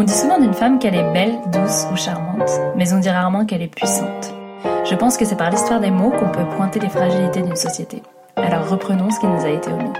On 0.00 0.04
dit 0.04 0.14
souvent 0.14 0.40
d'une 0.40 0.54
femme 0.54 0.78
qu'elle 0.78 0.94
est 0.94 1.12
belle, 1.12 1.34
douce 1.52 1.84
ou 1.92 1.94
charmante, 1.94 2.50
mais 2.74 2.90
on 2.94 3.00
dit 3.00 3.10
rarement 3.10 3.44
qu'elle 3.44 3.60
est 3.60 3.66
puissante. 3.66 4.32
Je 4.88 4.94
pense 4.94 5.18
que 5.18 5.26
c'est 5.26 5.36
par 5.36 5.50
l'histoire 5.50 5.78
des 5.78 5.90
mots 5.90 6.10
qu'on 6.10 6.30
peut 6.30 6.46
pointer 6.56 6.80
les 6.80 6.88
fragilités 6.88 7.42
d'une 7.42 7.54
société. 7.54 8.02
Alors 8.34 8.66
reprenons 8.66 9.10
ce 9.10 9.20
qui 9.20 9.26
nous 9.26 9.44
a 9.44 9.50
été 9.50 9.70
omis. 9.70 9.92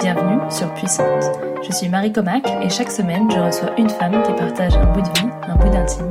Bienvenue 0.00 0.38
sur 0.50 0.70
Puissante. 0.74 1.30
Je 1.66 1.72
suis 1.72 1.88
Marie 1.88 2.12
Comac 2.12 2.46
et 2.62 2.68
chaque 2.68 2.90
semaine 2.90 3.26
je 3.30 3.38
reçois 3.38 3.70
une 3.78 3.88
femme 3.88 4.22
qui 4.22 4.34
partage 4.34 4.76
un 4.76 4.92
bout 4.92 5.00
de 5.00 5.18
vie, 5.18 5.30
un 5.48 5.56
bout 5.56 5.70
d'intime, 5.70 6.10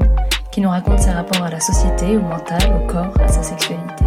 qui 0.49 0.61
nous 0.61 0.69
raconte 0.69 0.97
ses 0.97 1.11
rapports 1.11 1.43
à 1.43 1.51
la 1.51 1.59
société, 1.59 2.17
au 2.17 2.21
mental, 2.21 2.73
au 2.75 2.87
corps, 2.87 3.13
à 3.23 3.27
sa 3.27 3.43
sexualité. 3.43 4.03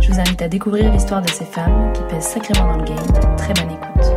Je 0.00 0.10
vous 0.10 0.18
invite 0.18 0.42
à 0.42 0.48
découvrir 0.48 0.90
l'histoire 0.90 1.22
de 1.22 1.30
ces 1.30 1.44
femmes 1.44 1.92
qui 1.92 2.02
pèsent 2.12 2.24
sacrément 2.24 2.72
dans 2.72 2.78
le 2.78 2.84
game. 2.86 3.36
Très 3.36 3.54
bonne 3.54 3.70
écoute. 3.70 4.13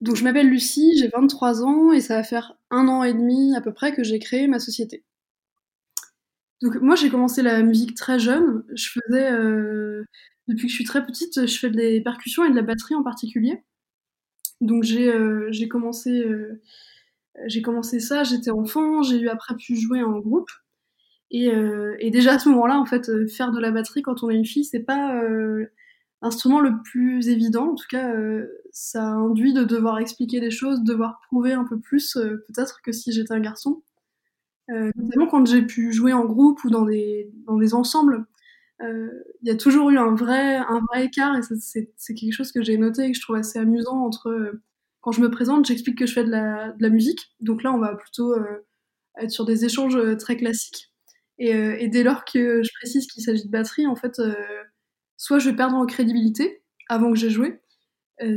Donc 0.00 0.16
je 0.16 0.24
m'appelle 0.24 0.48
Lucie, 0.48 0.96
j'ai 0.96 1.08
23 1.08 1.64
ans 1.64 1.92
et 1.92 2.00
ça 2.00 2.16
va 2.16 2.22
faire 2.22 2.54
un 2.70 2.86
an 2.88 3.02
et 3.02 3.12
demi 3.12 3.54
à 3.56 3.60
peu 3.60 3.72
près 3.72 3.94
que 3.94 4.04
j'ai 4.04 4.18
créé 4.18 4.46
ma 4.46 4.60
société. 4.60 5.04
Donc 6.62 6.76
moi 6.76 6.94
j'ai 6.94 7.10
commencé 7.10 7.42
la 7.42 7.62
musique 7.62 7.96
très 7.96 8.18
jeune. 8.18 8.64
Je 8.74 8.90
faisais 8.90 9.30
euh, 9.32 10.04
depuis 10.46 10.66
que 10.66 10.70
je 10.70 10.74
suis 10.74 10.84
très 10.84 11.04
petite, 11.04 11.46
je 11.46 11.58
fais 11.58 11.70
des 11.70 12.00
percussions 12.00 12.44
et 12.44 12.50
de 12.50 12.56
la 12.56 12.62
batterie 12.62 12.94
en 12.94 13.02
particulier. 13.02 13.62
Donc 14.60 14.84
j'ai 14.84 15.08
euh, 15.08 15.50
commencé 15.68 16.20
euh, 16.20 16.62
j'ai 17.46 17.62
commencé 17.62 18.00
ça, 18.00 18.24
j'étais 18.24 18.50
enfant, 18.50 19.02
j'ai 19.02 19.20
eu 19.20 19.28
après 19.28 19.56
pu 19.56 19.76
jouer 19.76 20.02
en 20.02 20.18
groupe. 20.18 20.50
Et, 21.30 21.50
et 22.00 22.10
déjà 22.10 22.34
à 22.34 22.38
ce 22.38 22.48
moment-là, 22.48 22.80
en 22.80 22.86
fait, 22.86 23.10
faire 23.28 23.52
de 23.52 23.60
la 23.60 23.70
batterie 23.70 24.00
quand 24.00 24.22
on 24.22 24.30
est 24.30 24.34
une 24.34 24.46
fille, 24.46 24.64
c'est 24.64 24.80
pas 24.80 25.22
l'instrument 26.22 26.60
le 26.60 26.82
plus 26.82 27.28
évident. 27.28 27.72
En 27.72 27.74
tout 27.74 27.86
cas, 27.88 28.12
euh, 28.14 28.46
ça 28.78 29.02
induit 29.02 29.52
de 29.52 29.64
devoir 29.64 29.98
expliquer 29.98 30.38
des 30.38 30.52
choses, 30.52 30.84
de 30.84 30.92
devoir 30.92 31.18
prouver 31.26 31.52
un 31.52 31.64
peu 31.64 31.80
plus, 31.80 32.16
euh, 32.16 32.44
peut-être 32.46 32.80
que 32.80 32.92
si 32.92 33.10
j'étais 33.10 33.34
un 33.34 33.40
garçon. 33.40 33.82
Euh, 34.70 34.92
notamment 34.94 35.26
quand 35.26 35.44
j'ai 35.46 35.62
pu 35.62 35.92
jouer 35.92 36.12
en 36.12 36.24
groupe 36.24 36.62
ou 36.62 36.70
dans 36.70 36.84
des, 36.84 37.28
dans 37.46 37.56
des 37.56 37.74
ensembles, 37.74 38.26
il 38.80 39.48
y 39.48 39.50
a 39.50 39.56
toujours 39.56 39.90
eu 39.90 39.98
un 39.98 40.14
vrai, 40.14 40.58
un 40.58 40.80
vrai 40.88 41.06
écart 41.06 41.36
et 41.36 41.40
c'est 41.42 42.14
quelque 42.14 42.32
chose 42.32 42.52
que 42.52 42.62
j'ai 42.62 42.78
noté 42.78 43.02
et 43.02 43.10
que 43.10 43.16
je 43.16 43.20
trouve 43.20 43.34
assez 43.34 43.58
amusant 43.58 44.04
entre 44.04 44.52
quand 45.00 45.10
je 45.10 45.20
me 45.20 45.30
présente, 45.32 45.66
j'explique 45.66 45.98
que 45.98 46.06
je 46.06 46.12
fais 46.12 46.22
de 46.22 46.30
la, 46.30 46.70
de 46.70 46.80
la, 46.80 46.88
musique. 46.88 47.34
Donc 47.40 47.64
là, 47.64 47.72
on 47.72 47.78
va 47.78 47.96
plutôt 47.96 48.36
être 49.16 49.32
sur 49.32 49.44
des 49.44 49.64
échanges 49.64 49.98
très 50.18 50.36
classiques. 50.36 50.92
Et, 51.38 51.48
et 51.50 51.88
dès 51.88 52.04
lors 52.04 52.24
que 52.24 52.62
je 52.62 52.70
précise 52.78 53.08
qu'il 53.08 53.24
s'agit 53.24 53.46
de 53.46 53.50
batterie, 53.50 53.88
en 53.88 53.96
fait, 53.96 54.20
soit 55.16 55.40
je 55.40 55.50
vais 55.50 55.56
perdre 55.56 55.74
en 55.74 55.84
crédibilité 55.84 56.62
avant 56.88 57.10
que 57.10 57.18
j'ai 57.18 57.30
joué, 57.30 57.48
euh, 57.48 57.67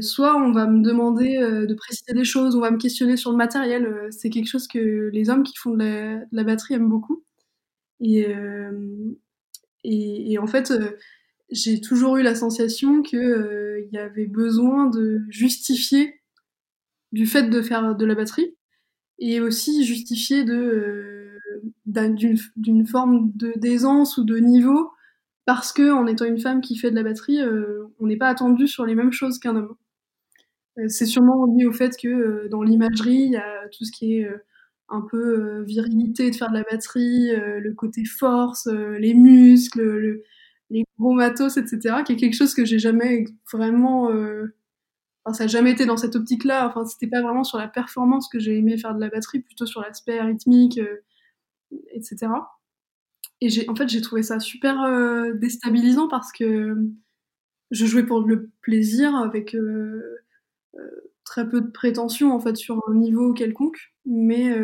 soit 0.01 0.35
on 0.35 0.51
va 0.51 0.67
me 0.67 0.83
demander 0.83 1.37
euh, 1.37 1.65
de 1.65 1.73
préciser 1.73 2.13
des 2.13 2.23
choses, 2.23 2.55
on 2.55 2.59
va 2.59 2.71
me 2.71 2.77
questionner 2.77 3.17
sur 3.17 3.31
le 3.31 3.37
matériel. 3.37 3.85
Euh, 3.85 4.07
c'est 4.11 4.29
quelque 4.29 4.47
chose 4.47 4.67
que 4.67 5.09
les 5.11 5.29
hommes 5.29 5.43
qui 5.43 5.57
font 5.57 5.71
de 5.71 6.19
la, 6.31 6.43
batterie 6.43 6.75
aiment 6.75 6.89
beaucoup. 6.89 7.23
Et, 7.99 8.27
en 10.38 10.47
fait, 10.47 10.73
j'ai 11.49 11.81
toujours 11.81 12.17
eu 12.17 12.23
la 12.23 12.35
sensation 12.35 13.01
qu'il 13.01 13.88
y 13.91 13.97
avait 13.97 14.27
besoin 14.27 14.88
de 14.89 15.21
justifier 15.29 16.21
du 17.11 17.25
fait 17.25 17.43
de 17.49 17.61
faire 17.61 17.95
de 17.95 18.05
la 18.05 18.16
batterie 18.16 18.55
et 19.19 19.39
aussi 19.41 19.83
justifier 19.85 20.43
d'une 21.85 22.88
forme 22.88 23.31
de 23.35 23.53
d'aisance 23.57 24.17
ou 24.17 24.23
de 24.23 24.38
niveau 24.38 24.91
parce 25.53 25.73
que 25.73 25.91
en 25.91 26.07
étant 26.07 26.23
une 26.23 26.39
femme 26.39 26.61
qui 26.61 26.77
fait 26.77 26.91
de 26.91 26.95
la 26.95 27.03
batterie, 27.03 27.41
euh, 27.41 27.83
on 27.99 28.07
n'est 28.07 28.16
pas 28.16 28.30
attendu 28.30 28.69
sur 28.69 28.85
les 28.85 28.95
mêmes 28.95 29.11
choses 29.11 29.38
qu'un 29.38 29.57
homme. 29.57 29.75
Euh, 30.80 30.88
c'est 30.88 31.05
sûrement 31.05 31.45
lié 31.45 31.66
au 31.66 31.73
fait 31.73 31.94
que 32.02 32.07
euh, 32.07 32.47
dans 32.47 32.63
l'imagerie, 32.63 33.23
il 33.23 33.31
y 33.33 33.35
a 33.35 33.67
tout 33.67 33.83
ce 33.83 33.91
qui 33.91 34.13
est 34.13 34.29
un 34.88 35.02
peu 35.02 35.61
virilité 35.63 36.31
de 36.31 36.35
faire 36.38 36.52
de 36.52 36.53
la 36.53 36.63
batterie, 36.63 37.35
le 37.35 37.73
côté 37.73 38.06
force, 38.06 38.67
les 38.67 39.13
muscles, 39.13 40.22
les 40.69 40.85
gros 40.97 41.12
matos, 41.12 41.57
etc., 41.57 41.95
qui 42.06 42.13
est 42.13 42.16
quelque 42.16 42.35
chose 42.35 42.53
que 42.53 42.63
j'ai 42.63 42.79
jamais 42.79 43.25
vraiment 43.51 44.09
Enfin, 45.25 45.33
ça 45.33 45.44
n'a 45.44 45.47
jamais 45.50 45.72
été 45.72 45.85
dans 45.85 45.97
cette 45.97 46.16
optique-là. 46.16 46.68
Enfin, 46.69 46.85
c'était 46.85 47.07
pas 47.07 47.22
vraiment 47.22 47.44
sur 47.44 47.57
la 47.57 47.68
performance 47.68 48.29
que 48.29 48.39
j'ai 48.39 48.57
aimé 48.57 48.78
faire 48.78 48.95
de 48.95 49.01
la 49.01 49.09
batterie, 49.09 49.41
plutôt 49.41 49.66
sur 49.66 49.81
l'aspect 49.81 50.22
rythmique, 50.22 50.79
etc. 51.94 52.29
Et 53.41 53.69
en 53.69 53.75
fait, 53.75 53.90
j'ai 53.90 54.02
trouvé 54.02 54.22
ça 54.22 54.40
super 54.40 54.84
euh, 54.84 55.34
déstabilisant 55.34 56.07
parce 56.07 56.31
que 56.31 56.75
je 57.72 57.85
jouais 57.85 58.06
pour 58.06 58.22
le 58.22 58.52
plaisir 58.62 59.16
avec 59.16 59.56
euh, 59.56 60.18
euh, 60.75 61.12
très 61.24 61.50
peu 61.50 61.62
de 61.62 61.72
prétention 61.72 62.34
en 62.34 62.40
fait 62.40 62.56
sur 62.56 62.80
un 62.88 62.94
niveau 62.94 63.34
quelconque, 63.34 63.94
mais 64.06 64.56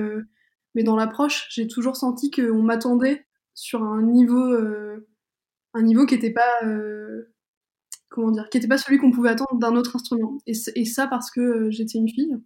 dans 0.76 0.96
l'approche, 0.96 1.48
j'ai 1.50 1.68
toujours 1.68 1.96
senti 1.96 2.30
qu'on 2.30 2.62
m'attendait 2.62 3.26
sur 3.56 3.84
un 3.84 4.04
niveau 4.04 4.56
un 5.74 5.82
niveau 5.82 6.06
qui 6.06 6.16
n'était 6.16 6.34
pas 6.34 6.62
comment 8.10 8.32
dire, 8.32 8.48
qui 8.50 8.60
pas 8.68 8.78
celui 8.78 9.00
qu'on 9.00 9.12
pouvait 9.12 9.30
attendre 9.30 9.60
d'un 9.60 9.76
autre 9.76 9.96
instrument. 9.96 10.38
Et 10.46 10.86
ça 10.86 11.08
parce 11.08 11.32
que 11.32 11.72
j'étais 11.72 11.98
une 11.98 12.10
fille. 12.10 12.38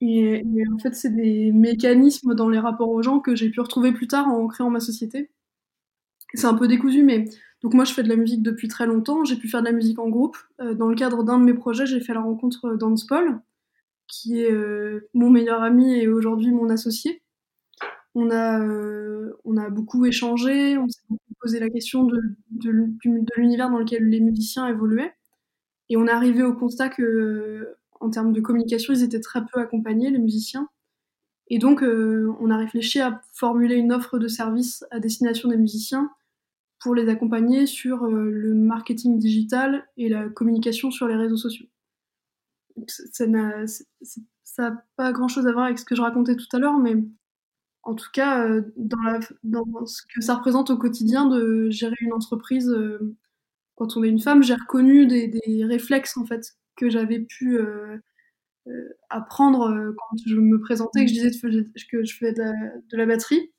Et, 0.00 0.42
en 0.72 0.78
fait, 0.78 0.94
c'est 0.94 1.14
des 1.14 1.50
mécanismes 1.52 2.34
dans 2.34 2.48
les 2.48 2.58
rapports 2.58 2.90
aux 2.90 3.02
gens 3.02 3.20
que 3.20 3.34
j'ai 3.34 3.50
pu 3.50 3.60
retrouver 3.60 3.92
plus 3.92 4.06
tard 4.06 4.28
en 4.28 4.46
créant 4.46 4.70
ma 4.70 4.80
société. 4.80 5.30
C'est 6.34 6.46
un 6.46 6.54
peu 6.54 6.68
décousu, 6.68 7.02
mais 7.02 7.24
donc 7.62 7.74
moi 7.74 7.84
je 7.84 7.92
fais 7.92 8.02
de 8.02 8.08
la 8.08 8.16
musique 8.16 8.42
depuis 8.42 8.68
très 8.68 8.86
longtemps. 8.86 9.24
J'ai 9.24 9.36
pu 9.36 9.48
faire 9.48 9.60
de 9.60 9.66
la 9.66 9.72
musique 9.72 9.98
en 9.98 10.08
groupe. 10.08 10.36
Euh, 10.60 10.74
dans 10.74 10.88
le 10.88 10.94
cadre 10.94 11.24
d'un 11.24 11.38
de 11.38 11.44
mes 11.44 11.54
projets, 11.54 11.86
j'ai 11.86 12.00
fait 12.00 12.14
la 12.14 12.20
rencontre 12.20 12.76
d'Hans 12.76 12.94
Paul, 13.08 13.40
qui 14.06 14.40
est 14.40 14.52
euh, 14.52 15.08
mon 15.14 15.30
meilleur 15.30 15.62
ami 15.62 15.94
et 15.94 16.08
aujourd'hui 16.08 16.52
mon 16.52 16.68
associé. 16.68 17.22
On 18.14 18.30
a, 18.30 18.60
euh, 18.60 19.32
on 19.44 19.56
a 19.56 19.70
beaucoup 19.70 20.04
échangé, 20.06 20.76
on 20.78 20.88
s'est 20.88 21.00
posé 21.40 21.60
la 21.60 21.70
question 21.70 22.04
de, 22.04 22.20
de 22.50 22.90
l'univers 23.36 23.70
dans 23.70 23.78
lequel 23.78 24.08
les 24.08 24.20
musiciens 24.20 24.66
évoluaient. 24.66 25.14
Et 25.88 25.96
on 25.96 26.06
est 26.06 26.10
arrivé 26.10 26.42
au 26.42 26.54
constat 26.54 26.90
que 26.90 27.77
en 28.00 28.10
termes 28.10 28.32
de 28.32 28.40
communication, 28.40 28.94
ils 28.94 29.02
étaient 29.02 29.20
très 29.20 29.44
peu 29.44 29.60
accompagnés, 29.60 30.10
les 30.10 30.18
musiciens. 30.18 30.68
Et 31.48 31.58
donc, 31.58 31.82
euh, 31.82 32.32
on 32.40 32.50
a 32.50 32.56
réfléchi 32.56 33.00
à 33.00 33.22
formuler 33.32 33.76
une 33.76 33.92
offre 33.92 34.18
de 34.18 34.28
service 34.28 34.84
à 34.90 35.00
destination 35.00 35.48
des 35.48 35.56
musiciens 35.56 36.10
pour 36.80 36.94
les 36.94 37.08
accompagner 37.08 37.66
sur 37.66 38.04
euh, 38.04 38.30
le 38.30 38.54
marketing 38.54 39.18
digital 39.18 39.88
et 39.96 40.08
la 40.08 40.28
communication 40.28 40.90
sur 40.90 41.08
les 41.08 41.16
réseaux 41.16 41.36
sociaux. 41.36 41.66
Ça 42.86 43.26
n'a 43.26 44.84
pas 44.96 45.12
grand-chose 45.12 45.46
à 45.46 45.52
voir 45.52 45.64
avec 45.64 45.78
ce 45.78 45.84
que 45.84 45.96
je 45.96 46.02
racontais 46.02 46.36
tout 46.36 46.46
à 46.52 46.58
l'heure, 46.58 46.78
mais 46.78 46.96
en 47.82 47.94
tout 47.94 48.10
cas, 48.12 48.46
euh, 48.46 48.62
dans, 48.76 49.86
ce 49.86 50.02
que 50.14 50.20
ça 50.20 50.34
représente 50.34 50.70
au 50.70 50.76
quotidien 50.76 51.26
de 51.26 51.70
gérer 51.70 51.96
une 52.00 52.12
entreprise, 52.12 52.72
quand 53.74 53.96
on 53.96 54.04
est 54.04 54.08
une 54.08 54.20
femme, 54.20 54.42
j'ai 54.42 54.54
reconnu 54.54 55.06
des, 55.06 55.28
des 55.28 55.64
réflexes 55.64 56.16
en 56.16 56.26
fait 56.26 56.58
que 56.78 56.88
j'avais 56.90 57.20
pu 57.20 57.58
euh, 57.58 57.98
euh, 58.68 58.88
apprendre 59.10 59.70
euh, 59.70 59.92
quand 59.96 60.16
je 60.26 60.36
me 60.36 60.60
présentais, 60.60 61.04
que 61.04 61.08
je 61.08 61.14
disais 61.14 61.30
que 61.90 62.04
je 62.04 62.14
faisais 62.16 62.32
de 62.32 62.96
la, 62.96 63.06
batterie. 63.06 63.52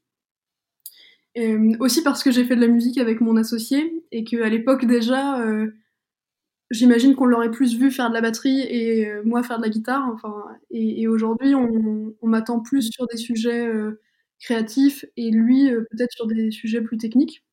aussi 1.79 2.03
parce 2.03 2.23
que 2.23 2.31
j'ai 2.31 2.45
fait 2.45 2.55
de 2.55 2.61
la 2.61 2.67
musique 2.67 2.97
avec 2.97 3.21
mon 3.21 3.37
associé 3.37 3.93
et 4.11 4.23
qu'à 4.23 4.49
l'époque 4.49 4.85
déjà, 4.85 5.43
j'imagine 6.71 7.15
qu'on 7.15 7.25
l'aurait 7.25 7.51
plus 7.51 7.77
vu 7.77 7.91
faire 7.91 8.09
de 8.09 8.15
la 8.15 8.21
batterie 8.21 8.61
et 8.61 9.07
moi 9.23 9.43
faire 9.43 9.57
de 9.57 9.63
la 9.63 9.69
guitare. 9.69 10.15
Et, 10.71 11.07
aujourd'hui, 11.07 11.55
on 11.55 12.15
m'attend 12.23 12.59
plus 12.59 12.89
sur 12.91 13.07
des 13.07 13.17
sujets 13.17 13.69
créatifs 14.39 15.05
et 15.17 15.31
lui 15.31 15.69
peut-être 15.91 16.11
sur 16.13 16.27
des 16.27 16.51
sujets 16.51 16.81
plus 16.81 16.97
techniques. 16.97 17.43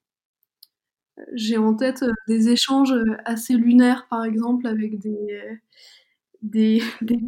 J'ai 1.33 1.57
en 1.57 1.75
tête 1.75 2.03
euh, 2.03 2.13
des 2.29 2.51
échanges 2.51 2.93
euh, 2.93 3.17
assez 3.25 3.55
lunaires, 3.55 4.07
par 4.11 4.25
exemple, 4.25 4.67
avec 4.67 4.99
des, 4.99 5.41
des 6.43 6.83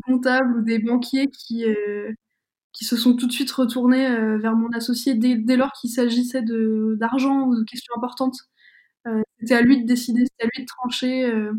comptables 0.06 0.58
ou 0.58 0.62
des 0.62 0.78
banquiers 0.78 1.28
qui, 1.28 1.64
euh, 1.64 2.12
qui 2.72 2.84
se 2.84 2.96
sont 2.96 3.16
tout 3.16 3.26
de 3.26 3.32
suite 3.32 3.50
retournés 3.50 4.08
vers 4.38 4.54
mon 4.56 4.68
associé 4.70 5.14
dès, 5.14 5.36
dès 5.36 5.56
lors 5.56 5.72
qu'il 5.72 5.90
s'agissait 5.90 6.42
d'argent 6.42 7.48
ou 7.48 7.56
de 7.56 7.64
questions 7.64 7.94
importantes. 7.96 8.36
c'était 9.40 9.54
à 9.54 9.62
lui 9.62 9.82
de 9.82 9.86
décider, 9.86 10.24
c'était 10.24 10.44
à 10.44 10.48
lui 10.54 10.64
de 10.64 10.68
trancher, 10.68 11.50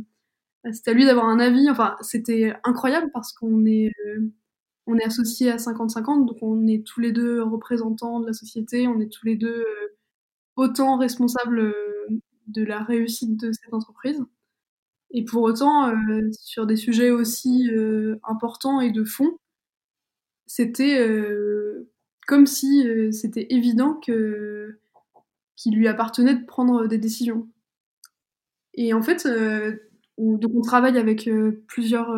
c'était 0.72 0.92
à 0.92 0.94
lui 0.94 1.06
d'avoir 1.06 1.28
un 1.28 1.40
avis. 1.40 1.70
Enfin, 1.70 1.96
c'était 2.02 2.54
incroyable 2.64 3.12
parce 3.14 3.34
qu'on 3.34 3.66
est, 3.66 3.92
on 4.88 4.98
est 4.98 5.06
associés 5.06 5.52
à 5.52 5.58
50-50, 5.58 6.26
donc 6.26 6.38
on 6.42 6.68
est 6.68 6.86
tous 6.86 7.02
les 7.02 7.12
deux 7.12 7.44
représentants 7.44 8.20
de 8.22 8.28
la 8.28 8.34
société, 8.34 8.88
on 8.88 9.00
est 9.02 9.12
tous 9.12 9.26
les 9.26 9.36
deux 9.36 9.66
autant 10.56 10.98
responsables 10.98 11.74
de 12.50 12.64
la 12.64 12.84
réussite 12.84 13.40
de 13.40 13.52
cette 13.52 13.74
entreprise. 13.74 14.22
Et 15.12 15.26
pour 15.26 15.44
autant, 15.44 15.90
euh, 15.90 16.30
sur 16.40 16.66
des 16.66 16.76
sujets 16.76 17.12
aussi 17.12 17.70
euh, 17.72 18.20
importants 18.24 18.80
et 18.80 18.92
de 18.92 19.04
fond, 19.04 19.38
c'était 20.46 21.00
euh, 21.00 21.90
comme 22.28 22.46
si 22.46 22.88
c'était 23.12 23.48
évident 23.50 23.96
qu'il 23.96 24.76
lui 25.66 25.88
appartenait 25.88 26.36
de 26.36 26.46
prendre 26.46 26.88
des 26.88 27.00
décisions. 27.00 27.48
Et 28.76 28.94
en 28.94 29.02
fait, 29.02 29.28
on, 30.18 30.40
on 30.54 30.62
travaille 30.62 31.00
avec 31.00 31.28
plusieurs 31.68 32.16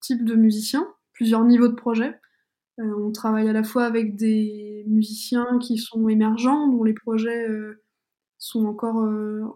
types 0.00 0.24
de 0.24 0.34
musiciens, 0.34 0.86
plusieurs 1.12 1.44
niveaux 1.44 1.68
de 1.68 1.74
projet. 1.74 2.18
on 2.78 3.12
travaille 3.12 3.48
à 3.48 3.52
la 3.52 3.62
fois 3.62 3.84
avec 3.84 4.16
des 4.16 4.84
musiciens 4.88 5.58
qui 5.60 5.78
sont 5.78 6.08
émergents, 6.08 6.66
dont 6.66 6.82
les 6.82 6.94
projets 6.94 7.46
sont 8.40 8.64
encore 8.66 9.08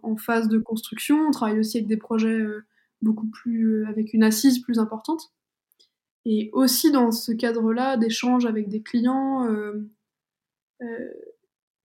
en 0.03 0.17
phase 0.17 0.49
de 0.49 0.59
construction. 0.59 1.27
On 1.27 1.31
travaille 1.33 1.59
aussi 1.59 1.79
avec 1.79 1.89
des 1.89 1.97
projets 1.97 2.45
beaucoup 3.03 3.29
plus 3.29 3.87
avec 3.87 4.15
une 4.15 4.25
assise 4.25 4.61
plus 4.61 4.79
importante. 4.79 5.33
Et 6.27 6.51
aussi 6.53 6.91
dans 6.91 7.13
ce 7.13 7.33
cadre-là 7.33 7.97
d'échange 7.97 8.47
avec 8.47 8.69
des 8.69 8.83
clients, 8.83 9.47
euh, 9.47 9.89
euh, 10.83 11.13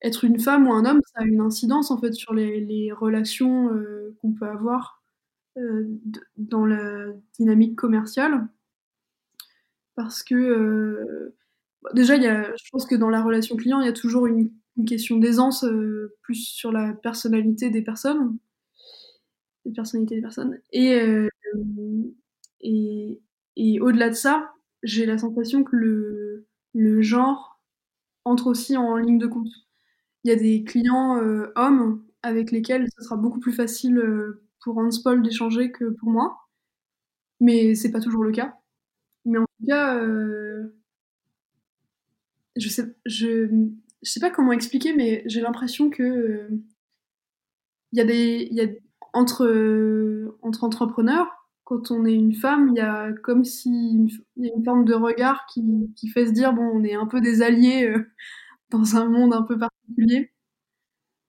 être 0.02 0.24
une 0.24 0.40
femme 0.40 0.68
ou 0.68 0.74
un 0.74 0.86
homme, 0.86 1.02
ça 1.14 1.24
a 1.24 1.26
une 1.26 1.42
incidence 1.42 1.92
en 1.92 2.00
fait 2.00 2.14
sur 2.14 2.34
les, 2.34 2.92
relations 2.94 3.74
euh, 3.74 4.16
qu'on 4.22 4.34
peut 4.34 4.48
avoir 4.48 5.04
dans 6.38 6.66
la 6.66 7.08
dynamique 7.38 7.76
commerciale. 7.76 8.48
Parce 9.96 10.24
que 10.24 11.34
déjà, 11.94 12.16
y 12.16 12.28
a, 12.28 12.56
je 12.56 12.70
pense 12.72 12.86
que 12.86 12.96
dans 12.96 13.10
la 13.10 13.22
relation 13.22 13.58
client, 13.58 13.82
il 13.82 13.86
y 13.86 13.90
a 13.90 13.94
toujours 13.94 14.26
une, 14.26 14.54
question 14.86 15.18
d'aisance 15.18 15.66
plus 16.22 16.36
sur 16.36 16.72
la 16.72 16.94
personnalité 16.94 17.70
des 17.70 17.82
personnes, 17.82 18.38
des 19.66 20.22
personnes. 20.22 20.60
Et, 20.72 21.30
et, 23.56 23.80
au-delà 23.80 24.10
de 24.10 24.16
ça, 24.16 24.54
j'ai 24.84 25.06
la 25.06 25.18
sensation 25.18 25.64
que 25.64 25.76
le, 25.76 27.02
genre 27.02 27.60
entre 28.26 28.48
aussi 28.48 28.78
en 28.78 28.98
ligne 28.98 29.18
de 29.18 29.28
compte. 29.28 29.50
Il 30.24 30.30
y 30.30 30.34
a 30.34 30.36
des 30.36 30.64
clients 30.64 31.18
euh, 31.18 31.52
hommes 31.56 32.04
avec 32.22 32.52
lesquels 32.52 32.88
ce 32.98 33.04
sera 33.04 33.16
beaucoup 33.16 33.40
plus 33.40 33.54
facile 33.54 33.98
euh, 33.98 34.44
pour 34.62 34.82
Paul 35.04 35.24
d'échanger 35.24 35.72
que 35.72 35.86
pour 35.86 36.10
moi. 36.10 36.38
Mais 37.40 37.76
c'est 37.76 37.92
pas 37.92 38.02
toujours 38.02 38.24
le 38.24 38.32
cas. 38.32 38.56
Mais 39.26 39.38
en 39.40 39.46
tout 39.46 39.66
cas, 39.68 39.98
euh, 39.98 40.76
je 42.56 42.70
sais, 42.70 42.96
je, 43.06 43.48
je, 44.04 44.12
sais 44.12 44.20
pas 44.20 44.30
comment 44.32 44.52
expliquer, 44.52 44.94
mais 44.94 45.24
j'ai 45.26 45.42
l'impression 45.42 45.90
que 45.90 46.50
il 47.92 47.98
y 47.98 48.02
a 48.02 48.06
des, 48.06 48.48
y 48.52 48.62
a 48.62 48.68
entre 49.14 50.36
entre 50.42 50.64
entrepreneurs, 50.64 51.28
quand 51.64 51.92
on 51.92 52.06
est 52.06 52.14
une 52.14 52.34
femme, 52.34 52.70
il 52.70 52.78
y 52.78 52.82
a 52.82 53.12
comme 53.24 53.46
si 53.46 53.70
il 54.38 54.46
y 54.46 54.50
a 54.50 54.54
une 54.56 54.64
forme 54.64 54.86
de 54.86 54.94
regard 54.94 55.46
qui, 55.48 55.64
fait 56.14 56.28
se 56.28 56.32
dire 56.32 56.54
bon, 56.54 56.64
on 56.64 56.84
est 56.84 56.96
un 56.96 57.08
peu 57.08 57.22
des 57.22 57.42
alliés 57.42 57.86
euh, 57.88 58.12
dans 58.72 58.96
un 58.98 59.10
monde 59.10 59.34
un 59.34 59.44
peu 59.44 59.58
particulier. 59.58 60.32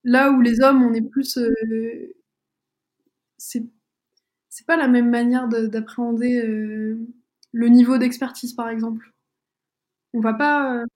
Là 0.05 0.31
où 0.33 0.41
les 0.41 0.61
hommes, 0.63 0.83
on 0.83 0.93
est 0.95 1.03
plus, 1.03 1.37
euh, 1.39 2.15
c'est 3.39 4.67
pas 4.67 4.77
la 4.77 4.89
même 4.89 5.11
manière 5.11 5.49
d'appréhender 5.49 6.39
euh, 6.45 6.99
le 7.53 7.69
niveau 7.69 7.99
d'expertise, 7.99 8.53
par 8.55 8.69
exemple. 8.69 9.13
On 10.13 10.21
va 10.21 10.35
pas, 10.35 10.77
euh, 10.83 10.87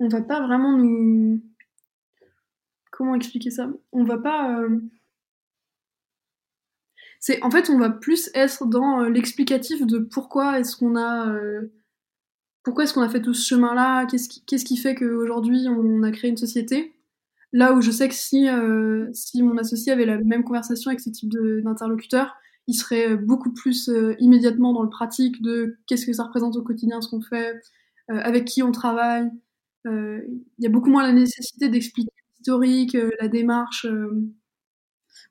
on 0.00 0.08
va 0.08 0.22
pas 0.22 0.40
vraiment 0.40 0.76
nous, 0.76 1.42
comment 2.90 3.14
expliquer 3.14 3.50
ça? 3.50 3.70
On 3.92 4.04
va 4.04 4.18
pas 4.18 4.58
euh, 4.58 4.80
c'est 7.20 7.42
en 7.42 7.50
fait 7.50 7.68
on 7.70 7.78
va 7.78 7.90
plus 7.90 8.30
être 8.34 8.66
dans 8.66 9.02
euh, 9.02 9.10
l'explicatif 9.10 9.86
de 9.86 9.98
pourquoi 9.98 10.58
est-ce 10.58 10.76
qu'on 10.76 10.96
a 10.96 11.30
euh, 11.30 11.70
pourquoi 12.62 12.84
est-ce 12.84 12.94
qu'on 12.94 13.02
a 13.02 13.08
fait 13.10 13.22
tout 13.22 13.34
ce 13.34 13.46
chemin-là, 13.46 14.06
qu'est-ce 14.06 14.28
qui, 14.28 14.42
qui 14.44 14.76
fait 14.76 14.94
qu'aujourd'hui 14.94 15.66
on 15.68 16.02
a 16.02 16.10
créé 16.10 16.30
une 16.30 16.36
société? 16.36 16.94
Là 17.52 17.74
où 17.74 17.82
je 17.82 17.90
sais 17.90 18.08
que 18.08 18.14
si, 18.14 18.46
si 19.12 19.42
mon 19.42 19.56
associé 19.58 19.92
avait 19.92 20.06
la 20.06 20.18
même 20.18 20.44
conversation 20.44 20.90
avec 20.90 21.00
ce 21.00 21.10
type 21.10 21.30
d'interlocuteur, 21.30 22.36
il 22.68 22.74
serait 22.74 23.16
beaucoup 23.16 23.52
plus 23.52 23.90
immédiatement 24.20 24.72
dans 24.72 24.82
le 24.82 24.88
pratique 24.88 25.42
de 25.42 25.78
qu'est-ce 25.86 26.06
que 26.06 26.12
ça 26.12 26.24
représente 26.24 26.54
au 26.56 26.62
quotidien, 26.62 27.00
ce 27.00 27.08
qu'on 27.08 27.22
fait, 27.22 27.60
avec 28.08 28.44
qui 28.44 28.62
on 28.62 28.70
travaille. 28.70 29.32
Il 29.84 30.40
y 30.58 30.66
a 30.66 30.70
beaucoup 30.70 30.90
moins 30.90 31.02
la 31.02 31.12
nécessité 31.12 31.68
d'expliquer 31.68 32.10
l'historique, 32.38 32.96
la 33.20 33.28
démarche. 33.28 33.86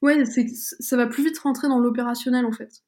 Ouais, 0.02 0.26
c'est, 0.26 0.48
ça 0.50 0.98
va 0.98 1.08
plus 1.08 1.24
vite 1.24 1.38
rentrer 1.40 1.68
dans 1.68 1.80
l'opérationnel 1.80 2.46
en 2.46 2.52
fait. 2.52 2.84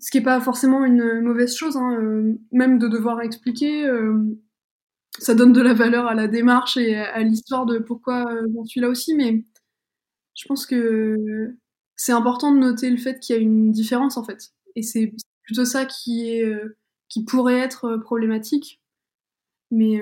Ce 0.00 0.10
qui 0.10 0.18
est 0.18 0.22
pas 0.22 0.40
forcément 0.40 0.84
une 0.84 1.20
mauvaise 1.20 1.56
chose, 1.56 1.76
hein, 1.76 1.96
euh, 2.00 2.34
même 2.52 2.78
de 2.78 2.88
devoir 2.88 3.20
expliquer, 3.20 3.86
euh, 3.86 4.18
ça 5.18 5.34
donne 5.34 5.52
de 5.52 5.60
la 5.62 5.74
valeur 5.74 6.06
à 6.06 6.14
la 6.14 6.28
démarche 6.28 6.76
et 6.76 6.96
à, 6.96 7.22
l'histoire 7.22 7.66
de 7.66 7.78
pourquoi 7.78 8.30
euh, 8.32 8.46
j'en 8.54 8.64
suis 8.64 8.80
là 8.80 8.88
aussi, 8.88 9.14
mais 9.14 9.44
je 10.34 10.46
pense 10.48 10.66
que 10.66 11.16
c'est 11.96 12.12
important 12.12 12.52
de 12.52 12.58
noter 12.58 12.90
le 12.90 12.96
fait 12.96 13.20
qu'il 13.20 13.36
y 13.36 13.38
a 13.38 13.42
une 13.42 13.70
différence 13.72 14.16
en 14.16 14.24
fait. 14.24 14.52
Et 14.76 14.82
c'est 14.82 15.14
plutôt 15.44 15.64
ça 15.64 15.86
qui 15.86 16.28
est 16.30 16.52
qui 17.08 17.24
pourrait 17.24 17.58
être 17.58 17.96
problématique. 17.98 18.80
Mais 19.70 20.00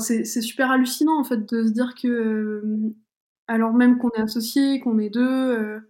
c'est, 0.00 0.24
super 0.24 0.70
hallucinant 0.70 1.18
en 1.18 1.24
fait 1.24 1.48
de 1.52 1.66
se 1.66 1.72
dire 1.72 1.94
que 1.94 2.62
alors 3.48 3.74
même 3.74 3.98
qu'on 3.98 4.10
est 4.10 4.20
associés, 4.20 4.80
qu'on 4.80 4.98
est 4.98 5.10
deux. 5.10 5.20
Euh, 5.22 5.80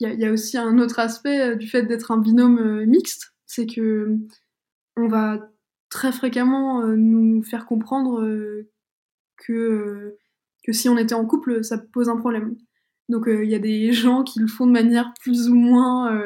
il 0.00 0.20
y, 0.20 0.26
a 0.26 0.32
aussi 0.32 0.58
un 0.58 0.78
autre 0.78 0.98
aspect 0.98 1.40
euh, 1.40 1.56
du 1.56 1.66
fait 1.68 1.82
d'être 1.82 2.10
un 2.10 2.18
binôme 2.18 2.58
euh, 2.58 2.86
mixte, 2.86 3.34
c'est 3.46 3.66
que 3.66 4.18
on 4.96 5.08
va 5.08 5.50
très 5.90 6.12
fréquemment 6.12 6.86
nous 6.86 7.42
faire 7.42 7.66
comprendre 7.66 8.26
que, 9.36 10.16
que 10.64 10.72
si 10.72 10.88
on 10.88 10.98
était 10.98 11.14
en 11.14 11.26
couple, 11.26 11.62
ça 11.62 11.78
pose 11.78 12.08
un 12.08 12.16
problème. 12.16 12.56
Donc 13.08 13.26
il 13.28 13.48
y 13.48 13.54
a 13.54 13.58
des 13.58 13.92
gens 13.92 14.24
qui 14.24 14.40
le 14.40 14.46
font 14.46 14.66
de 14.66 14.72
manière 14.72 15.12
plus 15.20 15.48
ou 15.48 15.54
moins 15.54 16.18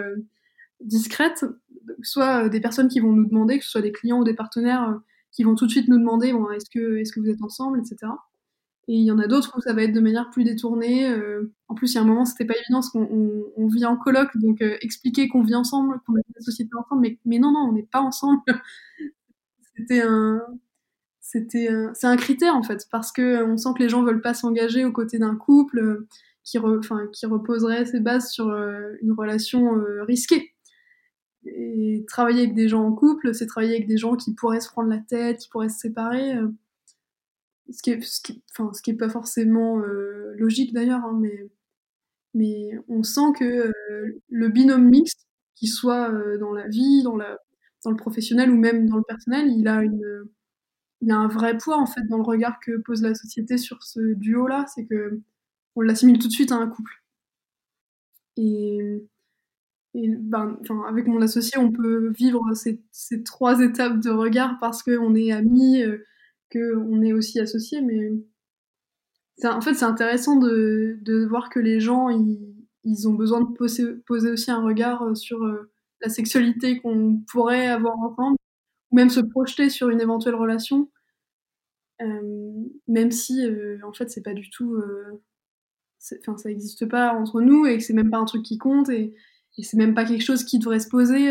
discrète, 0.81 1.45
soit 2.03 2.49
des 2.49 2.61
personnes 2.61 2.89
qui 2.89 3.01
vont 3.01 3.13
nous 3.13 3.27
demander, 3.27 3.59
que 3.59 3.65
ce 3.65 3.71
soit 3.71 3.83
des 3.83 3.93
clients 3.93 4.21
ou 4.21 4.25
des 4.25 4.35
partenaires, 4.35 5.01
qui 5.33 5.45
vont 5.45 5.55
tout 5.55 5.67
de 5.67 5.71
suite 5.71 5.89
nous 5.89 5.99
demander 5.99 6.33
bon, 6.33 6.51
est-ce 6.51 6.71
que, 6.71 6.99
est 6.99 7.05
-ce 7.05 7.13
que 7.13 7.21
vous 7.21 7.31
êtes 7.31 7.43
ensemble, 7.43 7.79
etc. 7.79 8.13
Et 8.91 8.95
il 8.95 9.05
y 9.05 9.13
en 9.13 9.21
a 9.21 9.29
d'autres 9.29 9.57
où 9.57 9.61
ça 9.61 9.73
va 9.73 9.85
être 9.85 9.93
de 9.93 10.01
manière 10.01 10.31
plus 10.31 10.43
détournée. 10.43 11.09
Euh, 11.09 11.53
en 11.69 11.77
plus, 11.77 11.93
il 11.93 11.95
y 11.95 11.99
a 11.99 12.01
un 12.01 12.05
moment, 12.05 12.25
c'était 12.25 12.45
pas 12.45 12.57
évident 12.57 12.81
parce 12.81 12.91
qu'on 12.91 13.45
on, 13.57 13.69
vit 13.69 13.85
en 13.87 13.97
coloc, 13.97 14.37
donc 14.37 14.61
euh, 14.63 14.77
expliquer 14.81 15.29
qu'on 15.29 15.43
vit 15.43 15.55
ensemble, 15.55 16.01
qu'on 16.05 16.15
a 16.15 16.19
une 16.19 16.43
société 16.43 16.71
ensemble, 16.77 17.03
mais, 17.03 17.19
mais 17.25 17.39
non, 17.39 17.53
non, 17.53 17.69
on 17.69 17.73
n'est 17.73 17.87
pas 17.91 18.01
ensemble. 18.01 18.41
c'était 19.77 20.01
un, 20.01 20.41
c'était 21.21 21.69
c'est 21.95 22.09
un 22.09 22.17
critère 22.17 22.57
en 22.57 22.65
fait, 22.65 22.89
parce 22.91 23.13
que 23.13 23.45
on 23.45 23.57
sent 23.57 23.69
que 23.77 23.83
les 23.85 23.89
gens 23.89 24.03
veulent 24.03 24.23
pas 24.23 24.35
s'engager 24.35 24.85
aux 24.85 24.91
côtés 24.91 25.21
d'un 25.21 25.37
couple 25.37 25.79
euh, 25.79 26.09
qui, 26.43 26.59
enfin, 26.59 27.07
qui 27.13 27.27
reposerait 27.27 27.87
ses 27.87 28.01
bases 28.01 28.31
sur 28.33 28.49
une 28.49 29.13
relation 29.13 29.71
risquée. 30.05 30.53
Et 31.47 32.05
travailler 32.07 32.43
avec 32.43 32.55
des 32.55 32.69
gens 32.69 32.85
en 32.85 32.93
couple, 32.93 33.35
c'est 33.35 33.47
travailler 33.47 33.75
avec 33.75 33.89
des 33.89 33.97
gens 33.97 34.17
qui 34.17 34.35
pourraient 34.35 34.61
se 34.61 34.69
prendre 34.69 34.91
la 34.91 34.99
tête, 34.99 35.39
qui 35.39 35.49
pourraient 35.49 35.69
se 35.69 35.79
séparer 35.79 36.35
ce 37.73 37.83
qui 37.83 37.91
est, 37.91 38.03
ce 38.03 38.21
qui, 38.83 38.91
est 38.91 38.95
pas 38.95 39.09
forcément 39.09 39.79
euh, 39.81 40.35
logique 40.37 40.73
d'ailleurs, 40.73 41.05
hein, 41.05 41.21
mais, 42.35 42.73
on 42.89 43.03
sent 43.03 43.33
que 43.39 43.45
euh, 43.91 44.23
le 44.29 44.49
binôme 44.49 44.89
mixte, 44.89 45.27
qu'il 45.57 45.69
soit 45.69 46.11
euh, 46.11 46.39
dans 46.39 46.53
la 46.53 46.69
vie, 46.69 47.03
dans, 47.03 47.17
le 47.17 47.97
professionnel 47.97 48.51
ou 48.51 48.57
même 48.57 48.89
dans 48.89 48.97
le 48.97 49.03
personnel, 49.03 49.49
il 49.49 49.67
a, 49.69 49.83
un 51.15 51.29
vrai 51.29 51.59
poids 51.59 51.79
en 51.79 51.87
fait 51.87 52.03
dans 52.09 52.19
le 52.19 52.23
regard 52.23 52.61
que 52.61 52.79
pose 52.79 53.03
la 53.03 53.15
société 53.15 53.59
sur 53.59 53.83
ce 53.83 54.15
duo-là, 54.15 54.67
c'est 54.75 54.87
que 54.87 55.21
on 55.77 55.83
l'assimile 55.83 56.19
tout 56.19 56.29
de 56.29 56.33
suite 56.33 56.53
à 56.53 56.57
un 56.57 56.69
couple. 56.69 57.03
Et, 58.37 59.03
ben, 59.95 60.59
avec 60.89 61.07
mon 61.07 61.21
associé, 61.21 61.59
on 61.59 61.73
peut 61.73 62.11
vivre 62.11 62.55
ces, 62.55 62.81
ces 62.93 63.23
trois 63.23 63.61
étapes 63.61 64.01
de 64.01 64.11
regard 64.11 64.59
parce 64.61 64.83
qu'on 64.83 65.15
est 65.15 65.33
amis, 65.33 65.83
qu'on 66.53 67.03
est 67.03 67.13
aussi 67.13 67.41
associé, 67.41 67.81
mais 67.83 68.11
en 69.45 69.61
fait 69.61 69.75
c'est 69.75 69.85
intéressant 69.85 70.37
de, 70.37 70.99
de, 71.03 71.25
voir 71.25 71.49
que 71.49 71.61
les 71.61 71.81
gens 71.81 72.09
ils, 72.09 72.55
ils 72.85 73.09
ont 73.09 73.15
besoin 73.15 73.41
de 73.41 73.53
poser, 73.53 73.95
poser, 74.07 74.31
aussi 74.31 74.51
un 74.51 74.63
regard 74.63 75.03
euh, 75.03 75.15
sur 75.15 75.43
euh, 75.45 75.71
la 76.01 76.09
sexualité 76.09 76.81
qu'on 76.81 77.23
pourrait 77.31 77.69
avoir 77.69 77.99
ensemble, 77.99 78.37
ou 78.91 78.97
même 78.97 79.11
se 79.11 79.21
projeter 79.21 79.69
sur 79.71 79.91
une 79.91 80.01
éventuelle 80.01 80.35
relation, 80.35 80.91
euh, 82.01 82.65
même 82.89 83.11
si 83.11 83.43
en 83.85 83.93
fait 83.93 84.11
c'est 84.11 84.23
pas 84.23 84.33
du 84.33 84.49
tout, 84.49 84.83
enfin 86.21 86.39
ça 86.39 86.49
n'existe 86.49 86.87
pas 86.87 87.13
entre 87.13 87.43
nous 87.43 87.67
et 87.67 87.77
que 87.77 87.85
c'est 87.85 87.93
même 87.93 88.11
pas 88.11 88.17
un 88.17 88.25
truc 88.25 88.43
qui 88.43 88.57
compte 88.57 88.89
et 89.59 89.63
c'est 89.63 89.77
même 89.77 89.95
pas 89.95 90.05
quelque 90.05 90.25
chose 90.25 90.45
qui 90.45 90.59
devrait 90.59 90.81
se 90.81 90.89
poser 90.89 91.31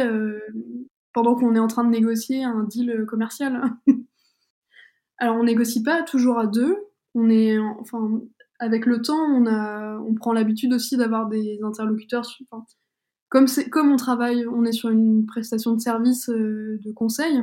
pendant 1.14 1.36
qu'on 1.36 1.56
est 1.56 1.60
en 1.60 1.68
train 1.68 1.84
de 1.84 1.90
négocier 1.90 2.44
un 2.44 2.64
deal 2.64 3.06
commercial. 3.08 3.62
Alors 5.18 5.38
on 5.38 5.44
négocie 5.44 5.84
pas 5.84 6.04
toujours 6.04 6.40
à 6.40 6.48
deux. 6.48 6.78
On 7.16 7.30
est, 7.30 7.58
enfin, 7.58 8.22
avec 8.60 8.86
le 8.86 9.02
temps, 9.02 9.24
on 9.24 9.48
a, 9.48 9.98
on 10.00 10.14
prend 10.14 10.34
l'habitude 10.34 10.74
aussi 10.74 10.98
d'avoir 10.98 11.28
des 11.28 11.60
interlocuteurs. 11.64 12.26
Comme 13.30 13.48
c'est, 13.48 13.70
comme 13.70 13.92
on 13.92 13.96
travaille, 13.96 14.46
on 14.48 14.66
est 14.66 14.72
sur 14.72 14.90
une 14.90 15.26
prestation 15.26 15.74
de 15.76 15.80
service 15.80 16.30
euh, 16.30 16.80
de 16.84 16.92
conseil. 16.92 17.42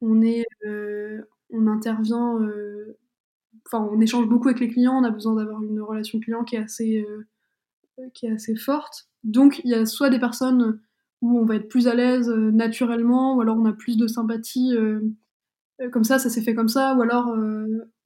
On 0.00 0.20
est, 0.22 0.44
euh, 0.66 1.22
on 1.50 1.66
intervient, 1.66 2.38
euh, 2.40 2.98
enfin, 3.66 3.88
on 3.90 4.00
échange 4.00 4.28
beaucoup 4.28 4.48
avec 4.48 4.60
les 4.60 4.68
clients. 4.68 4.98
On 4.98 5.04
a 5.04 5.10
besoin 5.10 5.34
d'avoir 5.36 5.62
une 5.62 5.80
relation 5.80 6.20
client 6.20 6.44
qui 6.44 6.56
est 6.56 6.60
assez, 6.60 7.06
qui 8.14 8.26
est 8.26 8.32
assez 8.32 8.56
forte. 8.56 9.08
Donc 9.24 9.60
il 9.64 9.70
y 9.70 9.74
a 9.74 9.86
soit 9.86 10.10
des 10.10 10.18
personnes 10.18 10.80
où 11.22 11.38
on 11.38 11.44
va 11.44 11.56
être 11.56 11.68
plus 11.68 11.88
à 11.88 11.94
l'aise 11.94 12.28
naturellement, 12.28 13.36
ou 13.36 13.40
alors 13.40 13.56
on 13.56 13.64
a 13.64 13.72
plus 13.72 13.96
de 13.96 14.06
sympathie 14.06 14.74
comme 15.92 16.04
ça, 16.04 16.18
ça 16.18 16.30
s'est 16.30 16.42
fait 16.42 16.54
comme 16.54 16.68
ça, 16.68 16.94
ou 16.94 17.02
alors 17.02 17.34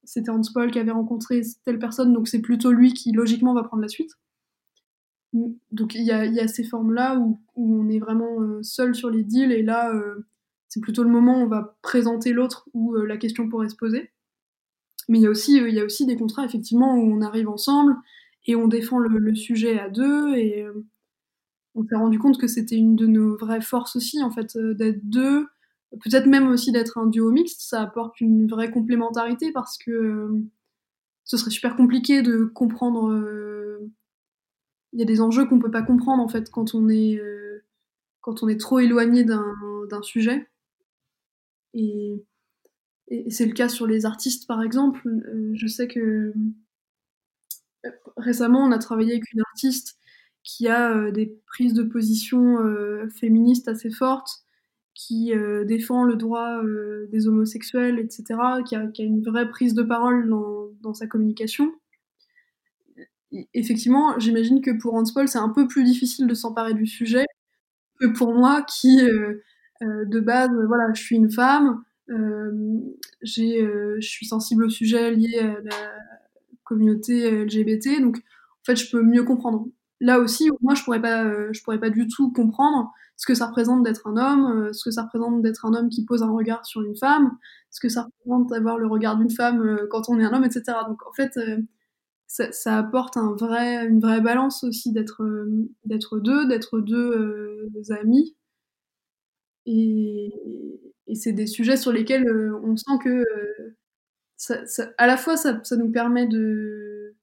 c'était 0.03 0.31
Hans 0.31 0.41
Paul 0.53 0.71
qui 0.71 0.79
avait 0.79 0.91
rencontré 0.91 1.41
telle 1.65 1.79
personne, 1.79 2.13
donc 2.13 2.27
c'est 2.27 2.41
plutôt 2.41 2.71
lui 2.71 2.93
qui 2.93 3.11
logiquement 3.11 3.53
va 3.53 3.63
prendre 3.63 3.81
la 3.81 3.89
suite. 3.89 4.11
Donc 5.33 5.95
il 5.95 6.03
y 6.03 6.11
a, 6.11 6.47
ces 6.47 6.63
formes-là 6.63 7.17
où, 7.19 7.39
on 7.55 7.89
est 7.89 7.99
vraiment 7.99 8.61
seul 8.63 8.95
sur 8.95 9.09
les 9.09 9.23
deals, 9.23 9.51
et 9.51 9.63
là 9.63 9.93
c'est 10.69 10.81
plutôt 10.81 11.03
le 11.03 11.09
moment 11.09 11.39
où 11.39 11.43
on 11.43 11.47
va 11.47 11.77
présenter 11.81 12.31
l'autre 12.31 12.69
où 12.73 12.95
la 12.95 13.17
question 13.17 13.49
pourrait 13.49 13.69
se 13.69 13.75
poser. 13.75 14.11
Mais 15.09 15.19
il 15.19 15.23
y 15.23 15.27
a 15.27 15.83
aussi 15.85 16.05
des 16.05 16.15
contrats 16.15 16.45
effectivement 16.45 16.95
où 16.95 17.13
on 17.13 17.21
arrive 17.21 17.49
ensemble 17.49 17.95
et 18.45 18.55
on 18.55 18.67
défend 18.67 18.99
le, 18.99 19.35
sujet 19.35 19.79
à 19.79 19.89
deux 19.89 20.35
et 20.35 20.65
on 21.75 21.85
s'est 21.85 21.95
rendu 21.95 22.19
compte 22.19 22.39
que 22.39 22.47
c'était 22.47 22.75
une 22.75 22.95
de 22.95 23.07
nos 23.07 23.37
vraies 23.37 23.61
forces 23.61 23.95
aussi, 23.95 24.21
en 24.21 24.31
fait, 24.31 24.55
euh, 24.55 24.73
d'être 24.73 25.01
deux, 25.03 25.47
peut-être 26.03 26.27
même 26.27 26.47
aussi 26.49 26.71
d'être 26.71 26.97
un 26.97 27.07
duo 27.07 27.31
mixte, 27.31 27.61
ça 27.61 27.81
apporte 27.81 28.19
une 28.21 28.47
vraie 28.47 28.71
complémentarité 28.71 29.51
parce 29.51 29.77
que 29.77 29.91
euh, 29.91 30.41
ce 31.23 31.37
serait 31.37 31.51
super 31.51 31.75
compliqué 31.75 32.21
de 32.21 32.45
comprendre. 32.45 33.11
Euh, 33.11 33.91
il 34.93 34.99
y 34.99 35.03
a 35.03 35.05
des 35.05 35.21
enjeux 35.21 35.45
qu'on 35.45 35.59
peut 35.59 35.71
pas 35.71 35.83
comprendre 35.83 36.21
en 36.21 36.27
fait 36.27 36.49
quand 36.49 36.75
on 36.75 36.89
est 36.89 37.17
trop 38.59 38.79
éloigné 38.79 39.23
d'un 39.23 40.01
sujet. 40.01 40.49
Et, 41.73 42.25
et 43.07 43.31
c'est 43.31 43.45
le 43.45 43.53
cas 43.53 43.69
sur 43.69 43.87
les 43.87 44.05
artistes 44.05 44.47
par 44.47 44.61
exemple. 44.61 45.01
je 45.53 45.67
sais 45.67 45.87
que 45.87 46.33
récemment 48.17 48.63
on 48.65 48.71
a 48.71 48.79
travaillé 48.79 49.13
avec 49.13 49.31
une 49.33 49.41
artiste 49.41 49.97
qui 50.43 50.67
a 50.67 50.95
euh, 50.95 51.11
des 51.11 51.37
prises 51.47 51.73
de 51.73 51.83
position 51.83 52.59
euh, 52.59 53.07
féministes 53.09 53.67
assez 53.67 53.91
fortes, 53.91 54.43
qui 54.93 55.33
euh, 55.33 55.65
défend 55.65 56.03
le 56.03 56.15
droit 56.15 56.61
des 57.11 57.27
homosexuels, 57.27 57.99
etc., 57.99 58.39
qui 58.65 58.75
a, 58.75 58.89
une 58.99 59.23
vraie 59.23 59.49
prise 59.49 59.73
de 59.73 59.83
parole 59.83 60.29
dans, 60.81 60.93
sa 60.93 61.07
communication. 61.07 61.73
Effectivement, 63.53 64.19
j'imagine 64.19 64.61
que 64.61 64.71
pour 64.71 64.93
Hans 64.95 65.05
Paul, 65.13 65.27
c'est 65.27 65.37
un 65.37 65.49
peu 65.49 65.67
plus 65.67 65.85
difficile 65.85 66.27
de 66.27 66.33
s'emparer 66.33 66.73
du 66.73 66.85
sujet 66.85 67.25
que 67.99 68.07
pour 68.07 68.33
moi, 68.33 68.63
qui, 68.63 68.97
de 69.81 70.19
base, 70.19 70.49
voilà, 70.67 70.91
je 70.93 71.01
suis 71.01 71.15
une 71.15 71.31
femme, 71.31 71.81
j'ai, 73.21 73.65
je 73.99 74.07
suis 74.07 74.25
sensible 74.25 74.65
au 74.65 74.69
sujet 74.69 75.11
lié 75.11 75.39
à 75.39 75.61
la 75.61 75.93
communauté 76.73 77.45
LGBT, 77.45 78.01
donc 78.01 78.17
en 78.17 78.63
fait, 78.65 78.75
je 78.75 78.89
peux 78.91 79.03
mieux 79.03 79.23
comprendre 79.23 79.65
là 80.01 80.19
aussi, 80.19 80.49
moi, 80.61 80.75
je 80.75 80.83
pourrais 80.83 81.01
pas, 81.01 81.23
euh, 81.25 81.49
je 81.53 81.63
pourrais 81.63 81.79
pas 81.79 81.89
du 81.89 82.07
tout 82.07 82.31
comprendre 82.31 82.91
ce 83.15 83.25
que 83.27 83.35
ça 83.35 83.47
représente 83.47 83.83
d'être 83.83 84.07
un 84.07 84.17
homme, 84.17 84.65
euh, 84.67 84.73
ce 84.73 84.85
que 84.85 84.91
ça 84.91 85.03
représente 85.03 85.41
d'être 85.43 85.65
un 85.65 85.73
homme 85.73 85.89
qui 85.89 86.03
pose 86.05 86.23
un 86.23 86.31
regard 86.31 86.65
sur 86.65 86.81
une 86.81 86.97
femme, 86.97 87.37
ce 87.69 87.79
que 87.79 87.87
ça 87.87 88.03
représente 88.03 88.49
d'avoir 88.49 88.77
le 88.79 88.87
regard 88.87 89.17
d'une 89.17 89.29
femme 89.29 89.61
euh, 89.61 89.87
quand 89.89 90.09
on 90.09 90.19
est 90.19 90.25
un 90.25 90.33
homme, 90.33 90.43
etc. 90.43 90.63
Donc, 90.87 91.05
en 91.07 91.13
fait, 91.13 91.39
ça, 92.27 92.77
apporte 92.77 93.17
un 93.17 93.33
vrai, 93.33 93.87
une 93.87 93.99
vraie 94.01 94.21
balance 94.21 94.63
aussi 94.63 94.91
d'être, 94.91 95.23
d'être 95.85 96.19
deux, 96.19 96.47
d'être 96.47 96.79
deux 96.79 97.69
amis. 97.91 98.35
Et, 99.65 100.33
et 101.07 101.15
c'est 101.15 101.33
des 101.33 101.45
sujets 101.47 101.77
sur 101.77 101.91
lesquels 101.91 102.27
on 102.63 102.75
sent 102.75 102.97
que 103.03 103.23
à 104.97 105.07
la 105.07 105.17
fois 105.17 105.37
ça, 105.37 105.61
nous 105.77 105.91
permet 105.91 106.27
de 106.27 107.15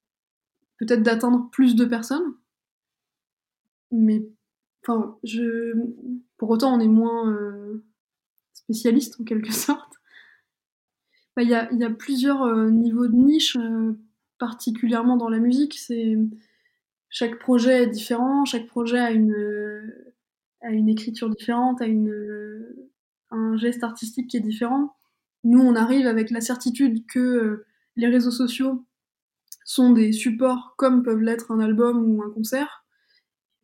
peut-être 0.78 1.02
d'atteindre 1.02 1.48
plus 1.50 1.74
de 1.74 1.84
personnes 1.84 2.34
mais 3.90 4.26
enfin, 4.82 5.18
je, 5.24 5.72
pour 6.36 6.50
autant, 6.50 6.74
on 6.74 6.80
est 6.80 6.88
moins 6.88 7.32
euh, 7.32 7.84
spécialiste 8.52 9.20
en 9.20 9.24
quelque 9.24 9.52
sorte. 9.52 9.94
Bah, 11.36 11.42
il 11.42 11.50
y, 11.50 11.54
a, 11.54 11.72
y, 11.72 11.84
a, 11.84 11.90
plusieurs 11.90 12.42
euh, 12.42 12.70
niveaux 12.70 13.06
de 13.06 13.14
niche, 13.14 13.56
euh, 13.56 13.98
particulièrement 14.38 15.16
dans 15.16 15.28
la 15.28 15.38
musique. 15.38 15.78
C'est 15.78 16.16
chaque 17.10 17.38
projet 17.38 17.84
est 17.84 17.86
différent, 17.86 18.44
chaque 18.44 18.66
projet 18.66 18.98
a 18.98 19.10
une 19.10 19.34
a 20.60 20.70
une 20.72 20.88
écriture 20.88 21.30
différente, 21.30 21.80
a 21.80 21.86
une 21.86 22.74
un 23.30 23.56
geste 23.56 23.84
artistique 23.84 24.28
qui 24.28 24.36
est 24.36 24.40
différent. 24.40 24.97
Nous, 25.48 25.60
on 25.60 25.74
arrive 25.74 26.06
avec 26.06 26.30
la 26.30 26.40
certitude 26.40 27.06
que 27.06 27.64
les 27.96 28.08
réseaux 28.08 28.30
sociaux 28.30 28.86
sont 29.64 29.92
des 29.92 30.12
supports 30.12 30.74
comme 30.78 31.02
peuvent 31.02 31.20
l'être 31.20 31.50
un 31.50 31.60
album 31.60 32.10
ou 32.10 32.22
un 32.22 32.30
concert 32.30 32.84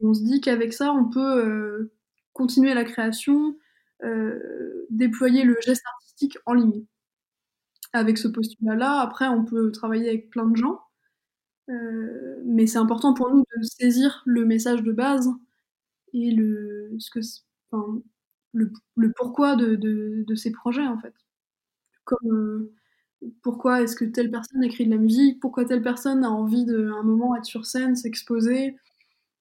on 0.04 0.14
se 0.14 0.22
dit 0.22 0.40
qu'avec 0.40 0.72
ça, 0.72 0.92
on 0.92 1.08
peut 1.08 1.44
euh, 1.44 1.92
continuer 2.32 2.74
la 2.74 2.84
création, 2.84 3.56
euh, 4.02 4.86
déployer 4.90 5.44
le 5.44 5.56
geste 5.64 5.84
artistique 5.86 6.38
en 6.46 6.54
ligne. 6.54 6.84
Avec 7.92 8.18
ce 8.18 8.28
postulat-là, 8.28 9.00
après, 9.00 9.28
on 9.28 9.44
peut 9.44 9.70
travailler 9.70 10.08
avec 10.08 10.30
plein 10.30 10.46
de 10.46 10.56
gens, 10.56 10.80
euh, 11.70 12.42
mais 12.44 12.66
c'est 12.66 12.78
important 12.78 13.14
pour 13.14 13.30
nous 13.30 13.44
de 13.56 13.62
saisir 13.62 14.22
le 14.26 14.44
message 14.44 14.82
de 14.82 14.92
base 14.92 15.28
et 16.12 16.32
le, 16.32 16.90
ce 16.98 17.10
que, 17.10 17.20
le, 18.52 19.12
pourquoi 19.16 19.56
de, 19.56 19.76
de, 19.76 20.24
de, 20.26 20.34
ces 20.34 20.50
projets, 20.50 20.86
en 20.86 20.98
fait. 20.98 21.14
Comme 22.04 22.68
pourquoi 23.42 23.82
est-ce 23.82 23.96
que 23.96 24.04
telle 24.04 24.30
personne 24.30 24.62
écrit 24.62 24.86
de 24.86 24.90
la 24.90 24.98
musique, 24.98 25.40
pourquoi 25.40 25.64
telle 25.64 25.82
personne 25.82 26.24
a 26.24 26.30
envie 26.30 26.64
de, 26.64 26.90
un 26.90 27.02
moment, 27.02 27.36
être 27.36 27.44
sur 27.44 27.66
scène, 27.66 27.96
s'exposer, 27.96 28.76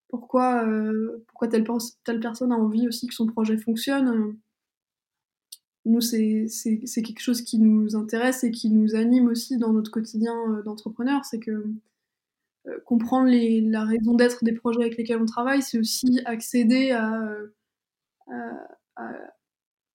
pourquoi, 0.10 0.66
euh, 0.68 1.24
pourquoi 1.28 1.48
telle, 1.48 1.64
personne 2.22 2.52
a 2.52 2.56
envie 2.56 2.88
aussi 2.88 3.08
que 3.08 3.14
son 3.14 3.28
projet 3.28 3.58
fonctionne? 3.58 4.38
Nous, 5.86 6.02
c'est 6.02 6.48
quelque 7.04 7.20
chose 7.20 7.42
qui 7.42 7.60
nous 7.60 7.96
intéresse 7.96 8.44
et 8.44 8.52
qui 8.52 8.70
nous 8.70 8.96
anime 8.96 9.28
aussi 9.28 9.58
dans 9.58 9.74
notre 9.74 9.92
quotidien 9.92 10.34
euh, 10.50 10.62
d'entrepreneur. 10.64 11.26
C'est 11.26 11.40
que 11.40 11.66
euh, 12.68 12.80
comprendre 12.86 13.28
les, 13.28 13.60
la 13.62 13.84
raison 13.84 14.14
d'être 14.14 14.44
des 14.44 14.54
projets 14.54 14.82
avec 14.82 14.98
lesquels 14.98 15.22
on 15.22 15.26
travaille, 15.26 15.62
c'est 15.62 15.80
aussi 15.80 16.22
accéder 16.26 16.92
à, 16.92 17.36
à, 18.28 18.78
à, 18.96 19.33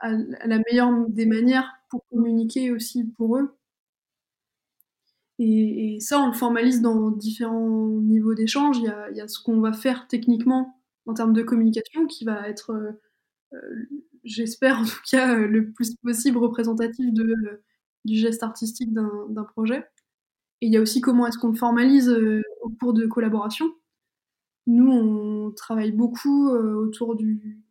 à, 0.00 0.12
la 0.12 0.58
meilleure 0.58 0.90
des 1.08 1.26
manières 1.26 1.74
pour 1.90 2.04
communiquer 2.10 2.70
aussi 2.70 3.04
pour 3.04 3.36
eux. 3.36 3.58
Et, 5.38 5.98
ça, 6.00 6.20
on 6.20 6.28
le 6.28 6.32
formalise 6.32 6.80
dans 6.80 7.10
différents 7.10 7.88
niveaux 8.00 8.34
d'échange. 8.34 8.78
Il 8.78 9.16
y 9.16 9.20
a, 9.20 9.28
ce 9.28 9.40
qu'on 9.42 9.60
va 9.60 9.72
faire 9.72 10.08
techniquement 10.08 10.80
en 11.06 11.14
termes 11.14 11.32
de 11.32 11.42
communication 11.42 12.06
qui 12.06 12.24
va 12.24 12.48
être, 12.48 12.70
euh, 12.72 12.92
euh 13.54 13.86
j'espère 14.24 14.80
en 14.80 14.84
tout 14.84 15.00
cas, 15.10 15.38
euh, 15.38 15.46
le 15.46 15.72
plus 15.72 15.94
possible 16.02 16.38
représentatif 16.38 17.12
de, 17.12 17.62
du 18.04 18.16
geste 18.16 18.42
artistique 18.42 18.92
d'un 18.92 19.44
projet. 19.44 19.86
Et 20.60 20.66
il 20.66 20.72
y 20.72 20.76
a 20.76 20.80
aussi 20.82 21.00
comment 21.00 21.26
est-ce 21.26 21.38
qu'on 21.38 21.50
le 21.50 21.54
formalise 21.54 22.10
au 22.62 22.70
cours 22.80 22.92
de 22.92 23.06
collaboration. 23.06 23.66
Nous, 24.66 24.90
on 24.90 25.52
travaille 25.52 25.92
beaucoup 25.92 26.50
autour 26.50 27.16
du, 27.16 27.64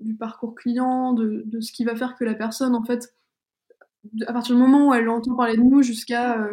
du, 0.00 0.16
parcours 0.16 0.54
client, 0.54 1.12
de, 1.12 1.42
de, 1.46 1.60
ce 1.60 1.72
qui 1.72 1.84
va 1.84 1.96
faire 1.96 2.16
que 2.16 2.24
la 2.24 2.34
personne, 2.34 2.74
en 2.74 2.84
fait, 2.84 3.14
à 4.26 4.32
partir 4.32 4.54
du 4.54 4.60
moment 4.60 4.88
où 4.88 4.94
elle 4.94 5.08
entend 5.08 5.34
parler 5.34 5.56
de 5.56 5.62
nous 5.62 5.82
jusqu'à 5.82 6.48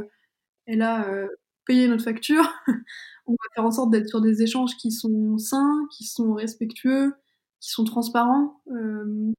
elle 0.65 0.81
a 0.81 1.07
euh, 1.07 1.27
payé 1.65 1.87
notre 1.87 2.03
facture. 2.03 2.53
on 3.25 3.33
va 3.33 3.49
faire 3.55 3.65
en 3.65 3.71
sorte 3.71 3.91
d'être 3.91 4.07
sur 4.07 4.21
des 4.21 4.41
échanges 4.41 4.75
qui 4.77 4.91
sont 4.91 5.37
sains, 5.37 5.87
qui 5.91 6.05
sont 6.05 6.33
respectueux, 6.33 7.13
qui 7.59 7.69
sont 7.71 7.83
transparents, 7.83 8.61
euh, 8.71 9.31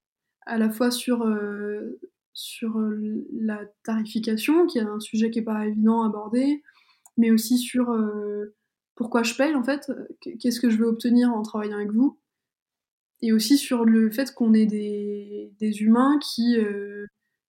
à 0.46 0.58
la 0.58 0.70
fois 0.70 0.90
sur, 0.90 1.22
euh, 1.24 1.98
sur 2.32 2.78
euh, 2.78 3.26
la 3.32 3.60
tarification, 3.84 4.66
qui 4.66 4.78
est 4.78 4.82
un 4.82 5.00
sujet 5.00 5.30
qui 5.30 5.40
n'est 5.40 5.44
pas 5.44 5.66
évident 5.66 6.02
à 6.02 6.06
aborder, 6.06 6.62
mais 7.16 7.30
aussi 7.30 7.58
sur 7.58 7.90
euh, 7.90 8.54
pourquoi 8.94 9.22
je 9.22 9.34
paye 9.34 9.54
en 9.54 9.62
fait, 9.62 9.90
qu'est-ce 10.40 10.60
que 10.60 10.70
je 10.70 10.78
veux 10.78 10.86
obtenir 10.86 11.32
en 11.32 11.42
travaillant 11.42 11.76
avec 11.76 11.92
vous, 11.92 12.18
et 13.24 13.32
aussi 13.32 13.56
sur 13.56 13.86
le 13.86 14.10
fait 14.10 14.34
qu'on 14.34 14.52
est 14.52 14.66
des, 14.66 15.80
humains 15.80 16.18
qui 16.18 16.58
euh, 16.58 17.06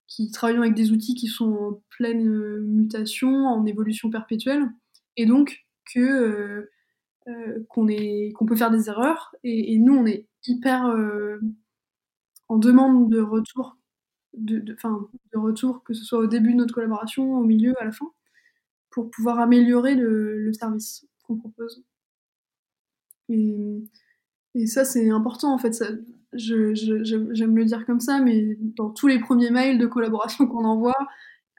qui 0.07 0.31
travaillons 0.31 0.61
avec 0.61 0.73
des 0.73 0.91
outils 0.91 1.15
qui 1.15 1.27
sont 1.27 1.53
en 1.53 1.83
pleine 1.89 2.27
euh, 2.29 2.61
mutation, 2.61 3.45
en 3.47 3.65
évolution 3.65 4.09
perpétuelle, 4.09 4.69
et 5.17 5.25
donc 5.25 5.65
que 5.93 5.99
euh, 7.27 7.65
qu'on 7.67 7.89
est 7.89 8.31
qu'on 8.35 8.45
peut 8.45 8.55
faire 8.55 8.71
des 8.71 8.87
erreurs, 8.87 9.35
et, 9.43 9.77
nous 9.77 9.93
on 9.93 10.05
est 10.05 10.29
hyper 10.47 10.85
en 12.47 12.57
demande 12.57 13.11
de 13.11 13.19
retour, 13.19 13.77
de, 14.33 14.59
de, 14.59 14.77
retour 15.37 15.83
que 15.83 15.93
ce 15.93 16.05
soit 16.05 16.19
au 16.19 16.27
début 16.27 16.53
de 16.53 16.57
notre 16.59 16.73
collaboration, 16.73 17.33
au 17.33 17.43
milieu, 17.43 17.73
à 17.81 17.85
la 17.85 17.91
fin, 17.91 18.09
pour 18.91 19.11
pouvoir 19.11 19.39
améliorer 19.39 19.95
le, 19.95 20.53
service 20.53 21.05
qu'on 21.23 21.37
propose. 21.37 21.83
Et 24.55 24.67
ça 24.67 24.85
c'est 24.85 25.09
important 25.09 25.53
en 25.53 25.57
fait. 25.57 25.73
Ça, 25.73 25.87
j'aime 26.33 26.75
je, 26.75 27.03
je, 27.03 27.45
le 27.45 27.65
dire 27.65 27.85
comme 27.85 27.99
ça, 27.99 28.19
mais 28.19 28.57
dans 28.59 28.89
tous 28.89 29.07
les 29.07 29.19
premiers 29.19 29.51
mails 29.51 29.77
de 29.77 29.85
collaboration 29.85 30.47
qu'on 30.47 30.65
envoie, 30.65 30.95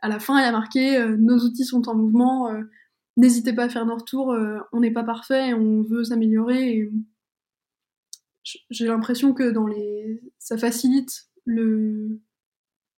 à 0.02 0.08
la 0.08 0.18
fin, 0.18 0.38
il 0.38 0.42
y 0.42 0.46
a 0.46 0.52
marqué 0.52 0.98
euh, 0.98 1.16
nos 1.16 1.38
outils 1.38 1.64
sont 1.64 1.88
en 1.88 1.94
mouvement, 1.94 2.50
euh, 2.50 2.62
n'hésitez 3.16 3.52
pas 3.52 3.64
à 3.64 3.68
faire 3.68 3.86
nos 3.86 3.96
retours, 3.96 4.32
euh, 4.32 4.58
on 4.72 4.80
n'est 4.80 4.92
pas 4.92 5.04
parfait, 5.04 5.54
on 5.54 5.82
veut 5.82 6.04
s'améliorer. 6.04 6.90
j'ai 8.70 8.86
l'impression 8.86 9.34
que 9.34 9.50
dans 9.50 9.66
les, 9.66 10.22
ça 10.38 10.56
facilite 10.58 11.28
le, 11.44 12.20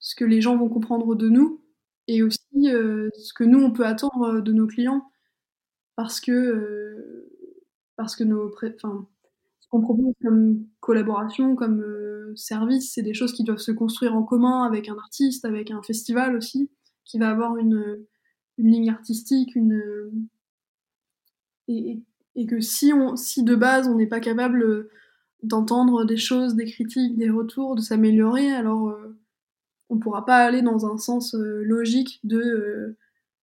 ce 0.01 0.15
que 0.15 0.25
les 0.25 0.41
gens 0.41 0.57
vont 0.57 0.69
comprendre 0.69 1.15
de 1.15 1.29
nous 1.29 1.63
et 2.07 2.23
aussi 2.23 2.41
ce 2.63 3.33
que 3.35 3.45
nous 3.45 3.61
on 3.61 3.73
peut 3.73 3.87
attendre 3.87 4.41
de 4.41 4.53
nos 4.53 4.67
clients 4.67 5.11
parce 5.97 6.21
que 6.21 7.29
parce 7.97 8.17
que 8.17 8.25
nos, 8.25 8.55
enfin, 8.77 9.09
qu'on 9.71 9.81
propose 9.81 10.15
comme 10.23 10.65
collaboration, 10.81 11.57
comme 11.57 11.85
service, 12.37 12.93
c'est 12.95 13.03
des 13.03 13.15
choses 13.15 13.33
qui 13.33 13.45
doivent 13.45 13.59
se 13.59 13.73
construire 13.73 14.15
en 14.15 14.23
commun 14.23 14.65
avec 14.65 14.89
un 14.89 14.97
artiste, 14.97 15.45
avec 15.45 15.71
un 15.71 15.83
festival 15.83 16.37
aussi, 16.37 16.71
qui 17.05 17.19
va 17.19 17.31
avoir 17.31 17.57
une, 17.59 17.99
une 18.59 18.71
ligne 18.71 18.91
artistique, 18.91 19.55
une 19.57 19.83
et, 21.69 22.03
et 22.35 22.47
que 22.47 22.61
si, 22.61 22.93
on, 22.93 23.17
si 23.17 23.43
de 23.45 23.55
base 23.55 23.89
on 23.89 23.95
n'est 23.97 24.07
pas 24.07 24.21
capable 24.21 24.63
euh, 24.63 24.91
d'entendre 25.43 26.05
des 26.05 26.17
choses, 26.17 26.55
des 26.55 26.65
critiques, 26.65 27.17
des 27.17 27.31
retours, 27.31 27.77
de 27.77 27.81
s'améliorer, 27.81 28.51
alors 28.51 28.89
euh, 28.89 29.17
on 29.91 29.97
ne 29.97 30.01
pourra 30.01 30.25
pas 30.27 30.39
aller 30.39 30.63
dans 30.63 30.87
un 30.87 30.99
sens 30.99 31.35
euh, 31.35 31.63
logique 31.65 32.21
de, 32.25 32.97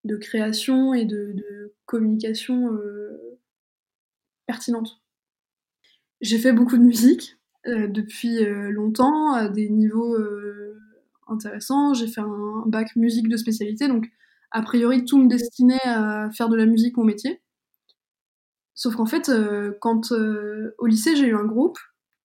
de 0.05 0.17
création 0.17 0.95
et 0.95 1.05
de 1.05 1.75
communication 1.87 2.79
pertinente. 4.47 5.02
J'ai 6.23 6.39
fait 6.39 6.53
beaucoup 6.53 6.79
de 6.79 6.83
musique 6.83 7.37
depuis 7.67 8.45
longtemps, 8.71 9.33
à 9.33 9.49
des 9.49 9.69
niveaux 9.69 10.17
intéressants. 11.29 11.95
J'ai 11.95 12.07
fait 12.07 12.21
un 12.21 12.63
bac 12.67 12.97
musique 12.97 13.29
de 13.29 13.37
spécialité, 13.37 13.89
donc 13.89 14.07
a 14.51 14.63
priori 14.63 15.05
tout 15.05 15.19
me 15.19 15.29
destinait 15.29 15.83
à 15.85 16.31
faire 16.31 16.49
de 16.49 16.57
la 16.57 16.67
musique 16.67 16.97
mon 16.97 17.05
métier. 17.05 17.43
Sauf 18.75 18.97
qu'en 18.97 19.07
fait, 19.07 19.29
euh, 19.29 19.73
quand 19.81 20.13
euh, 20.13 20.75
au 20.79 20.87
lycée, 20.87 21.17
j'ai 21.17 21.27
eu 21.27 21.37
un 21.37 21.45
groupe 21.45 21.79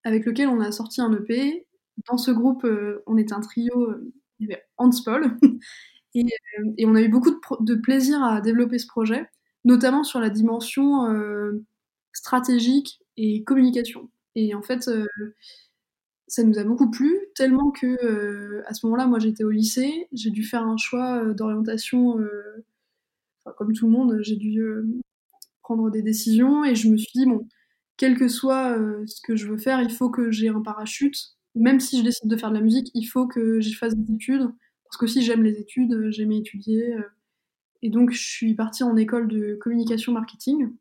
avec 0.03 0.25
lequel 0.25 0.47
on 0.47 0.61
a 0.61 0.71
sorti 0.71 1.01
un 1.01 1.11
EP. 1.13 1.67
Dans 2.09 2.17
ce 2.17 2.31
groupe, 2.31 2.63
euh, 2.63 3.03
on 3.05 3.17
était 3.17 3.33
un 3.33 3.41
trio, 3.41 3.93
il 4.39 4.47
y 4.49 4.53
avait 4.53 4.63
Hans 4.77 4.89
Paul, 5.03 5.37
et, 6.15 6.25
on 6.85 6.95
a 6.95 7.01
eu 7.01 7.09
beaucoup 7.09 7.31
de, 7.59 7.75
plaisir 7.75 8.23
à 8.23 8.41
développer 8.41 8.79
ce 8.79 8.87
projet, 8.87 9.29
notamment 9.65 10.03
sur 10.03 10.19
la 10.19 10.29
dimension 10.29 11.07
stratégique 12.13 12.99
et 13.17 13.43
communication. 13.43 14.09
Et 14.35 14.53
en 14.55 14.61
fait, 14.61 14.89
ça 16.27 16.43
nous 16.43 16.59
a 16.59 16.63
beaucoup 16.63 16.91
plu, 16.91 17.17
tellement 17.35 17.71
que 17.71 18.63
à 18.65 18.73
ce 18.73 18.85
moment-là, 18.85 19.07
moi 19.07 19.19
j'étais 19.19 19.43
au 19.43 19.49
lycée, 19.49 20.07
j'ai 20.13 20.29
dû 20.29 20.43
faire 20.43 20.63
un 20.63 20.77
choix 20.77 21.33
d'orientation, 21.33 22.19
enfin, 23.43 23.55
comme 23.57 23.73
tout 23.73 23.87
le 23.87 23.91
monde, 23.91 24.19
j'ai 24.21 24.35
dû 24.35 24.61
prendre 25.67 25.89
des 25.89 26.01
décisions 26.01 26.63
et 26.63 26.75
je 26.75 26.89
me 26.89 26.97
suis 26.97 27.11
dit, 27.13 27.25
bon, 27.25 27.47
quel 27.97 28.17
que 28.17 28.27
soit 28.27 28.77
euh, 28.77 29.05
ce 29.07 29.21
que 29.21 29.35
je 29.35 29.47
veux 29.47 29.57
faire, 29.57 29.81
il 29.81 29.89
faut 29.89 30.09
que 30.09 30.31
j'ai 30.31 30.49
un 30.49 30.61
parachute. 30.61 31.17
Même 31.55 31.79
si 31.79 31.97
je 31.99 32.03
décide 32.03 32.29
de 32.29 32.37
faire 32.37 32.49
de 32.49 32.55
la 32.55 32.61
musique, 32.61 32.91
il 32.93 33.05
faut 33.05 33.27
que 33.27 33.59
j'y 33.59 33.73
fasse 33.73 33.95
des 33.95 34.13
études. 34.13 34.47
Parce 34.85 34.97
que 34.97 35.07
si 35.07 35.23
j'aime 35.23 35.43
les 35.43 35.59
études, 35.59 35.93
euh, 35.93 36.11
j'aimais 36.11 36.37
étudier. 36.37 36.93
Euh. 36.93 37.01
et 37.81 37.89
donc, 37.89 38.11
je 38.11 38.23
suis 38.23 38.53
partie 38.55 38.83
en 38.83 38.95
école 38.95 39.27
de 39.27 39.55
communication 39.55 40.13
marketing. 40.13 40.71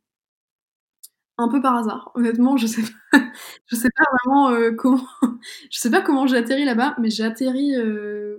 Un 1.39 1.49
peu 1.49 1.61
par 1.61 1.77
hasard. 1.77 2.13
Honnêtement, 2.15 2.57
je 2.57 2.67
sais 2.67 2.83
pas, 2.83 3.19
sais 3.73 3.91
pas 3.95 4.05
vraiment 4.25 4.75
comment, 4.77 5.07
je 5.71 5.79
sais 5.79 5.91
pas 5.91 6.01
comment 6.01 6.27
j'ai 6.27 6.37
atterri 6.37 6.65
là-bas, 6.65 6.97
mais 6.99 7.11
j'ai 7.11 7.25
atterri 7.25 7.73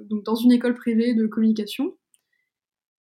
donc 0.10 0.24
dans 0.24 0.36
une 0.36 0.52
école 0.52 0.74
privée 0.74 1.14
de 1.14 1.28
communication. 1.28 1.94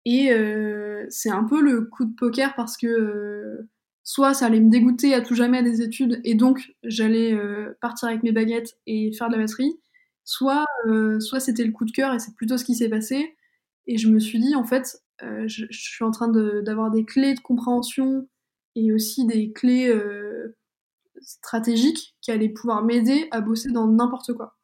Et 0.05 0.33
euh, 0.33 1.07
c'est 1.09 1.31
un 1.31 1.45
peu 1.45 1.61
le 1.61 1.83
coup 1.83 2.05
de 2.05 2.15
poker 2.15 2.55
parce 2.57 2.77
que 2.77 2.87
euh, 2.87 3.69
soit 4.03 4.35
ça 4.35 4.47
allait 4.47 4.61
me 4.61 4.71
dégoûter 4.71 5.15
à 5.15 5.23
tout 5.23 5.35
jamais 5.35 5.63
des 5.63 5.81
études 5.81 6.21
et 6.25 6.35
donc 6.35 6.75
j'allais 6.83 7.33
euh, 7.33 7.77
partir 7.81 8.09
avec 8.09 8.23
mes 8.23 8.33
baguettes 8.33 8.77
et 8.87 9.13
faire 9.13 9.29
de 9.29 9.35
la 9.35 9.41
batterie, 9.41 9.81
soit, 10.25 10.67
soit 11.21 11.41
c'était 11.41 11.65
le 11.65 11.73
coup 11.73 11.85
de 11.85 11.91
cœur 11.91 12.15
et 12.15 12.19
c'est 12.19 12.35
plutôt 12.35 12.59
ce 12.59 12.65
qui 12.65 12.75
s'est 12.75 12.89
passé. 12.89 13.37
Et 13.87 13.99
je 13.99 14.09
me 14.09 14.19
suis 14.19 14.39
dit, 14.39 14.55
en 14.55 14.65
fait, 14.65 15.03
je, 15.21 15.67
suis 15.71 16.05
en 16.05 16.11
train 16.11 16.29
d'avoir 16.29 16.91
des 16.91 17.05
clés 17.05 17.35
de 17.35 17.41
compréhension 17.41 18.27
et 18.77 18.93
aussi 18.93 19.27
des 19.27 19.53
clés 19.53 19.93
stratégiques 21.21 22.17
qui 22.21 22.31
allaient 22.31 22.49
pouvoir 22.49 22.85
m'aider 22.85 23.29
à 23.31 23.41
bosser 23.41 23.71
dans 23.71 23.87
n'importe 23.87 24.33
quoi. 24.33 24.57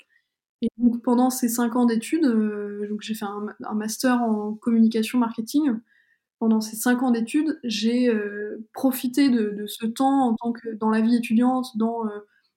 Et 0.62 0.68
donc 0.77 1.03
pendant 1.03 1.31
ces 1.31 1.49
cinq 1.49 1.77
ans 1.77 1.87
d'études, 1.87 2.25
euh, 2.27 2.96
j'ai 3.01 3.14
fait 3.14 3.25
un, 3.25 3.75
master 3.75 4.23
en 4.23 4.55
communication 4.55 5.18
marketing. 5.18 5.73
Pendant 6.38 6.61
ces 6.61 6.77
cinq 6.77 7.03
ans 7.03 7.11
d'études, 7.11 7.59
j'ai 7.64 8.09
euh, 8.09 8.66
profité 8.73 9.31
de, 9.31 9.64
ce 9.66 9.87
temps 9.87 10.29
en 10.29 10.35
tant 10.37 10.53
que 10.53 10.68
dans 10.75 10.90
la 10.90 11.01
vie 11.01 11.16
étudiante, 11.16 11.77
dans, 11.77 12.07
euh, 12.07 12.11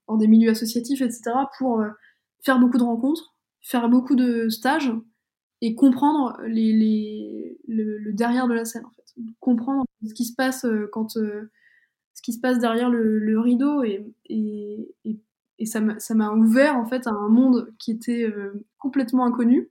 dans 0.07 0.17
des 0.17 0.27
milieux 0.27 0.51
associatifs, 0.51 1.01
etc., 1.01 1.31
pour 1.57 1.81
euh, 1.81 1.89
faire 2.41 2.59
beaucoup 2.59 2.77
de 2.77 2.83
rencontres, 2.83 3.35
faire 3.61 3.89
beaucoup 3.89 4.15
de 4.15 4.49
stages 4.49 4.91
et 5.61 5.75
comprendre 5.75 6.37
les, 6.45 7.57
le, 7.67 7.97
le, 7.99 8.13
derrière 8.13 8.47
de 8.47 8.53
la 8.53 8.65
scène, 8.65 8.85
en 8.85 8.91
fait. 8.91 9.03
Comprendre 9.39 9.85
ce 10.07 10.13
qui 10.13 10.25
se 10.25 10.35
passe 10.35 10.65
quand 10.91 11.09
ce 11.11 12.21
qui 12.21 12.33
se 12.33 12.39
passe 12.39 12.59
derrière 12.59 12.89
le, 12.89 13.39
rideau 13.39 13.83
et, 13.83 14.05
et, 14.25 14.95
et 15.05 15.19
et 15.59 15.65
ça 15.65 15.79
m'a 16.15 16.31
ouvert 16.31 16.75
en 16.75 16.85
fait 16.85 17.07
à 17.07 17.11
un 17.11 17.29
monde 17.29 17.73
qui 17.79 17.91
était 17.91 18.23
euh, 18.23 18.65
complètement 18.77 19.25
inconnu, 19.25 19.69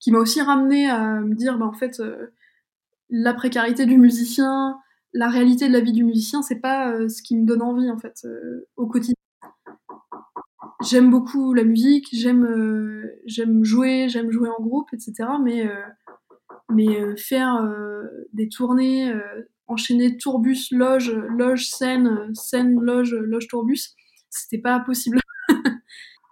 qui 0.00 0.12
m'a 0.12 0.18
aussi 0.18 0.40
ramené 0.42 0.88
à 0.90 1.20
me 1.20 1.34
dire, 1.34 1.58
bah, 1.58 1.66
en 1.66 1.72
fait, 1.72 2.00
euh, 2.00 2.34
la 3.08 3.32
précarité 3.32 3.86
du 3.86 3.96
musicien, 3.96 4.78
la 5.12 5.28
réalité 5.28 5.68
de 5.68 5.72
la 5.72 5.80
vie 5.80 5.92
du 5.92 6.04
musicien, 6.04 6.42
c'est 6.42 6.60
pas 6.60 6.92
euh, 6.92 7.08
ce 7.08 7.22
qui 7.22 7.36
me 7.36 7.46
donne 7.46 7.62
envie 7.62 7.90
en 7.90 7.98
fait 7.98 8.26
au 8.76 8.86
quotidien. 8.86 9.14
J'aime 10.82 11.10
beaucoup 11.10 11.54
la 11.54 11.64
musique, 11.64 12.08
j'aime 12.12 12.46
j'aime 13.24 13.64
jouer, 13.64 14.08
j'aime 14.08 14.30
jouer 14.30 14.50
en 14.50 14.62
groupe, 14.62 14.88
etc. 14.92 15.30
Mais 15.42 15.66
mais 16.70 17.16
faire 17.16 17.64
des 18.32 18.48
tournées, 18.48 19.12
enchaîner 19.66 20.16
tourbus, 20.16 20.70
loge, 20.70 21.12
loge, 21.12 21.68
scène, 21.68 22.34
scène, 22.34 22.80
loge, 22.80 23.14
loge, 23.14 23.48
tourbus, 23.48 23.94
c'était 24.30 24.60
pas 24.60 24.80
possible. 24.80 25.18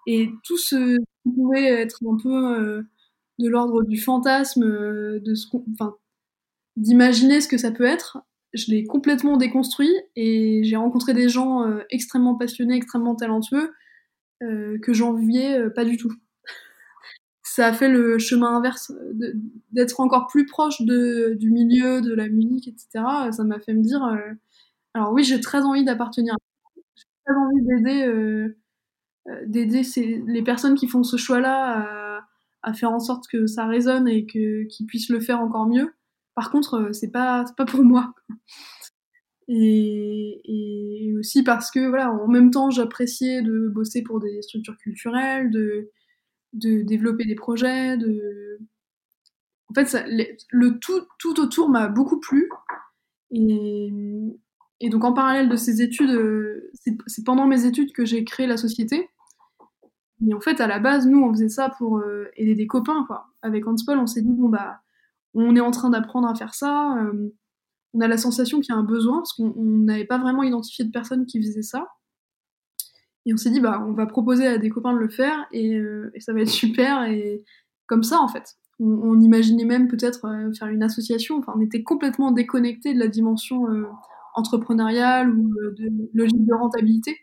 et 0.07 0.31
tout 0.45 0.59
ce 0.59 0.97
qui 0.97 1.33
pouvait 1.35 1.67
être 1.67 2.01
un 2.07 2.17
peu 2.23 2.61
euh, 2.61 2.83
de 3.39 3.49
l'ordre 3.49 3.83
du 3.83 4.01
fantasme, 4.01 4.65
euh, 4.65 5.21
de 5.21 5.35
ce 5.35 5.49
enfin, 5.73 5.97
d'imaginer 6.77 7.41
ce 7.41 7.49
que 7.49 7.59
ça 7.59 7.71
peut 7.71 7.85
être, 7.85 8.19
je 8.53 8.71
l'ai 8.71 8.85
complètement 8.85 9.37
déconstruit 9.37 9.93
et 10.17 10.63
j'ai 10.65 10.77
rencontré 10.77 11.13
des 11.13 11.29
gens 11.29 11.67
euh, 11.67 11.81
extrêmement 11.91 12.37
passionnés, 12.37 12.77
extrêmement 12.77 13.15
talentueux 13.17 13.73
que 14.83 14.93
j'enviais 14.93 15.71
pas 15.71 15.87
du 15.87 15.97
tout. 15.97 16.13
Ça 17.55 17.69
a 17.69 17.73
fait 17.73 17.89
le 17.89 18.19
chemin 18.19 18.57
inverse, 18.57 18.93
d'être 19.71 20.01
encore 20.01 20.27
plus 20.27 20.45
proche 20.45 20.83
de, 20.83 21.35
du 21.39 21.53
milieu, 21.53 22.01
de 22.01 22.13
la 22.13 22.29
musique, 22.29 22.67
etc. 22.67 23.05
Ça 23.31 23.45
m'a 23.45 23.61
fait 23.61 23.75
me 23.75 23.83
dire, 23.83 24.03
alors 24.95 25.13
oui, 25.13 25.23
j'ai 25.23 25.39
très 25.41 25.63
envie 25.63 25.85
d'appartenir 25.85 26.35
très 27.25 27.35
envie 27.37 27.63
d'aider 27.63 28.07
euh, 28.07 28.57
euh, 29.29 30.23
les 30.27 30.43
personnes 30.43 30.75
qui 30.75 30.89
font 30.89 31.05
ce 31.05 31.17
choix-là 31.17 32.21
à, 32.63 32.73
faire 32.73 32.93
en 32.93 32.99
sorte 32.99 33.29
que 33.31 33.47
ça 33.47 33.67
résonne 33.67 34.09
et 34.09 34.27
qu'ils 34.27 34.87
puissent 34.89 35.11
le 35.11 35.21
faire 35.21 35.41
encore 35.41 35.69
mieux. 35.69 35.95
Par 36.35 36.51
contre, 36.51 36.75
euh, 36.75 36.93
c'est 36.93 37.13
pas 37.13 37.45
pas 37.57 37.67
pour 37.67 37.85
moi. 37.85 38.15
Et, 39.47 40.41
et, 40.45 41.15
aussi 41.19 41.45
parce 41.45 41.71
que 41.71 41.87
voilà, 41.89 42.11
en 42.11 42.27
même 42.27 42.51
temps, 42.51 42.71
j'appréciais 42.71 43.43
de 43.43 43.69
bosser 43.69 44.03
pour 44.03 44.19
des 44.19 44.43
structures 44.43 44.77
culturelles, 44.79 45.51
de 45.51 45.91
de 46.55 46.83
développer 46.83 47.25
des 47.25 47.35
projets, 47.35 47.97
de 47.97 48.59
en 49.69 49.75
fait, 49.75 50.05
le 50.51 50.79
tout 50.79 51.03
tout 51.19 51.41
autour 51.41 51.69
m'a 51.69 51.89
beaucoup 51.89 52.21
plu 52.21 52.49
et, 53.31 53.91
et 54.81 54.89
donc 54.91 55.05
en 55.05 55.13
parallèle 55.13 55.49
de 55.49 55.57
ces 55.57 55.83
études, 55.83 56.11
euh, 56.11 56.71
c'est 57.07 57.25
pendant 57.25 57.47
mes 57.47 57.67
études 57.67 57.93
que 57.93 58.05
j'ai 58.05 58.25
créé 58.25 58.47
la 58.47 58.57
société. 58.57 59.09
Et 60.27 60.35
en 60.35 60.41
fait, 60.41 60.61
à 60.61 60.67
la 60.67 60.79
base, 60.79 61.07
nous, 61.07 61.23
on 61.23 61.33
faisait 61.33 61.49
ça 61.49 61.71
pour 61.71 61.99
euh, 61.99 62.31
aider 62.37 62.55
des 62.55 62.67
copains, 62.67 63.05
quoi. 63.07 63.27
Avec 63.43 63.67
Hanspol, 63.67 63.99
on 63.99 64.07
s'est 64.07 64.23
dit, 64.23 64.33
bon, 64.33 64.49
bah, 64.49 64.81
on 65.35 65.57
est 65.57 65.61
en 65.61 65.71
train 65.71 65.91
d'apprendre 65.91 66.29
à 66.29 66.35
faire 66.35 66.55
ça. 66.55 66.97
Euh, 66.99 67.35
on 67.95 68.01
a 68.01 68.09
la 68.09 68.17
sensation 68.17 68.61
qu'il 68.61 68.75
y 68.75 68.77
a 68.77 68.81
un 68.81 68.85
besoin, 68.85 69.19
parce 69.19 69.33
qu'on 69.33 69.53
n'avait 69.57 70.07
pas 70.07 70.19
vraiment 70.19 70.43
identifié 70.43 70.85
de 70.85 70.91
personnes 70.91 71.27
qui 71.27 71.43
faisaient 71.43 71.63
ça. 71.63 71.89
Et 73.27 73.33
on 73.33 73.37
s'est 73.37 73.51
dit, 73.51 73.61
bah, 73.61 73.85
on 73.87 73.93
va 73.93 74.07
proposer 74.07 74.47
à 74.47 74.59
des 74.59 74.69
copains 74.69 74.93
de 74.93 74.99
le 74.99 75.09
faire, 75.09 75.47
et, 75.53 75.81
et 76.15 76.21
ça 76.21 76.33
va 76.33 76.41
être 76.41 76.49
super. 76.49 77.05
Et 77.05 77.43
comme 77.87 78.03
ça, 78.03 78.21
en 78.21 78.29
fait. 78.29 78.57
On, 78.81 79.21
imaginait 79.21 79.65
même 79.65 79.87
peut-être 79.87 80.29
faire 80.59 80.67
une 80.67 80.83
association. 80.83 81.39
Enfin, 81.39 81.53
on 81.57 81.61
était 81.61 81.85
complètement 81.85 82.33
déconnecté 82.33 82.93
de 82.93 82.99
la 82.99 83.07
dimension 83.07 83.67
entrepreneuriale 84.35 85.31
ou 85.31 85.53
euh, 85.61 85.75
de 85.79 86.11
logique 86.13 86.45
de 86.45 86.55
rentabilité. 86.55 87.17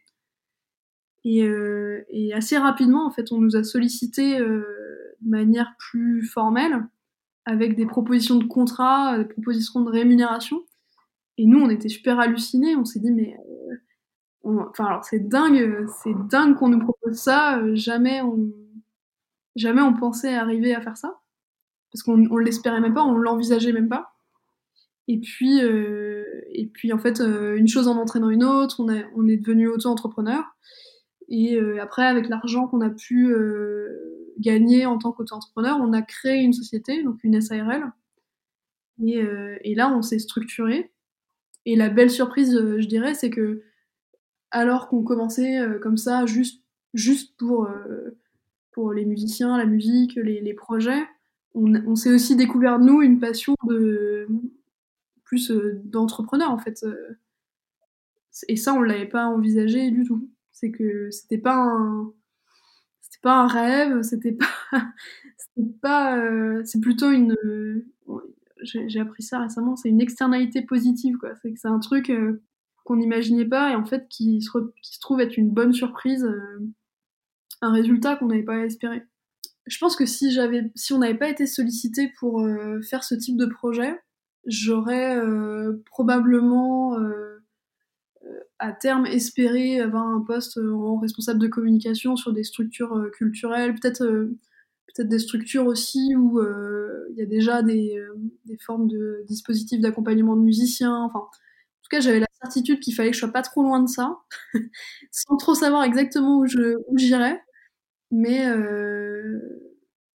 Et, 1.24 1.44
euh, 1.44 2.04
et, 2.10 2.34
assez 2.34 2.58
rapidement, 2.58 3.06
en 3.06 3.12
fait, 3.12 3.32
on 3.32 3.38
nous 3.38 3.56
a 3.56 3.64
sollicité 3.64 4.40
euh, 4.40 4.64
de 5.22 5.30
manière 5.30 5.76
plus 5.78 6.24
formelle, 6.24 6.88
avec 7.46 7.76
des 7.76 7.86
propositions 7.86 8.38
de 8.38 8.46
contrat, 8.46 9.18
des 9.20 9.26
propositions 9.26 9.82
de 9.82 9.92
rémunération. 9.92 10.64
Et 11.38 11.46
nous, 11.46 11.60
on 11.60 11.70
était 11.70 11.90
super 11.90 12.20
hallucinés. 12.20 12.76
On 12.76 12.86
s'est 12.86 13.00
dit, 13.00 13.12
mais 13.12 13.36
enfin 14.43 14.86
alors 14.86 15.04
c'est 15.06 15.27
dingue, 15.27 15.86
c'est 16.04 16.13
dingue 16.30 16.56
qu'on 16.56 16.69
nous 16.69 16.80
propose 16.80 17.15
ça. 17.15 17.62
jamais 17.75 18.21
on, 18.21 18.51
jamais 19.56 19.82
on 19.82 19.93
pensait 19.93 20.34
arriver 20.34 20.73
à 20.75 20.82
faire 20.82 20.97
ça 20.97 21.21
parce 21.91 22.04
qu'on 22.04 22.25
on 22.30 22.38
l'espérait 22.38 22.82
même 22.82 22.93
pas, 22.93 23.04
on 23.04 23.15
l'envisageait 23.15 23.73
même 23.73 23.89
pas. 23.89 24.13
Et 25.08 25.19
puis, 25.19 25.62
euh, 25.62 26.23
et 26.51 26.67
puis 26.67 26.93
en 26.93 26.99
fait, 26.99 27.19
euh, 27.19 27.58
une 27.58 27.67
chose 27.67 27.88
en 27.88 27.97
entraînant 27.97 28.30
une 28.30 28.43
autre, 28.43 28.80
on, 28.80 29.27
est 29.27 29.38
devenu 29.38 29.67
auto-entrepreneur. 29.67 30.43
Et 31.27 31.56
euh, 31.56 31.82
après, 31.82 32.06
avec 32.06 32.30
l'argent 32.30 32.67
qu'on 32.67 32.82
a 32.82 32.89
pu 32.89 33.34
gagner 34.39 34.86
en 34.86 34.97
tant 34.97 35.12
qu'auto-entrepreneur, 35.12 35.77
on 35.82 35.93
a 35.93 36.01
créé 36.01 36.41
une 36.41 36.54
société, 36.54 37.04
donc 37.04 37.23
une 37.23 37.41
SARL. 37.41 37.91
Et 39.04 39.75
là, 39.75 39.93
on 39.93 40.01
s'est 40.01 40.19
structuré. 40.19 40.91
Et 41.65 41.75
la 41.75 41.89
belle 41.89 42.10
surprise, 42.10 42.54
je 42.54 42.88
dirais, 42.88 43.13
c'est 43.13 43.30
que 43.30 43.63
alors 44.52 44.88
qu'on 44.88 45.04
commençait 45.04 45.60
comme 45.82 45.98
ça, 45.98 46.26
juste, 46.26 46.62
juste 46.94 47.38
pour, 47.38 47.70
pour 48.72 48.94
les 48.94 49.06
musiciens, 49.06 49.58
la 49.58 49.66
musique, 49.66 50.16
les, 50.16 50.54
projets, 50.54 51.08
on, 51.54 51.96
s'est 51.96 52.14
aussi 52.14 52.36
découvert, 52.36 52.80
nous, 52.80 53.02
une 53.02 53.20
passion 53.20 53.56
de, 53.68 54.28
plus 55.32 55.50
euh, 55.50 55.80
d'entrepreneurs 55.86 56.52
en 56.52 56.58
fait. 56.58 56.84
Euh. 56.84 57.18
Et 58.50 58.58
ça, 58.58 58.74
on 58.74 58.82
l'avait 58.82 59.08
pas 59.08 59.28
envisagé 59.28 59.90
du 59.90 60.04
tout. 60.04 60.30
C'est 60.52 60.72
que 60.72 61.10
c'était 61.10 61.38
pas 61.38 61.56
un, 61.56 62.14
c'était 63.00 63.22
pas 63.22 63.42
un 63.42 63.48
rêve, 63.48 64.02
c'était 64.02 64.34
pas, 64.34 64.46
pas, 65.82 66.18
euh, 66.18 66.62
c'est 66.66 66.82
plutôt 66.82 67.12
une, 67.12 67.36
j'ai 68.64 69.00
appris 69.00 69.24
ça 69.24 69.40
récemment, 69.40 69.78
c'est 69.78 69.90
une 69.90 70.02
externalité 70.02 70.62
positive 70.62 71.18
quoi. 71.18 71.32
C'est 71.56 71.68
un 71.68 71.80
truc 71.80 72.12
qu'on 72.84 72.98
n'imaginait 72.98 73.46
pas 73.46 73.72
et 73.72 73.76
en 73.76 73.86
fait 73.86 74.08
qui 74.10 74.41
se, 74.41 75.00
trouve 75.00 75.22
être 75.22 75.38
une 75.38 75.52
bonne 75.52 75.74
surprise, 75.74 76.28
un 77.62 77.72
résultat 77.72 78.15
qu'on 78.15 78.28
n'avait 78.28 78.44
pas 78.44 78.65
espéré. 78.65 79.04
Je 79.67 79.78
pense 79.78 79.96
que 79.96 80.06
si 80.06 80.38
on 80.91 80.98
n'avait 80.98 81.17
pas 81.17 81.30
été 81.30 81.46
sollicité 81.46 82.12
pour 82.20 82.46
faire 82.89 83.04
ce 83.04 83.15
type 83.15 83.38
de 83.38 83.46
projet, 83.46 83.96
j'aurais 84.46 85.17
euh, 85.17 85.82
probablement 85.86 86.98
euh, 86.98 87.39
euh, 88.26 88.39
à 88.60 88.72
terme 88.72 89.06
espéré 89.06 89.80
avoir 89.80 90.08
un 90.08 90.22
poste 90.22 90.58
en 90.58 90.98
responsable 90.98 91.39
de 91.39 91.48
communication 91.48 92.15
sur 92.15 92.34
des 92.34 92.44
structures 92.44 93.10
culturelles, 93.13 93.76
peut-être 93.76 94.06
peut-être 94.94 95.10
des 95.10 95.20
structures 95.20 95.65
aussi 95.65 96.15
où 96.15 96.41
il 96.41 97.15
y 97.15 97.22
a 97.22 97.26
déjà 97.26 97.63
des, 97.63 97.98
des 98.46 98.58
formes 98.58 98.88
de 98.88 99.24
dispositifs 99.28 99.80
d'accompagnement 99.80 100.36
de 100.36 100.41
musiciens. 100.41 101.04
Enfin, 101.04 101.20
en 101.20 101.30
j'avais 101.99 102.19
la 102.19 102.27
certitude 102.41 102.80
qu'il 102.80 102.93
fallait 102.95 103.10
que 103.10 103.15
je 103.15 103.19
sois 103.19 103.32
pas 103.32 103.41
trop 103.41 103.63
loin 103.63 103.82
de 103.82 103.89
ça, 103.89 104.19
sans 105.12 105.38
trop 105.38 105.56
savoir 105.56 105.84
exactement 105.84 106.38
où 106.39 106.45
je 106.47 106.77
j'irais. 106.95 107.41
Mais 108.12 108.47
euh, 108.47 109.39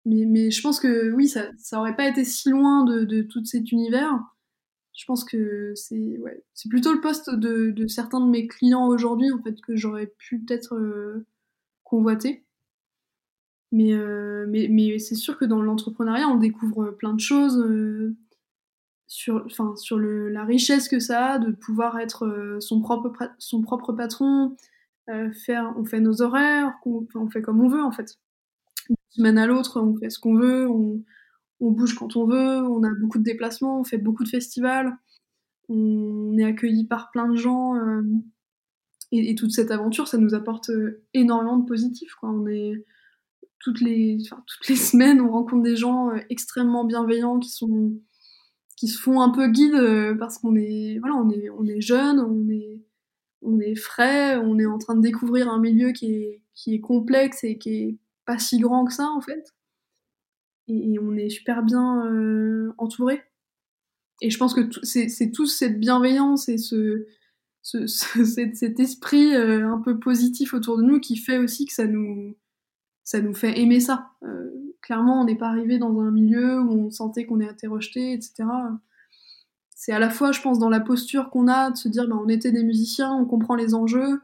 mais, 0.05 0.25
mais 0.27 0.51
je 0.51 0.61
pense 0.63 0.81
que 0.81 1.11
oui, 1.13 1.29
ça, 1.29 1.51
ça 1.59 1.81
aurait 1.81 1.97
pas 1.97 2.09
été 2.09 2.25
si 2.25 2.51
loin 2.51 2.85
de, 2.85 3.05
de 3.05 3.23
tout 3.23 3.45
cet 3.45 3.73
univers. 3.73 4.13
Je 4.95 5.05
pense 5.07 5.25
que 5.25 5.73
c'est 5.77 6.19
ouais, 6.19 6.45
plutôt 6.71 6.93
le 6.93 7.01
poste 7.01 7.31
de, 7.31 7.71
de 7.71 7.87
certains 7.89 8.21
de 8.21 8.31
mes 8.31 8.47
clients 8.47 8.87
aujourd'hui 8.87 9.33
en 9.33 9.43
fait 9.43 9.61
que 9.63 9.77
j'aurais 9.77 10.07
pu 10.19 10.41
peut-être 10.41 10.77
euh, 10.77 11.27
convoiter. 11.85 12.45
Mais, 13.73 13.93
euh, 13.93 14.47
mais, 14.49 14.69
mais 14.71 14.99
c'est 14.99 15.15
sûr 15.17 15.37
que 15.37 15.45
dans 15.45 15.61
l'entrepreneuriat, 15.61 16.29
on 16.29 16.37
découvre 16.37 16.91
plein 16.93 17.13
de 17.13 17.21
choses 17.21 17.59
sur, 19.15 19.45
enfin, 19.47 19.77
sur 19.77 19.97
la 20.01 20.45
richesse 20.45 20.89
que 20.89 20.99
ça 20.99 21.35
a 21.35 21.39
de 21.39 21.53
pouvoir 21.53 22.01
être 22.01 22.27
euh, 22.27 22.59
son, 22.59 22.81
propre, 22.81 23.13
son 23.39 23.63
propre 23.63 23.93
patron, 23.93 24.57
euh, 25.09 25.33
faire, 25.33 25.73
on 25.77 25.85
fait 25.85 26.01
nos 26.01 26.21
horaires, 26.21 26.73
on, 26.85 27.31
fait 27.31 27.41
comme 27.41 27.61
on 27.61 27.69
veut 27.69 27.83
en 27.83 27.93
fait 27.93 28.19
d'une 28.89 28.97
semaine 29.11 29.39
à 29.39 29.47
l'autre, 29.47 29.81
on 29.81 29.97
fait 29.97 30.11
ce 30.11 30.19
qu'on 30.19 30.35
veut, 30.35 30.69
on, 30.69 31.01
on, 31.61 31.71
bouge 31.71 31.95
quand 31.95 32.17
on 32.17 32.27
veut, 32.27 32.67
on 32.67 32.83
a 32.83 32.91
beaucoup 33.01 33.19
de 33.19 33.23
déplacements, 33.23 33.79
on 33.79 33.85
fait 33.85 33.99
beaucoup 33.99 34.25
de 34.25 34.29
festivals, 34.29 34.99
on 35.69 36.37
est 36.37 36.45
accueilli 36.45 36.85
par 36.85 37.13
plein 37.13 37.29
de 37.29 37.37
gens. 37.37 37.77
Euh, 37.77 38.03
et, 39.13 39.37
toute 39.37 39.53
cette 39.53 39.71
aventure, 39.71 40.09
ça 40.09 40.19
nous 40.19 40.35
apporte 40.35 40.73
énormément 41.13 41.59
de 41.59 41.67
positif. 41.67 42.17
Quoi. 42.17 42.31
On 42.31 42.49
est, 42.49 42.85
toutes, 43.61 43.81
les, 43.81 44.19
toutes 44.29 44.69
les 44.69 44.77
semaines, 44.91 45.21
on 45.21 45.31
rencontre 45.31 45.63
des 45.63 45.77
gens 45.77 46.11
extrêmement 46.31 46.85
bienveillants 46.85 47.39
qui 47.39 47.51
sont 47.51 47.93
qui 48.85 48.89
se 48.89 49.01
font 49.01 49.21
un 49.21 49.31
peu 49.31 49.49
guide 49.49 50.17
parce 50.19 50.39
qu'on 50.39 50.57
est 50.57 50.99
voilà 50.99 51.15
on 51.17 51.31
est 51.31 51.49
on 51.51 51.65
est 51.65 51.81
jeune 51.81 52.21
on 52.21 52.49
est 52.49 52.83
on 53.43 53.61
est 53.61 53.75
frais 53.77 54.37
on 54.37 54.59
est 54.59 54.67
en 54.67 54.79
train 54.79 54.95
de 54.95 55.01
découvrir 55.01 55.51
un 55.51 55.59
milieu 55.59 55.93
qui 55.93 56.13
est 56.15 56.43
qui 56.55 56.75
est 56.75 56.81
complexe 56.81 57.45
et 57.45 57.59
qui 57.59 57.75
est 57.75 57.99
pas 58.25 58.39
si 58.39 58.59
grand 58.59 58.85
que 58.85 58.93
ça 58.93 59.09
en 59.09 59.21
fait. 59.21 59.55
Et, 60.69 60.99
on 60.99 61.15
est 61.15 61.29
super 61.29 61.63
bien 61.63 62.07
euh, 62.07 62.73
entouré. 62.79 63.23
Et 64.23 64.31
je 64.31 64.39
pense 64.39 64.55
que 64.55 64.71
c'est 64.83 65.31
tout 65.31 65.47
cette 65.47 65.79
bienveillance 65.79 66.49
et 66.49 66.57
ce, 66.57 67.07
ce, 67.63 67.87
cet, 67.87 68.57
cet, 68.57 68.81
esprit 68.81 69.35
euh, 69.35 69.69
un 69.69 69.79
peu 69.79 69.99
positif 69.99 70.55
autour 70.55 70.79
de 70.79 70.83
nous 70.83 71.01
qui 71.01 71.17
fait 71.17 71.39
aussi 71.39 71.67
que 71.67 71.73
ça 71.73 71.87
nous, 71.87 72.37
ça 73.03 73.21
nous 73.21 73.35
fait 73.35 73.59
aimer 73.61 73.81
ça. 73.81 74.13
Euh, 74.23 74.51
clairement, 74.85 75.23
on 75.23 75.25
n'est 75.25 75.37
pas 75.37 75.49
arrivé 75.49 75.79
dans 75.79 75.99
un 76.01 76.11
milieu 76.11 76.61
où 76.61 76.87
on 76.87 76.91
sentait 76.91 77.27
qu'on 77.27 77.41
était 77.41 77.67
rejeté, 77.67 78.13
etc. 78.13 78.45
C'est 79.71 79.93
à 79.93 79.99
la 79.99 80.11
fois, 80.11 80.33
je 80.33 80.41
pense, 80.41 80.59
dans 80.59 80.69
la 80.69 80.81
posture 80.81 81.31
qu'on 81.31 81.49
a 81.49 81.71
de 81.71 81.77
se 81.77 81.89
dire, 81.89 82.07
ben, 82.09 82.21
on 82.23 82.29
était 82.29 82.53
des 82.53 82.63
musiciens, 82.63 83.13
on 83.13 83.25
comprend 83.25 83.55
les 83.55 83.75
enjeux, 83.75 84.21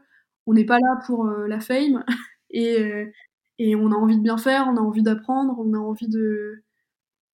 on 0.47 0.53
n'est 0.53 0.65
pas 0.65 0.79
là 0.79 1.01
pour 1.05 1.25
la 1.25 1.59
fame, 1.59 2.03
et, 2.51 3.11
et 3.59 3.75
on 3.75 3.91
a 3.91 3.95
envie 3.95 4.17
de 4.17 4.23
bien 4.23 4.37
faire, 4.37 4.67
on 4.67 4.77
a 4.77 4.81
envie 4.81 5.03
d'apprendre, 5.03 5.55
on 5.59 5.73
a 5.73 5.77
envie 5.77 6.07
de, 6.07 6.63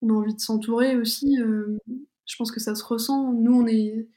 on 0.02 0.10
a 0.10 0.14
envie 0.14 0.36
de 0.36 0.40
s'entourer 0.42 0.98
aussi. 0.98 1.40
Euh, 1.42 1.78
je 2.26 2.36
pense 2.38 2.52
que 2.52 2.60
ça 2.60 2.76
se 2.76 2.84
ressent. 2.84 3.34
Nous, 3.34 3.54
on 3.54 3.68
est, 3.68 4.08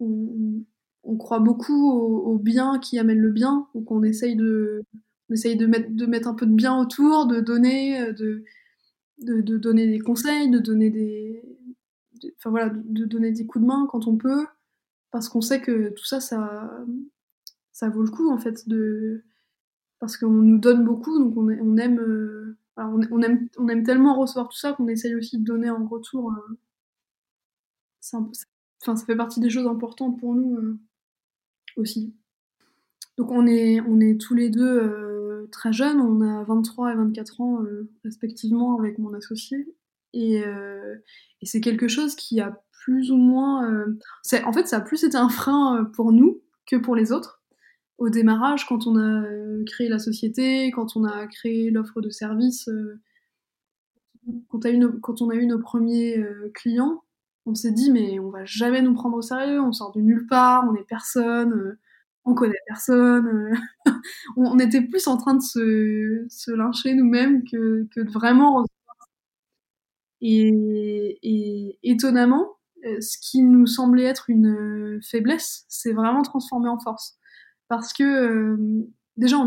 on, 0.00 0.64
on 1.04 1.16
croit 1.16 1.40
beaucoup 1.40 1.90
au, 1.90 2.38
bien 2.38 2.78
qui 2.78 2.98
amène 2.98 3.18
le 3.18 3.30
bien, 3.30 3.68
donc 3.74 3.90
on 3.90 4.02
essaye 4.02 4.36
de, 4.36 4.82
on 5.32 5.34
essaye 5.34 5.56
de 5.56 5.66
mettre, 5.66 5.88
de 5.90 6.04
mettre 6.04 6.28
un 6.28 6.34
peu 6.34 6.44
de 6.44 6.54
bien 6.54 6.78
autour, 6.78 7.26
de 7.26 7.40
donner, 7.40 8.12
de, 8.12 8.44
de, 9.18 9.40
de 9.40 9.56
donner 9.56 9.86
des 9.86 9.98
conseils, 9.98 10.50
de 10.50 10.58
donner 10.58 10.90
des, 10.90 11.42
enfin 12.36 12.50
voilà, 12.50 12.68
de 12.68 13.06
donner 13.06 13.32
des 13.32 13.46
coups 13.46 13.62
de 13.62 13.66
main 13.66 13.88
quand 13.90 14.06
on 14.06 14.16
peut, 14.16 14.46
parce 15.10 15.30
qu'on 15.30 15.40
sait 15.40 15.62
que 15.62 15.88
tout 15.88 16.04
ça, 16.04 16.20
ça, 16.20 16.70
ça 17.72 17.88
vaut 17.88 18.02
le 18.02 18.10
coup 18.10 18.30
en 18.30 18.38
fait 18.38 18.68
de 18.68 19.24
parce 20.02 20.16
qu'on 20.16 20.30
nous 20.30 20.58
donne 20.58 20.84
beaucoup, 20.84 21.16
donc 21.16 21.36
on, 21.36 21.76
aime, 21.76 22.00
euh, 22.00 22.58
on, 22.76 23.22
aime, 23.22 23.48
on 23.56 23.68
aime 23.68 23.84
tellement 23.84 24.18
recevoir 24.18 24.48
tout 24.48 24.58
ça 24.58 24.72
qu'on 24.72 24.88
essaye 24.88 25.14
aussi 25.14 25.38
de 25.38 25.44
donner 25.44 25.70
en 25.70 25.86
retour. 25.86 26.32
Euh, 26.32 26.58
enfin, 28.02 28.28
ça 28.80 28.96
fait 29.06 29.14
partie 29.14 29.38
des 29.38 29.48
choses 29.48 29.68
importantes 29.68 30.18
pour 30.18 30.34
nous 30.34 30.56
euh, 30.56 30.76
aussi. 31.76 32.12
Donc 33.16 33.30
on 33.30 33.46
est, 33.46 33.80
on 33.82 34.00
est 34.00 34.20
tous 34.20 34.34
les 34.34 34.50
deux 34.50 35.11
très 35.52 35.72
jeunes, 35.72 36.00
on 36.00 36.20
a 36.20 36.44
23 36.44 36.92
et 36.92 36.96
24 36.96 37.40
ans 37.40 37.60
respectivement 38.04 38.78
avec 38.78 38.98
mon 38.98 39.14
associé. 39.14 39.74
Et, 40.12 40.42
et 40.42 41.46
c'est 41.46 41.60
quelque 41.60 41.88
chose 41.88 42.16
qui 42.16 42.40
a 42.40 42.60
plus 42.84 43.10
ou 43.12 43.16
moins... 43.16 43.86
en 44.44 44.52
fait, 44.52 44.66
ça 44.66 44.78
a 44.78 44.80
plus 44.80 45.04
été 45.04 45.16
un 45.16 45.28
frein 45.28 45.84
pour 45.94 46.12
nous 46.12 46.42
que 46.66 46.76
pour 46.76 46.96
les 46.96 47.12
autres 47.12 47.42
au 48.02 48.08
démarrage, 48.08 48.66
quand 48.66 48.86
on 48.88 48.96
a 48.96 49.22
euh, 49.22 49.62
créé 49.64 49.88
la 49.88 50.00
société, 50.00 50.72
quand 50.72 50.96
on 50.96 51.04
a 51.04 51.26
créé 51.28 51.70
l'offre 51.70 52.00
de 52.00 52.10
service, 52.10 52.68
euh, 52.68 53.00
quand, 54.48 54.64
on 55.22 55.30
a 55.30 55.34
eu 55.36 55.46
nos 55.46 55.58
premiers 55.60 56.18
euh, 56.18 56.50
clients, 56.52 57.04
on 57.46 57.54
s'est 57.54 57.70
dit 57.70 57.92
mais 57.92 58.18
on 58.18 58.30
va 58.30 58.44
jamais 58.44 58.82
nous 58.82 58.94
prendre 58.94 59.16
au 59.16 59.22
sérieux, 59.22 59.60
on 59.60 59.72
sort 59.72 59.92
de 59.92 60.00
nulle 60.00 60.26
part, 60.26 60.64
on 60.68 60.74
est 60.74 60.86
personne, 60.86 61.78
on 62.24 62.34
connaît 62.34 62.54
personne. 62.66 63.52
on, 64.36 64.58
était 64.58 64.82
plus 64.82 65.06
en 65.06 65.16
train 65.16 65.34
de 65.34 65.42
se, 65.42 66.24
se 66.28 66.50
lyncher 66.50 66.94
nous-mêmes 66.94 67.42
que, 67.44 67.86
de 67.96 68.10
vraiment 68.10 68.64
et, 70.20 71.18
et 71.22 71.78
étonnamment, 71.82 72.56
ce 72.84 73.18
qui 73.18 73.42
nous 73.42 73.66
semblait 73.66 74.04
être 74.04 74.30
une 74.30 75.00
faiblesse 75.02 75.64
s'est 75.68 75.92
vraiment 75.92 76.22
transformé 76.22 76.68
en 76.68 76.78
force 76.78 77.18
parce 77.72 77.94
que 77.94 78.02
euh, 78.02 78.86
déjà 79.16 79.38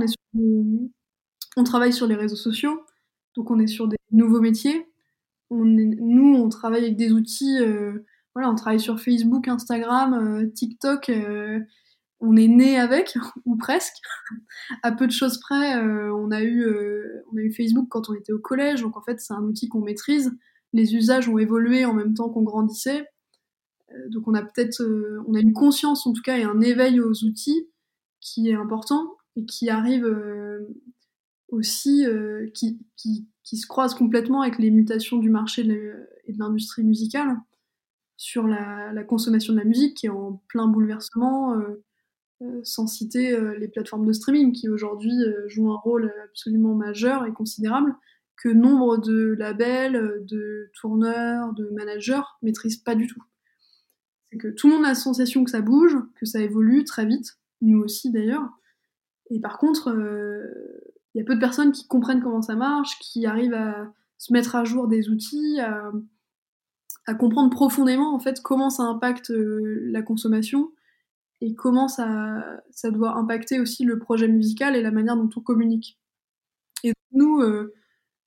on 1.57 1.63
travaille 1.63 1.93
sur 1.93 2.07
les 2.07 2.15
réseaux 2.15 2.35
sociaux, 2.35 2.83
donc 3.35 3.51
on 3.51 3.59
est 3.59 3.67
sur 3.67 3.87
des 3.87 3.97
nouveaux 4.11 4.41
métiers. 4.41 4.87
On 5.51 5.63
nous, 5.63 6.35
on 6.35 6.49
travaille 6.49 6.85
avec 6.85 6.95
des 6.95 7.11
outils, 7.11 7.59
euh, 7.61 8.03
voilà, 8.33 8.49
on 8.49 8.55
travaille 8.55 8.79
sur 8.79 8.99
Facebook, 8.99 9.47
Instagram, 9.47 10.13
euh, 10.15 10.47
TikTok. 10.47 11.11
On 12.19 12.35
est 12.35 12.47
né 12.47 12.79
avec 12.79 13.15
ou 13.45 13.55
presque. 13.55 13.95
à 14.83 14.91
peu 14.91 15.07
de 15.07 15.11
choses 15.11 15.39
près, 15.39 15.75
on 15.79 16.31
a 16.31 16.41
eu, 16.43 16.67
on 17.31 17.37
a 17.37 17.41
eu 17.41 17.51
Facebook 17.51 17.87
quand 17.89 18.09
on 18.09 18.13
était 18.13 18.33
au 18.33 18.39
collège, 18.39 18.81
donc 18.81 18.97
en 18.97 19.01
fait 19.01 19.19
c'est 19.19 19.33
un 19.33 19.43
outil 19.43 19.69
qu'on 19.69 19.81
maîtrise. 19.81 20.31
Les 20.73 20.95
usages 20.95 21.29
ont 21.29 21.37
évolué 21.37 21.85
en 21.85 21.93
même 21.93 22.13
temps 22.13 22.29
qu'on 22.29 22.43
grandissait. 22.43 23.07
donc 24.09 24.27
on 24.27 24.33
a 24.33 24.41
peut-être, 24.41 24.83
on 25.27 25.33
a 25.35 25.39
une 25.39 25.53
conscience 25.53 26.05
en 26.07 26.13
tout 26.13 26.21
cas 26.21 26.37
et 26.37 26.43
un 26.43 26.61
éveil 26.61 26.99
aux 26.99 27.23
outils 27.23 27.69
qui 28.19 28.49
est 28.49 28.55
important 28.55 29.15
et 29.35 29.45
qui 29.45 29.69
arrive 29.69 30.05
aussi, 31.49 32.05
qui, 32.53 32.79
se 33.43 33.67
croise 33.67 33.93
complètement 33.93 34.41
avec 34.41 34.57
les 34.57 34.71
mutations 34.71 35.17
du 35.17 35.29
marché 35.29 35.61
et 35.61 36.33
de 36.33 36.39
l'industrie 36.39 36.83
musicale 36.83 37.37
sur 38.17 38.47
la, 38.47 39.03
consommation 39.03 39.53
de 39.53 39.59
la 39.59 39.65
musique 39.65 39.95
qui 39.95 40.07
est 40.07 40.09
en 40.09 40.41
plein 40.47 40.67
bouleversement, 40.67 41.55
sans 42.63 42.85
citer 42.85 43.39
les 43.57 43.67
plateformes 43.67 44.05
de 44.05 44.11
streaming 44.11 44.51
qui 44.51 44.69
aujourd'hui 44.69 45.13
jouent 45.47 45.71
un 45.71 45.77
rôle 45.77 46.13
absolument 46.25 46.75
majeur 46.75 47.25
et 47.25 47.31
considérable 47.31 47.95
que 48.37 48.49
nombre 48.49 48.97
de 48.97 49.35
labels, 49.37 50.25
de 50.25 50.69
tourneurs, 50.79 51.53
de 51.53 51.69
managers 51.69 52.21
maîtrisent 52.41 52.77
pas 52.77 52.95
du 52.95 53.07
tout. 53.07 53.23
C'est 54.29 54.37
que 54.37 54.49
tout 54.49 54.67
le 54.67 54.75
monde 54.75 54.85
a 54.85 54.89
la 54.89 54.95
sensation 54.95 55.43
que 55.43 55.51
ça 55.51 55.61
bouge, 55.61 55.97
que 56.19 56.25
ça 56.25 56.41
évolue 56.41 56.83
très 56.83 57.05
vite, 57.05 57.37
nous 57.61 57.79
aussi 57.79 58.11
d'ailleurs. 58.11 58.47
Et 59.29 59.39
par 59.39 59.57
contre, 59.57 59.91
il 59.93 60.01
euh, 60.01 60.93
y 61.15 61.21
a 61.21 61.23
peu 61.23 61.35
de 61.35 61.39
personnes 61.39 61.71
qui 61.71 61.87
comprennent 61.87 62.21
comment 62.21 62.41
ça 62.41 62.55
marche, 62.55 62.99
qui 62.99 63.25
arrivent 63.25 63.53
à 63.53 63.91
se 64.17 64.33
mettre 64.33 64.55
à 64.55 64.63
jour 64.63 64.87
des 64.87 65.09
outils, 65.09 65.59
à, 65.59 65.91
comprendre 67.15 67.51
profondément 67.51 68.15
en 68.15 68.19
fait 68.19 68.41
comment 68.41 68.69
ça 68.69 68.83
impacte 68.83 69.29
euh, 69.29 69.81
la 69.91 70.01
consommation 70.01 70.71
et 71.41 71.53
comment 71.53 71.87
ça, 71.87 72.61
ça 72.71 72.91
doit 72.91 73.15
impacter 73.17 73.59
aussi 73.59 73.83
le 73.83 73.99
projet 73.99 74.27
musical 74.27 74.75
et 74.75 74.81
la 74.81 74.91
manière 74.91 75.17
dont 75.17 75.29
on 75.35 75.41
communique. 75.41 75.99
Et 76.83 76.93
nous, 77.11 77.41
euh, 77.41 77.73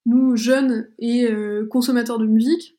nous 0.07 0.37
jeunes 0.37 0.91
et 0.99 1.31
euh, 1.31 1.67
consommateurs 1.67 2.19
de 2.19 2.27
musique, 2.27 2.77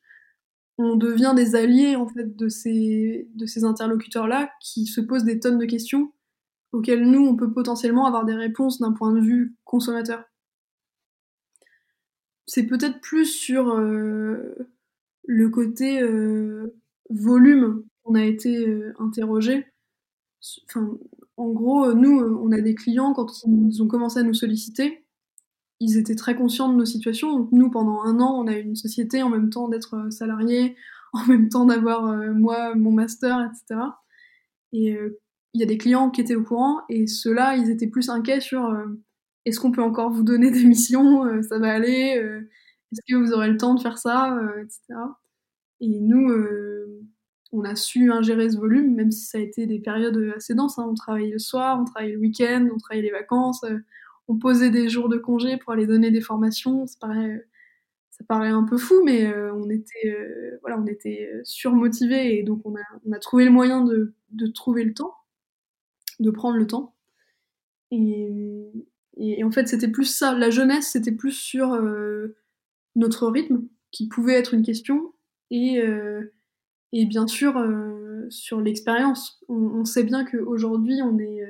on 0.77 0.95
devient 0.95 1.33
des 1.35 1.55
alliés 1.55 1.95
en 1.95 2.07
fait 2.07 2.35
de 2.35 2.47
ces, 2.47 3.27
de 3.33 3.45
ces 3.45 3.63
interlocuteurs-là 3.63 4.51
qui 4.61 4.85
se 4.85 5.01
posent 5.01 5.25
des 5.25 5.39
tonnes 5.39 5.57
de 5.57 5.65
questions 5.65 6.13
auxquelles 6.71 7.09
nous, 7.09 7.25
on 7.25 7.35
peut 7.35 7.51
potentiellement 7.51 8.05
avoir 8.05 8.25
des 8.25 8.35
réponses 8.35 8.79
d'un 8.79 8.93
point 8.93 9.11
de 9.11 9.19
vue 9.19 9.55
consommateur. 9.65 10.23
C'est 12.45 12.67
peut-être 12.67 13.01
plus 13.01 13.25
sur 13.25 13.69
euh, 13.69 14.55
le 15.25 15.49
côté 15.49 16.01
volume 17.09 17.83
qu'on 18.03 18.15
a 18.15 18.23
été 18.23 18.83
interrogé. 18.99 19.65
Enfin, 20.69 20.97
en 21.37 21.49
gros, 21.49 21.93
nous, 21.93 22.19
on 22.19 22.51
a 22.51 22.61
des 22.61 22.75
clients 22.75 23.13
quand 23.13 23.43
ils 23.45 23.81
ont 23.83 23.87
commencé 23.87 24.19
à 24.19 24.23
nous 24.23 24.33
solliciter 24.33 25.05
ils 25.79 25.97
étaient 25.97 26.15
très 26.15 26.35
conscients 26.35 26.69
de 26.69 26.77
nos 26.77 26.85
situations. 26.85 27.47
nous, 27.51 27.69
pendant 27.69 28.03
un 28.03 28.19
an, 28.19 28.35
on 28.39 28.47
a 28.47 28.57
eu 28.57 28.61
une 28.61 28.75
société 28.75 29.23
en 29.23 29.29
même 29.29 29.49
temps 29.49 29.69
d'être 29.69 29.95
euh, 29.95 30.11
salarié, 30.11 30.75
en 31.13 31.25
même 31.25 31.49
temps 31.49 31.65
d'avoir 31.65 32.05
euh, 32.05 32.33
moi 32.33 32.75
mon 32.75 32.91
master, 32.91 33.39
etc. 33.45 33.81
Et 34.73 34.95
euh, 34.95 35.19
il 35.53 35.61
y 35.61 35.63
a 35.63 35.67
des 35.67 35.77
clients 35.77 36.09
qui 36.11 36.21
étaient 36.21 36.35
au 36.35 36.43
courant 36.43 36.81
et 36.89 37.07
ceux-là, 37.07 37.55
ils 37.55 37.71
étaient 37.71 37.87
plus 37.87 38.09
inquiets 38.09 38.39
sur 38.39 38.71
est-ce 39.45 39.59
qu'on 39.59 39.71
peut 39.71 39.81
encore 39.81 40.11
vous 40.11 40.21
donner 40.21 40.51
des 40.51 40.63
missions, 40.63 41.23
ça 41.41 41.57
va 41.57 41.73
aller, 41.73 42.21
est-ce 42.91 43.01
que 43.09 43.15
vous 43.15 43.33
aurez 43.33 43.49
le 43.49 43.57
temps 43.57 43.73
de 43.73 43.81
faire 43.81 43.97
ça, 43.97 44.39
etc. 44.61 44.93
Et 45.79 45.99
nous, 45.99 46.31
on 47.51 47.63
a 47.63 47.75
su 47.75 48.11
ingérer 48.11 48.49
ce 48.49 48.57
volume, 48.57 48.93
même 48.95 49.11
si 49.11 49.25
ça 49.25 49.37
a 49.37 49.41
été 49.41 49.65
des 49.65 49.79
périodes 49.79 50.33
assez 50.35 50.53
denses. 50.53 50.77
Hein. 50.77 50.87
On 50.89 50.93
travaillait 50.93 51.33
le 51.33 51.39
soir, 51.39 51.79
on 51.81 51.85
travaillait 51.85 52.13
le 52.13 52.19
week-end, 52.19 52.67
on 52.73 52.77
travaillait 52.77 53.07
les 53.07 53.11
vacances 53.11 53.63
on 54.29 54.37
posait 54.37 54.69
des 54.69 54.89
jours 54.89 55.09
de 55.09 55.17
congé 55.17 55.57
pour 55.57 55.73
aller 55.73 55.87
donner 55.87 56.11
des 56.11 56.21
formations. 56.21 56.85
Ça 56.85 56.97
paraît, 56.99 58.49
un 58.49 58.63
peu 58.63 58.77
fou, 58.77 59.01
mais 59.03 59.25
euh, 59.25 59.51
on 59.55 59.69
était, 59.69 60.07
euh, 60.07 61.41
surmotivés 61.43 62.37
et 62.37 62.43
donc 62.43 62.61
on 62.63 62.75
a, 62.75 63.19
trouvé 63.19 63.43
le 63.43 63.51
moyen 63.51 63.83
de, 63.83 64.13
trouver 64.53 64.83
le 64.83 64.93
temps, 64.93 65.15
de 66.19 66.29
prendre 66.29 66.57
le 66.57 66.67
temps. 66.67 66.95
Et, 67.91 69.43
en 69.43 69.51
fait, 69.51 69.67
c'était 69.67 69.87
plus 69.87 70.05
ça. 70.05 70.37
La 70.37 70.51
jeunesse, 70.51 70.91
c'était 70.91 71.11
plus 71.11 71.31
sur 71.31 71.73
euh, 71.73 72.37
notre 72.95 73.27
rythme, 73.27 73.67
qui 73.89 74.07
pouvait 74.07 74.35
être 74.35 74.53
une 74.53 74.61
question, 74.61 75.11
et 76.91 77.05
bien 77.05 77.27
sûr 77.27 77.61
sur 78.29 78.61
l'expérience. 78.61 79.39
On, 79.47 79.85
sait 79.85 80.03
bien 80.03 80.25
qu'aujourd'hui, 80.25 81.01
on 81.03 81.17
est 81.19 81.43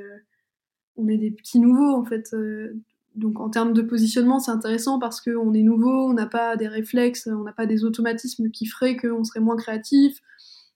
on 1.00 1.08
est 1.08 1.18
des 1.18 1.32
petits 1.32 1.60
nouveaux 1.60 1.96
en 1.96 2.06
fait. 2.06 2.34
Euh, 2.34 2.80
donc 3.16 3.40
en 3.40 3.50
termes 3.50 3.74
de 3.74 3.82
positionnement, 3.82 4.40
c'est 4.40 4.52
intéressant 4.52 5.00
parce 5.00 5.22
qu'on 5.22 5.54
est 5.54 5.64
nouveau, 5.64 6.08
on 6.08 6.14
n'a 6.14 6.28
pas 6.28 6.58
des 6.58 6.68
réflexes, 6.68 7.28
on 7.28 7.44
n'a 7.44 7.54
pas 7.54 7.66
des 7.66 7.84
automatismes 7.84 8.52
qui 8.52 8.66
feraient 8.66 8.98
qu'on 8.98 9.24
serait 9.24 9.40
moins 9.40 9.58
créatif, 9.58 10.20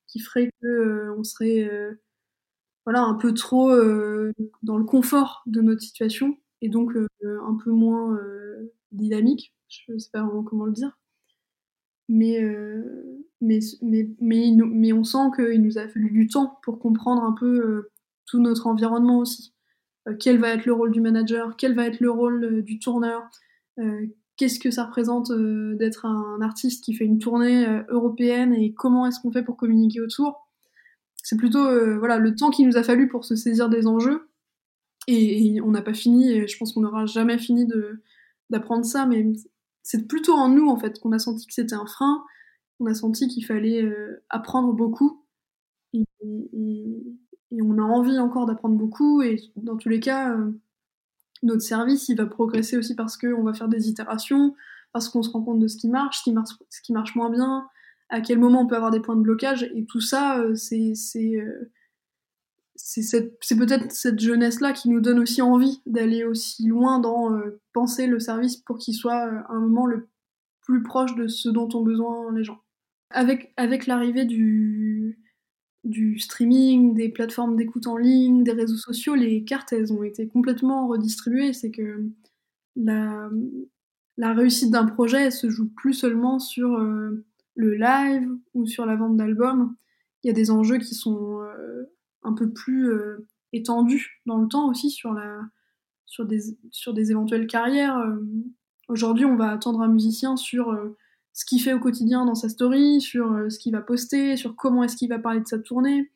qui 0.08 0.20
feraient 0.20 0.50
qu'on 0.62 0.68
euh, 0.68 1.24
serait 1.24 1.70
euh, 1.70 1.94
voilà, 2.86 3.04
un 3.04 3.14
peu 3.14 3.34
trop 3.34 3.70
dans 4.64 4.78
le 4.78 4.84
confort 4.84 5.44
de 5.46 5.62
notre 5.62 5.82
situation 5.82 6.38
et 6.62 6.70
donc 6.70 6.92
un 6.98 7.58
peu 7.64 7.72
moins 7.72 8.20
dynamique. 8.92 9.54
Je 9.70 9.98
sais 9.98 10.10
pas 10.12 10.22
vraiment 10.22 10.44
comment 10.44 10.66
le 10.66 10.74
dire. 10.74 10.98
Mais, 12.10 12.42
mais, 13.44 13.60
mais, 13.82 14.10
mais, 14.20 14.94
on 14.94 15.04
sent 15.04 15.32
qu'il 15.36 15.62
nous 15.62 15.78
a 15.78 15.88
fallu 15.88 16.10
du 16.12 16.28
temps 16.28 16.60
pour 16.64 16.80
comprendre 16.80 17.24
un 17.24 17.34
peu 17.34 17.90
tout 18.26 18.40
notre 18.40 18.68
environnement 18.68 19.20
aussi. 19.20 19.54
Euh, 20.08 20.16
quel 20.20 20.38
va 20.40 20.50
être 20.50 20.66
le 20.66 20.74
rôle 20.74 20.92
du 20.92 21.02
manager, 21.02 21.56
quel 21.58 21.76
va 21.76 21.88
être 21.88 22.00
le 22.00 22.12
rôle 22.12 22.44
euh, 22.44 22.62
du 22.62 22.80
tourneur, 22.80 23.24
euh, 23.80 24.06
qu'est-ce 24.38 24.60
que 24.60 24.72
ça 24.72 24.86
représente 24.86 25.32
d'être 25.78 26.06
un 26.06 26.42
artiste 26.42 26.84
qui 26.84 26.94
fait 26.94 27.06
une 27.06 27.20
tournée 27.20 27.66
européenne 27.90 28.54
et 28.54 28.74
comment 28.74 29.06
est-ce 29.06 29.20
qu'on 29.20 29.32
fait 29.32 29.44
pour 29.44 29.58
communiquer 29.58 30.02
autour? 30.02 30.50
C'est 31.24 31.38
plutôt 31.38 31.64
voilà 32.00 32.18
le 32.18 32.36
temps 32.36 32.50
qu'il 32.50 32.68
nous 32.68 32.76
a 32.76 32.84
fallu 32.84 33.08
pour 33.08 33.26
se 33.26 33.36
saisir 33.36 33.70
des 33.70 33.86
enjeux 33.86 34.28
et, 35.08 35.62
on 35.62 35.70
n'a 35.70 35.84
pas 35.84 35.94
fini 35.94 36.32
et 36.32 36.48
je 36.48 36.58
pense 36.58 36.74
qu'on 36.74 36.82
n'aura 36.82 37.06
jamais 37.06 37.38
fini 37.38 37.68
d'apprendre 38.50 38.86
ça 38.86 39.06
mais 39.06 39.32
c'est 39.84 40.08
plutôt 40.08 40.34
en 40.34 40.50
nous 40.50 40.68
en 40.68 40.78
fait 40.78 41.00
qu'on 41.00 41.12
a 41.12 41.20
senti 41.20 41.46
que 41.46 41.54
c'était 41.54 41.76
un 41.76 41.86
frein, 41.86 42.24
on 42.84 42.88
a 42.88 42.94
senti 42.94 43.28
qu'il 43.28 43.46
fallait 43.46 43.90
apprendre 44.30 44.74
beaucoup. 44.74 45.24
Et, 45.94 46.06
on 47.62 47.78
a 47.78 47.84
envie 47.84 48.18
encore 48.20 48.46
d'apprendre 48.46 48.76
beaucoup. 48.76 49.22
Et 49.22 49.40
dans 49.56 49.78
tous 49.78 49.90
les 49.90 50.00
cas 50.00 50.36
euh, 50.36 50.52
notre 51.44 51.62
service 51.62 52.10
il 52.10 52.18
va 52.18 52.26
progresser 52.26 52.78
aussi 52.78 52.96
parce 52.96 53.18
qu'on 53.18 53.44
va 53.44 53.54
faire 53.54 53.68
des 53.68 53.90
itérations 53.90 54.56
parce 54.92 55.10
qu'on 55.10 55.22
se 55.22 55.30
rend 55.30 55.44
compte 55.44 55.60
de 55.60 55.68
ce 55.68 55.78
qui 55.78 55.90
marche 55.90 56.24
ce 56.24 56.82
qui 56.82 56.94
marche 56.94 57.16
moins 57.16 57.30
bien 57.30 57.68
à 58.10 58.22
quel 58.22 58.40
moment 58.40 58.62
on 58.62 58.68
peut 58.68 58.76
avoir 58.76 58.92
des 58.92 59.00
points 59.00 59.16
de 59.16 59.22
blocage. 59.22 59.64
Et 59.76 59.86
tout 59.86 60.02
ça 60.02 60.40
euh, 60.40 60.56
c'est 60.56 60.94
euh, 61.36 61.70
peut-être 62.76 63.92
cette 63.92 64.20
jeunesse 64.20 64.60
là 64.60 64.74
qui 64.74 64.90
nous 64.90 65.00
donne 65.00 65.20
aussi 65.20 65.42
envie 65.42 65.82
d'aller 65.86 66.24
aussi 66.24 66.66
loin 66.66 67.00
dans 67.00 67.30
penser 67.72 68.08
le 68.08 68.20
service 68.20 68.58
pour 68.58 68.78
qu'il 68.78 68.96
soit 68.96 69.30
un 69.50 69.60
moment 69.60 69.86
le 69.86 70.10
plus 70.62 70.82
proche 70.82 71.14
de 71.16 71.28
ce 71.28 71.50
dont 71.50 71.70
ont 71.74 71.84
besoin 71.84 72.34
les 72.34 72.44
gens 72.44 72.63
avec 73.14 73.88
l'arrivée 73.88 74.26
du 74.26 76.20
streaming, 76.20 76.94
des 76.94 77.10
plateformes 77.10 77.56
d'écoute 77.56 77.88
en 77.88 77.98
ligne, 77.98 78.44
des 78.44 78.52
réseaux 78.52 78.78
sociaux, 78.78 79.16
les 79.16 79.44
cartes, 79.44 79.74
elles 79.74 79.94
ont 79.94 80.04
été 80.04 80.28
complètement 80.28 80.88
redistribuées. 80.88 81.54
C'est 81.54 81.72
que 81.72 82.10
la, 82.76 83.30
réussite 84.18 84.72
d'un 84.72 84.86
projet, 84.86 85.32
se 85.32 85.50
joue 85.50 85.70
plus 85.70 85.94
seulement 85.94 86.40
sur 86.40 86.74
euh, 86.74 87.26
le 87.56 87.76
live 87.76 88.30
ou 88.54 88.66
sur 88.66 88.86
la 88.86 88.96
vente 88.96 89.18
d'albums. 89.18 89.76
Il 90.24 90.28
y 90.28 90.30
a 90.30 90.34
des 90.34 90.52
enjeux 90.52 90.78
qui 90.78 90.96
sont 90.96 91.42
euh, 91.42 91.84
un 92.24 92.34
peu 92.34 92.52
plus 92.52 92.90
euh, 92.90 93.28
étendus 93.52 94.22
dans 94.26 94.38
le 94.38 94.48
temps 94.48 94.70
aussi 94.70 94.90
sur, 94.90 95.14
la, 95.14 95.40
sur, 96.06 96.26
des, 96.26 96.58
sur 96.72 96.94
des 96.94 97.12
éventuelles 97.12 97.48
carrières. 97.48 98.02
Aujourd'hui, 98.88 99.26
on 99.26 99.36
va 99.36 99.52
attendre 99.52 99.82
un 99.82 99.88
musicien 99.88 100.36
sur 100.36 100.74
ce 101.34 101.46
qu'il 101.46 101.62
fait 101.62 101.74
au 101.74 101.80
quotidien 101.80 102.26
dans 102.26 102.36
sa 102.36 102.48
story, 102.48 103.02
sur 103.02 103.32
euh, 103.34 103.50
ce 103.50 103.58
qu'il 103.60 103.74
va 103.74 103.82
poster, 103.82 104.38
sur 104.38 104.56
comment 104.56 104.84
est-ce 104.84 104.96
qu'il 104.96 105.10
va 105.10 105.20
parler 105.20 105.42
de 105.42 105.48
sa 105.48 105.60
tournée, 105.60 106.12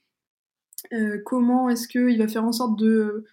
euh, 0.93 1.19
comment 1.25 1.69
est-ce 1.69 1.87
qu'il 1.87 2.17
va 2.19 2.27
faire 2.27 2.45
en 2.45 2.51
sorte 2.51 2.79
de, 2.79 3.25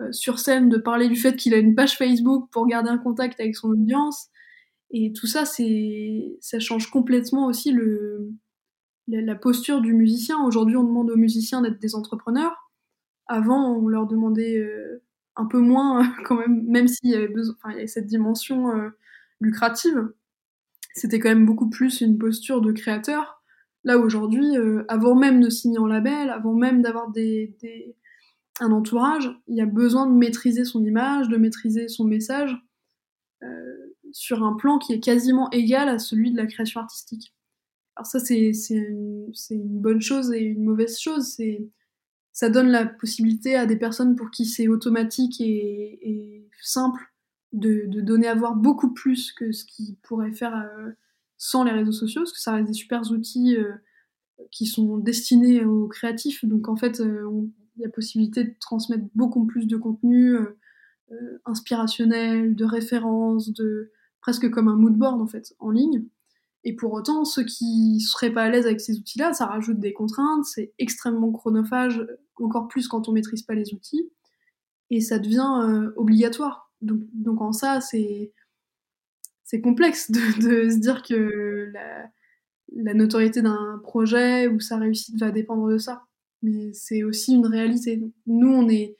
euh, 0.00 0.12
sur 0.12 0.40
scène, 0.40 0.68
de 0.68 0.78
parler 0.78 1.08
du 1.08 1.16
fait 1.16 1.36
qu'il 1.36 1.54
a 1.54 1.58
une 1.58 1.76
page 1.76 1.96
Facebook 1.96 2.50
pour 2.50 2.66
garder 2.66 2.90
un 2.90 2.98
contact 2.98 3.38
avec 3.40 3.56
son 3.56 3.70
audience. 3.70 4.28
Et 4.90 5.12
tout 5.12 5.26
ça, 5.26 5.44
c'est, 5.44 6.36
ça 6.40 6.58
change 6.58 6.90
complètement 6.90 7.46
aussi 7.46 7.72
le, 7.72 8.32
la, 9.06 9.34
posture 9.36 9.80
du 9.80 9.94
musicien. 9.94 10.42
Aujourd'hui, 10.44 10.76
on 10.76 10.84
demande 10.84 11.10
aux 11.10 11.16
musiciens 11.16 11.62
d'être 11.62 11.78
des 11.78 11.94
entrepreneurs. 11.94 12.70
Avant, 13.26 13.76
on 13.76 13.86
leur 13.88 14.06
demandait 14.06 14.66
un 15.36 15.46
peu 15.46 15.60
moins, 15.60 16.10
quand 16.24 16.36
même, 16.36 16.64
même 16.64 16.88
s'il 16.88 17.10
y 17.10 17.14
avait 17.14 17.28
besoin, 17.28 17.54
enfin, 17.58 17.70
il 17.72 17.76
y 17.76 17.78
avait 17.78 17.86
cette 17.86 18.06
dimension 18.06 18.72
lucrative 19.40 20.10
c'était 20.94 21.18
quand 21.18 21.28
même 21.28 21.46
beaucoup 21.46 21.68
plus 21.68 22.00
une 22.00 22.18
posture 22.18 22.60
de 22.60 22.72
créateur. 22.72 23.42
Là 23.84 23.98
aujourd'hui, 23.98 24.56
euh, 24.56 24.84
avant 24.88 25.14
même 25.14 25.40
de 25.40 25.50
signer 25.50 25.78
en 25.78 25.86
label, 25.86 26.30
avant 26.30 26.54
même 26.54 26.82
d'avoir 26.82 27.10
des, 27.10 27.56
un 28.60 28.72
entourage, 28.72 29.30
il 29.46 29.56
y 29.56 29.60
a 29.60 29.66
besoin 29.66 30.06
de 30.06 30.12
maîtriser 30.12 30.64
son 30.64 30.84
image, 30.84 31.28
de 31.28 31.36
maîtriser 31.36 31.88
son 31.88 32.04
message 32.04 32.56
euh, 33.42 33.94
sur 34.12 34.42
un 34.42 34.54
plan 34.54 34.78
qui 34.78 34.92
est 34.92 35.00
quasiment 35.00 35.50
égal 35.50 35.88
à 35.88 35.98
celui 35.98 36.32
de 36.32 36.36
la 36.36 36.46
création 36.46 36.80
artistique. 36.80 37.34
Alors 37.94 38.06
ça, 38.06 38.20
c'est 38.20 38.52
une, 38.70 39.32
une, 39.50 39.80
bonne 39.80 40.00
chose 40.00 40.32
et 40.32 40.40
une 40.40 40.64
mauvaise 40.64 40.98
chose. 40.98 41.36
Ça 42.32 42.48
donne 42.48 42.68
la 42.68 42.86
possibilité 42.86 43.56
à 43.56 43.66
des 43.66 43.76
personnes 43.76 44.16
pour 44.16 44.30
qui 44.30 44.44
c'est 44.46 44.68
automatique 44.68 45.40
et 45.40 46.48
simple 46.60 47.00
de, 47.52 48.00
donner 48.00 48.28
à 48.28 48.34
voir 48.34 48.54
beaucoup 48.54 48.92
plus 48.92 49.32
que 49.32 49.52
ce 49.52 49.64
qu'ils 49.64 49.96
pourraient 49.96 50.32
faire 50.32 50.54
euh, 50.54 50.90
sans 51.36 51.64
les 51.64 51.72
réseaux 51.72 51.92
sociaux, 51.92 52.22
parce 52.22 52.32
que 52.32 52.40
ça 52.40 52.52
reste 52.52 52.68
des 52.68 52.74
super 52.74 53.10
outils 53.10 53.56
euh, 53.56 53.72
qui 54.50 54.66
sont 54.66 54.98
destinés 54.98 55.64
aux 55.64 55.88
créatifs. 55.88 56.44
Donc 56.44 56.68
en 56.68 56.76
fait, 56.76 57.00
euh, 57.00 57.28
il 57.76 57.82
y 57.82 57.84
a 57.84 57.88
possibilité 57.88 58.44
de 58.44 58.54
transmettre 58.60 59.04
beaucoup 59.14 59.46
plus 59.46 59.66
de 59.66 59.76
contenu 59.76 60.36
inspirationnel, 61.46 62.54
de 62.54 62.64
références, 62.64 63.52
de 63.52 63.92
presque 64.20 64.50
comme 64.50 64.68
un 64.68 64.76
mood 64.76 64.94
board 64.94 65.22
en 65.22 65.26
fait 65.26 65.54
en 65.58 65.70
ligne. 65.70 66.04
Et 66.64 66.74
pour 66.74 66.92
autant, 66.92 67.24
ceux 67.24 67.44
qui 67.44 68.00
seraient 68.00 68.32
pas 68.32 68.42
à 68.42 68.50
l'aise 68.50 68.66
avec 68.66 68.80
ces 68.80 68.98
outils-là, 68.98 69.32
ça 69.32 69.46
rajoute 69.46 69.78
des 69.78 69.92
contraintes, 69.92 70.44
c'est 70.44 70.74
extrêmement 70.78 71.30
chronophage, 71.30 72.04
encore 72.36 72.68
plus 72.68 72.88
quand 72.88 73.08
on 73.08 73.12
maîtrise 73.12 73.42
pas 73.42 73.54
les 73.54 73.72
outils, 73.72 74.10
et 74.90 75.00
ça 75.00 75.18
devient 75.18 75.60
euh, 75.62 75.92
obligatoire. 75.96 76.67
Donc, 76.80 77.40
en 77.40 77.52
ça, 77.52 77.80
c'est 77.80 78.32
c'est 79.44 79.60
complexe 79.60 80.10
de, 80.10 80.20
se 80.70 80.78
dire 80.78 81.02
que 81.02 81.72
la, 81.72 82.94
notoriété 82.94 83.40
d'un 83.42 83.80
projet 83.82 84.46
ou 84.46 84.60
sa 84.60 84.76
réussite 84.76 85.18
va 85.18 85.30
dépendre 85.30 85.68
de 85.68 85.78
ça. 85.78 86.04
Mais 86.42 86.72
c'est 86.72 87.02
aussi 87.02 87.34
une 87.34 87.46
réalité. 87.46 88.00
Nous, 88.26 88.52
on 88.52 88.68
est, 88.68 88.96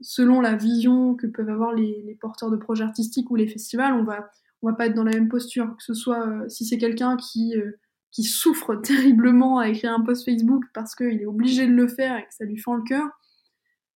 selon 0.00 0.40
la 0.40 0.54
vision 0.54 1.14
que 1.14 1.26
peuvent 1.26 1.48
avoir 1.48 1.72
les, 1.72 2.02
les 2.02 2.14
porteurs 2.14 2.50
de 2.50 2.56
projets 2.56 2.84
artistiques 2.84 3.30
ou 3.30 3.36
les 3.36 3.48
festivals, 3.48 3.94
on 3.94 4.04
va 4.04 4.30
on 4.64 4.70
va 4.70 4.76
pas 4.76 4.86
être 4.86 4.94
dans 4.94 5.04
la 5.04 5.12
même 5.12 5.28
posture. 5.28 5.76
Que 5.76 5.82
ce 5.82 5.94
soit 5.94 6.26
euh, 6.26 6.48
si 6.48 6.64
c'est 6.64 6.78
quelqu'un 6.78 7.16
qui, 7.16 7.54
euh, 7.56 7.72
qui 8.10 8.24
souffre 8.24 8.74
terriblement 8.82 9.58
à 9.58 9.68
écrire 9.68 9.92
un 9.92 10.00
post 10.00 10.24
Facebook 10.24 10.64
parce 10.72 10.94
qu'il 10.94 11.20
est 11.20 11.26
obligé 11.26 11.66
de 11.66 11.72
le 11.72 11.86
faire 11.86 12.16
et 12.16 12.22
que 12.22 12.34
ça 12.34 12.44
lui 12.44 12.56
fend 12.56 12.74
le 12.74 12.82
cœur, 12.82 13.06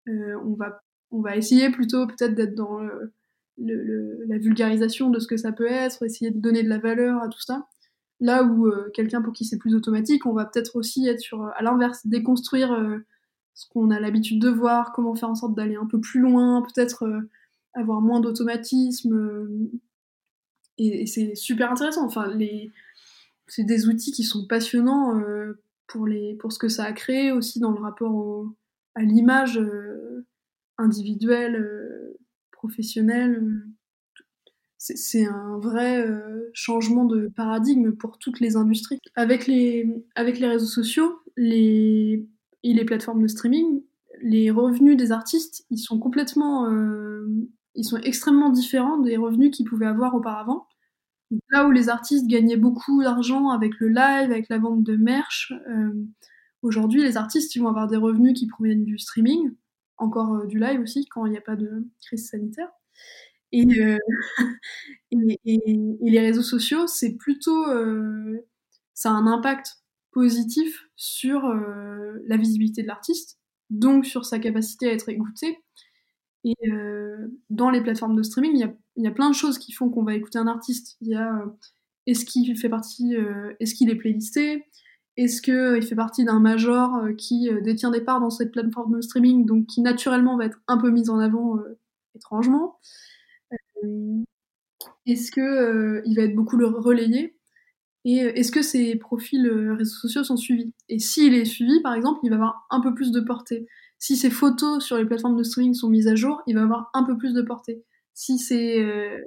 euh, 0.09 0.39
on, 0.45 0.55
va, 0.55 0.83
on 1.11 1.21
va 1.21 1.37
essayer 1.37 1.71
plutôt 1.71 2.07
peut-être 2.07 2.35
d'être 2.35 2.55
dans 2.55 2.81
la 3.59 4.38
vulgarisation 4.38 5.11
de 5.11 5.18
ce 5.18 5.27
que 5.27 5.37
ça 5.37 5.53
peut 5.53 5.66
être, 5.66 6.05
essayer 6.05 6.31
de 6.31 6.38
donner 6.38 6.62
de 6.62 6.68
la 6.68 6.79
valeur 6.79 7.23
à 7.23 7.29
tout 7.29 7.40
ça. 7.40 7.66
Là 8.21 8.44
où 8.44 8.71
quelqu'un 8.94 9.23
pour 9.23 9.33
qui 9.33 9.44
c'est 9.44 9.59
plus 9.59 9.75
automatique, 9.75 10.27
on 10.27 10.33
va 10.33 10.44
peut-être 10.44 10.77
aussi 10.77 11.07
être 11.07 11.21
sur, 11.21 11.44
à 11.44 11.62
l'inverse, 11.62 12.07
déconstruire 12.07 12.77
ce 13.55 13.66
qu'on 13.71 13.90
a 13.90 14.01
l'habitude 14.01 14.40
de 14.40 14.49
voir, 14.49 14.92
comment 14.92 15.14
faire 15.14 15.31
en 15.31 15.35
sorte 15.35 15.55
d'aller 15.55 15.77
un 15.77 15.87
peu 15.87 16.01
plus 16.01 16.21
loin, 16.21 16.62
peut-être 16.62 17.09
avoir 17.75 18.01
moins 18.01 18.21
d'automatisme, 18.21 19.71
et, 20.79 21.07
c'est 21.07 21.35
super 21.35 21.73
intéressant. 21.73 22.05
Enfin, 22.05 22.33
les... 22.35 22.71
c'est 23.47 23.64
des 23.64 23.88
outils 23.88 24.12
qui 24.12 24.25
sont 24.25 24.47
passionnants 24.47 25.18
euh, 25.18 25.61
pour, 25.87 26.07
les... 26.07 26.35
pour 26.37 26.53
ce 26.53 26.59
que 26.59 26.68
ça 26.68 26.85
a 26.85 26.92
créé 26.92 27.33
aussi 27.33 27.61
dans 27.61 27.73
le 27.73 27.81
rapport 27.81 28.47
à 28.94 29.03
l'image 29.03 29.59
euh, 29.59 30.27
individuelle, 30.79 31.57
euh, 31.57 32.19
professionnelle. 32.53 33.43
C'est 34.81 35.27
un 35.27 35.59
vrai 35.59 36.07
changement 36.53 37.05
de 37.05 37.27
paradigme 37.27 37.93
pour 37.93 38.19
toutes 38.19 38.38
les 38.38 38.57
industries. 38.57 39.01
Avec 39.17 39.49
les, 39.49 39.88
avec 40.14 40.38
les 40.38 40.47
réseaux 40.47 40.67
sociaux 40.67 41.19
les... 41.37 42.25
et 42.62 42.73
les 42.73 42.85
plateformes 42.85 43.23
de 43.23 43.27
streaming, 43.27 43.83
les 44.23 44.53
revenus 44.53 44.97
des 44.97 45.11
artistes, 45.11 45.67
ils 45.71 45.79
sont 45.79 45.99
complètement 45.99 46.69
ils 47.79 47.85
sont 47.85 47.97
extrêmement 47.99 48.51
différents 48.51 48.99
des 48.99 49.17
revenus 49.17 49.57
qu'ils 49.57 49.67
pouvaient 49.67 49.87
avoir 49.87 50.14
auparavant. 50.14 50.67
là 51.51 51.67
où 51.67 51.71
les 51.71 51.88
artistes 51.88 52.27
gagnaient 52.27 52.57
beaucoup 52.57 53.03
d'argent 53.03 53.51
avec 53.51 53.79
le 53.79 53.88
live, 53.88 54.31
avec 54.33 54.49
la 54.49 54.59
vente 54.59 54.83
de 54.83 54.97
merch, 54.97 55.53
euh, 55.69 55.93
aujourd'hui 56.62 57.03
les 57.03 57.17
artistes 57.17 57.55
ils 57.55 57.61
vont 57.61 57.69
avoir 57.69 57.87
des 57.87 57.97
revenus 57.97 58.35
qui 58.35 58.47
proviennent 58.47 58.85
du 58.85 58.99
streaming, 58.99 59.53
encore 59.99 60.35
euh, 60.35 60.47
du 60.47 60.59
live 60.59 60.81
aussi 60.81 61.07
quand 61.07 61.27
il 61.27 61.33
n'y 61.33 61.39
a 61.39 61.43
pas 61.43 61.57
de 61.57 61.87
crise 62.03 62.29
sanitaire. 62.29 62.71
Et, 63.53 63.67
euh, 63.81 63.99
et, 65.11 65.41
et, 65.45 65.61
et, 66.01 66.11
les 66.11 66.21
réseaux 66.21 66.43
sociaux, 66.43 66.87
c'est 66.87 67.17
plutôt, 67.17 67.69
euh, 67.69 68.47
ça 68.95 69.11
a 69.11 69.15
un 69.15 69.27
impact 69.27 69.83
positif 70.13 70.89
sur 70.97 71.47
euh, 71.47 72.23
la 72.27 72.37
visibilité 72.37 72.83
de 72.83 72.89
l'artiste, 72.89 73.39
donc 73.71 74.07
sur 74.07 74.25
sa 74.25 74.39
capacité 74.39 74.89
à 74.89 74.93
être 74.93 75.09
écouté, 75.09 75.59
et 76.45 76.55
euh, 76.71 77.29
dans 77.51 77.71
les 77.71 77.83
plateformes 77.83 78.17
de 78.17 78.23
streaming, 78.23 78.53
il 78.55 78.61
y 78.61 78.65
a, 78.65 78.73
y 78.97 79.07
a, 79.07 79.11
plein 79.11 79.29
de 79.31 79.35
choses 79.35 79.59
qui 79.59 79.73
font 79.73 79.91
qu'on 79.91 80.05
va 80.05 80.15
écouter 80.15 80.39
un 80.39 80.47
artiste. 80.47 80.97
Il 81.01 81.09
y 81.09 81.15
a 81.15 81.35
euh, 81.35 81.47
est-ce 82.07 82.25
qu'il 82.25 82.57
fait 82.57 82.69
partie, 82.69 83.17
euh, 83.17 83.55
est-ce 83.61 83.75
qu'il 83.75 83.91
est 83.91 83.97
playlisté, 83.97 84.65
est-ce 85.18 85.42
qu'il 85.42 85.83
fait 85.87 85.94
partie 85.94 86.24
d'un 86.24 86.40
major 86.40 87.09
qui 87.16 87.50
détient 87.62 87.90
des 87.90 88.00
parts 88.00 88.20
dans 88.20 88.31
cette 88.31 88.52
plateforme 88.52 88.96
de 88.96 89.00
streaming, 89.00 89.44
donc 89.44 89.66
qui 89.66 89.81
naturellement 89.83 90.37
va 90.37 90.46
être 90.46 90.61
un 90.68 90.78
peu 90.78 90.90
mise 90.90 91.11
en 91.11 91.18
avant 91.18 91.59
étrangement. 92.14 92.78
est-ce 95.07 95.31
que 95.31 96.02
il 96.07 96.16
va 96.16 96.22
être 96.22 96.35
beaucoup 96.35 96.57
relayé? 96.57 97.37
Et 98.04 98.16
est-ce 98.16 98.52
que 98.52 98.62
ses 98.62 98.96
profils 98.96 99.46
réseaux 99.76 99.96
sociaux 99.96 100.24
sont 100.24 100.37
suivis? 100.37 100.72
Et 100.88 100.98
s'il 100.98 101.35
est 101.35 101.44
suivi, 101.44 101.81
par 101.83 101.94
exemple, 101.94 102.20
il 102.22 102.31
va 102.31 102.37
avoir 102.37 102.66
un 102.70 102.81
peu 102.81 102.94
plus 102.94 103.12
de 103.12 103.20
portée. 103.20 103.66
Si 103.98 104.16
ses 104.16 104.31
photos 104.31 104.85
sur 104.85 104.96
les 104.96 105.04
plateformes 105.04 105.37
de 105.37 105.42
streaming 105.42 105.74
sont 105.74 105.88
mises 105.88 106.09
à 106.09 106.14
jour, 106.14 106.40
il 106.46 106.54
va 106.54 106.62
avoir 106.62 106.90
un 106.94 107.02
peu 107.02 107.16
plus 107.18 107.35
de 107.35 107.42
portée. 107.42 107.85
Si 108.14 108.38
c'est 108.38 108.81
euh, 108.81 109.18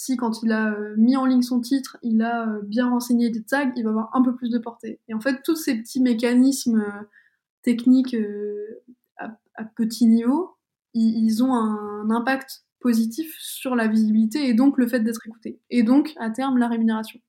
si 0.00 0.16
quand 0.16 0.42
il 0.42 0.50
a 0.50 0.72
euh, 0.72 0.94
mis 0.96 1.14
en 1.18 1.26
ligne 1.26 1.42
son 1.42 1.60
titre, 1.60 1.98
il 2.02 2.22
a 2.22 2.48
euh, 2.48 2.62
bien 2.62 2.88
renseigné 2.88 3.28
des 3.28 3.42
tags, 3.42 3.70
il 3.76 3.84
va 3.84 3.90
avoir 3.90 4.16
un 4.16 4.22
peu 4.22 4.34
plus 4.34 4.48
de 4.48 4.58
portée. 4.58 4.98
Et 5.08 5.14
en 5.14 5.20
fait, 5.20 5.42
tous 5.42 5.56
ces 5.56 5.76
petits 5.76 6.00
mécanismes 6.00 6.82
techniques 7.60 8.16
à, 9.18 9.64
petit 9.76 10.06
niveau, 10.06 10.56
ils, 10.94 11.44
ont 11.44 11.54
un 11.54 12.08
impact 12.08 12.64
positif 12.80 13.36
sur 13.38 13.76
la 13.76 13.88
visibilité 13.88 14.48
et 14.48 14.54
donc 14.54 14.78
le 14.78 14.88
fait 14.88 15.00
d'être 15.00 15.26
écouté. 15.26 15.60
Et 15.68 15.82
donc, 15.82 16.14
à 16.18 16.30
terme, 16.30 16.56
la 16.56 16.68
rémunération. 16.68 17.20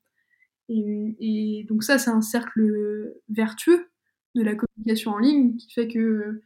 Et, 0.70 1.66
donc 1.68 1.84
ça, 1.84 2.00
c'est 2.00 2.10
un 2.10 2.22
cercle 2.22 3.14
vertueux 3.28 3.90
de 4.36 4.44
la 4.44 4.56
communication 4.56 5.12
en 5.12 5.18
ligne 5.18 5.58
qui 5.58 5.74
fait 5.74 5.90
que 5.90 6.42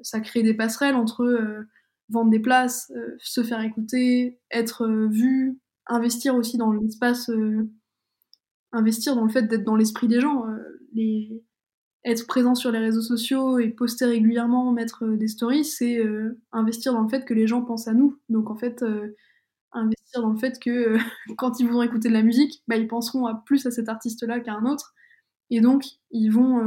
ça 0.00 0.20
crée 0.20 0.42
des 0.42 0.54
passerelles 0.54 0.94
entre 0.94 1.24
euh, 1.24 1.68
vendre 2.10 2.30
des 2.30 2.40
places, 2.40 2.90
euh, 2.96 3.16
se 3.18 3.42
faire 3.42 3.60
écouter, 3.60 4.38
être 4.50 4.86
euh, 4.86 5.08
vu, 5.08 5.58
investir 5.86 6.34
aussi 6.34 6.56
dans 6.56 6.72
l'espace, 6.72 7.30
investir 8.70 9.16
dans 9.16 9.24
le 9.24 9.30
fait 9.30 9.42
d'être 9.42 9.64
dans 9.64 9.74
l'esprit 9.74 10.06
des 10.06 10.20
gens, 10.20 10.44
être 12.04 12.26
présent 12.28 12.54
sur 12.54 12.70
les 12.70 12.78
réseaux 12.78 13.02
sociaux 13.02 13.58
et 13.58 13.70
poster 13.70 14.04
régulièrement, 14.04 14.70
mettre 14.70 15.04
des 15.08 15.26
stories, 15.26 15.64
c'est 15.64 16.00
investir 16.52 16.92
dans 16.92 17.02
le 17.02 17.08
fait 17.08 17.24
que 17.24 17.34
les 17.34 17.48
gens 17.48 17.62
pensent 17.62 17.88
à 17.88 17.92
nous. 17.92 18.20
Donc 18.28 18.50
en 18.50 18.56
fait, 18.56 18.84
investir 19.72 20.22
dans 20.22 20.30
le 20.30 20.38
fait 20.38 20.60
que 20.60 20.96
quand 21.36 21.58
ils 21.58 21.66
vont 21.66 21.82
écouter 21.82 22.08
de 22.08 22.14
la 22.14 22.22
musique, 22.22 22.62
bah, 22.68 22.76
ils 22.76 22.86
penseront 22.86 23.26
à 23.26 23.42
plus 23.44 23.66
à 23.66 23.72
cet 23.72 23.88
artiste-là 23.88 24.38
qu'à 24.38 24.54
un 24.54 24.66
autre. 24.66 24.94
Et 25.50 25.60
donc, 25.60 25.84
ils 26.12 26.30
vont 26.30 26.62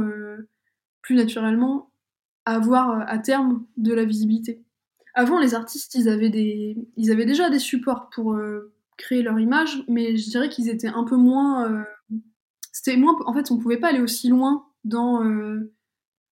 plus 1.00 1.16
naturellement 1.16 1.90
avoir 2.46 2.90
euh, 2.90 3.04
à 3.06 3.18
terme 3.18 3.64
de 3.76 3.94
la 3.94 4.04
visibilité. 4.04 4.62
Avant, 5.14 5.38
les 5.38 5.54
artistes, 5.54 5.94
ils 5.94 6.08
avaient, 6.08 6.30
des... 6.30 6.76
ils 6.96 7.12
avaient 7.12 7.24
déjà 7.24 7.48
des 7.48 7.60
supports 7.60 8.10
pour 8.10 8.34
euh, 8.34 8.72
créer 8.96 9.22
leur 9.22 9.38
image, 9.38 9.84
mais 9.88 10.16
je 10.16 10.28
dirais 10.28 10.48
qu'ils 10.48 10.68
étaient 10.68 10.88
un 10.88 11.04
peu 11.04 11.16
moins. 11.16 11.70
Euh... 11.70 11.84
C'était 12.72 12.96
moins. 12.96 13.16
En 13.26 13.32
fait, 13.32 13.52
on 13.52 13.58
pouvait 13.58 13.76
pas 13.76 13.88
aller 13.88 14.00
aussi 14.00 14.28
loin 14.28 14.66
dans, 14.82 15.24
euh, 15.24 15.72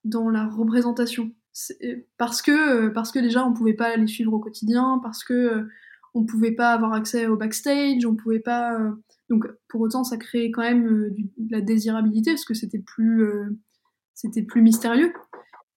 dans 0.03 0.29
la 0.29 0.45
représentation. 0.45 1.31
Parce 2.17 2.41
que, 2.41 2.89
parce 2.89 3.11
que 3.11 3.19
déjà, 3.19 3.45
on 3.45 3.53
pouvait 3.53 3.73
pas 3.73 3.95
les 3.95 4.07
suivre 4.07 4.33
au 4.33 4.39
quotidien, 4.39 4.99
parce 5.01 5.23
que 5.23 5.67
on 6.13 6.25
pouvait 6.25 6.51
pas 6.51 6.73
avoir 6.73 6.93
accès 6.93 7.27
au 7.27 7.37
backstage, 7.37 8.05
on 8.05 8.15
pouvait 8.15 8.39
pas. 8.39 8.77
Donc, 9.29 9.47
pour 9.69 9.81
autant, 9.81 10.03
ça 10.03 10.17
créait 10.17 10.51
quand 10.51 10.61
même 10.61 10.85
de 10.87 11.51
la 11.51 11.61
désirabilité, 11.61 12.31
parce 12.31 12.45
que 12.45 12.53
c'était 12.53 12.79
plus, 12.79 13.29
c'était 14.13 14.41
plus 14.41 14.61
mystérieux. 14.61 15.13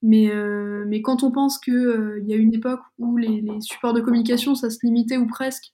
Mais, 0.06 0.30
euh, 0.30 0.84
mais 0.86 1.02
quand 1.02 1.24
on 1.24 1.32
pense 1.32 1.58
qu'il 1.58 1.74
euh, 1.74 2.20
y 2.22 2.32
a 2.32 2.36
une 2.36 2.54
époque 2.54 2.78
où 2.96 3.16
les, 3.16 3.42
supports 3.60 3.92
de 3.92 4.00
communication, 4.00 4.54
ça 4.54 4.70
se 4.70 4.78
limitait 4.84 5.16
ou 5.16 5.26
presque 5.26 5.72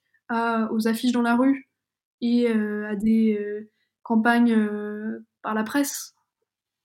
aux 0.71 0.87
affiches 0.87 1.11
dans 1.11 1.21
la 1.21 1.35
rue 1.35 1.69
et 2.19 2.49
euh, 2.49 2.89
à 2.89 2.95
des 2.95 3.39
campagnes 4.01 4.57
par 5.43 5.53
la 5.53 5.63
presse 5.63 6.15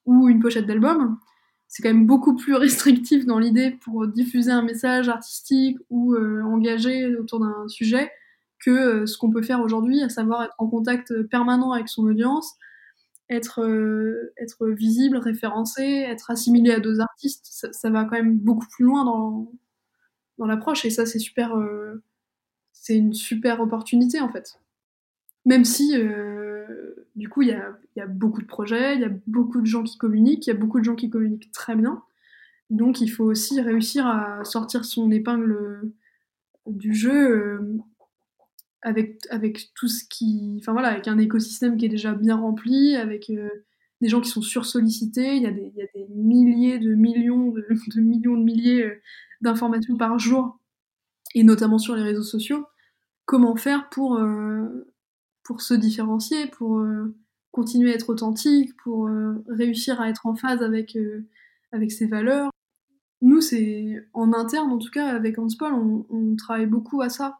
ou 0.04 0.28
une 0.28 0.40
pochette 0.40 0.66
d'album, 0.66 1.18
c'est 1.68 1.82
quand 1.82 1.88
même 1.88 2.06
beaucoup 2.06 2.36
plus 2.36 2.54
restrictif 2.66 3.24
dans 3.24 3.38
l'idée 3.38 3.78
pour 3.82 4.06
diffuser 4.06 4.50
un 4.50 4.60
message 4.60 5.08
artistique 5.08 5.78
ou 5.88 6.14
engagé 6.18 7.16
autour 7.16 7.40
d'un 7.40 7.66
sujet 7.68 8.12
que 8.62 9.06
ce 9.06 9.16
qu'on 9.16 9.30
peut 9.30 9.40
faire 9.40 9.62
aujourd'hui, 9.62 10.02
à 10.02 10.10
savoir 10.10 10.42
être 10.42 10.54
en 10.58 10.66
contact 10.66 11.22
permanent 11.30 11.72
avec 11.72 11.88
son 11.88 12.02
audience, 12.02 12.58
être, 13.30 13.62
euh, 13.62 14.32
être 14.36 14.68
visible, 14.68 15.16
référencé, 15.18 15.82
être 15.82 16.30
assimilé 16.30 16.72
à 16.72 16.80
deux 16.80 17.00
artistes, 17.00 17.68
ça, 17.72 17.90
va 17.90 18.04
quand 18.04 18.16
même 18.16 18.38
beaucoup 18.38 18.66
plus 18.68 18.84
loin 18.84 19.04
dans, 19.04 19.52
l'approche 20.46 20.84
et 20.84 20.90
ça 20.90 21.04
c'est 21.04 21.18
super, 21.18 21.56
euh, 21.56 22.02
c'est 22.72 22.96
une 22.96 23.12
super 23.12 23.60
opportunité 23.60 24.20
en 24.20 24.30
fait. 24.30 24.60
Même 25.44 25.64
si 25.64 25.96
euh, 25.96 26.94
du 27.16 27.28
coup 27.28 27.42
il 27.42 27.48
y 27.48 28.00
a, 28.00 28.06
beaucoup 28.06 28.40
de 28.40 28.46
projets, 28.46 28.94
il 28.94 29.00
y 29.00 29.04
a 29.04 29.10
beaucoup 29.26 29.60
de 29.60 29.66
gens 29.66 29.82
qui 29.82 29.98
communiquent, 29.98 30.46
il 30.46 30.50
y 30.50 30.52
a 30.52 30.56
beaucoup 30.56 30.78
de 30.78 30.84
gens 30.84 30.94
qui 30.94 31.10
communiquent 31.10 31.50
très 31.52 31.74
bien, 31.74 32.02
Donc 32.70 33.00
il 33.00 33.08
faut 33.08 33.24
aussi 33.24 33.60
réussir 33.60 34.06
à 34.06 34.44
sortir 34.44 34.84
son 34.84 35.10
épingle 35.10 35.90
du 36.66 36.94
jeu 36.94 37.80
avec, 38.82 39.18
avec 39.30 39.72
tout 39.74 39.88
ce 39.88 40.04
qui. 40.08 40.56
Enfin 40.60 40.72
voilà, 40.72 40.88
avec 40.88 41.08
un 41.08 41.18
écosystème 41.18 41.76
qui 41.76 41.86
est 41.86 41.90
déjà 41.90 42.14
bien 42.14 42.36
rempli, 42.36 42.96
avec 42.96 43.30
des 44.00 44.08
gens 44.08 44.20
qui 44.20 44.30
sont 44.30 44.42
sursollicités, 44.42 45.36
il 45.36 45.42
y 45.42 45.46
a 45.46 45.50
des, 45.50 45.72
il 45.74 45.78
y 45.78 45.82
a 45.82 45.88
des 45.94 46.06
milliers 46.14 46.78
de 46.78 46.94
millions 46.94 47.50
de, 47.50 47.66
millions 48.00 48.36
de 48.36 48.44
milliers 48.44 49.00
d'informations 49.40 49.96
par 49.96 50.18
jour, 50.18 50.58
et 51.34 51.44
notamment 51.44 51.78
sur 51.78 51.96
les 51.96 52.02
réseaux 52.02 52.22
sociaux. 52.22 52.66
Comment 53.24 53.56
faire 53.56 53.88
pour, 53.90 54.18
pour 55.42 55.60
se 55.60 55.74
différencier, 55.74 56.46
pour 56.46 56.82
continuer 57.50 57.92
à 57.92 57.94
être 57.94 58.08
authentique, 58.08 58.74
pour 58.82 59.10
réussir 59.48 60.00
à 60.00 60.08
être 60.08 60.24
en 60.24 60.34
phase 60.34 60.62
avec, 60.62 60.96
avec 61.72 61.92
ses 61.92 62.06
valeurs? 62.06 62.50
Nous, 63.20 63.40
c'est 63.40 64.06
en 64.12 64.32
interne, 64.32 64.70
en 64.70 64.78
tout 64.78 64.90
cas, 64.90 65.08
avec 65.08 65.38
Hanspol, 65.38 65.74
on, 65.74 66.06
on 66.08 66.36
travaille 66.36 66.66
beaucoup 66.66 67.02
à 67.02 67.08
ça. 67.08 67.38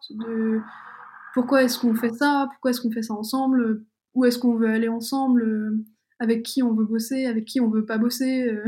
Pourquoi 1.38 1.62
est-ce 1.62 1.78
qu'on 1.78 1.94
fait 1.94 2.12
ça? 2.12 2.48
Pourquoi 2.50 2.72
est-ce 2.72 2.80
qu'on 2.80 2.90
fait 2.90 3.02
ça 3.02 3.14
ensemble? 3.14 3.84
Où 4.14 4.24
est-ce 4.24 4.40
qu'on 4.40 4.56
veut 4.56 4.68
aller 4.68 4.88
ensemble? 4.88 5.84
Avec 6.18 6.42
qui 6.42 6.64
on 6.64 6.74
veut 6.74 6.84
bosser? 6.84 7.26
Avec 7.26 7.44
qui 7.44 7.60
on 7.60 7.70
veut 7.70 7.86
pas 7.86 7.96
bosser? 7.96 8.58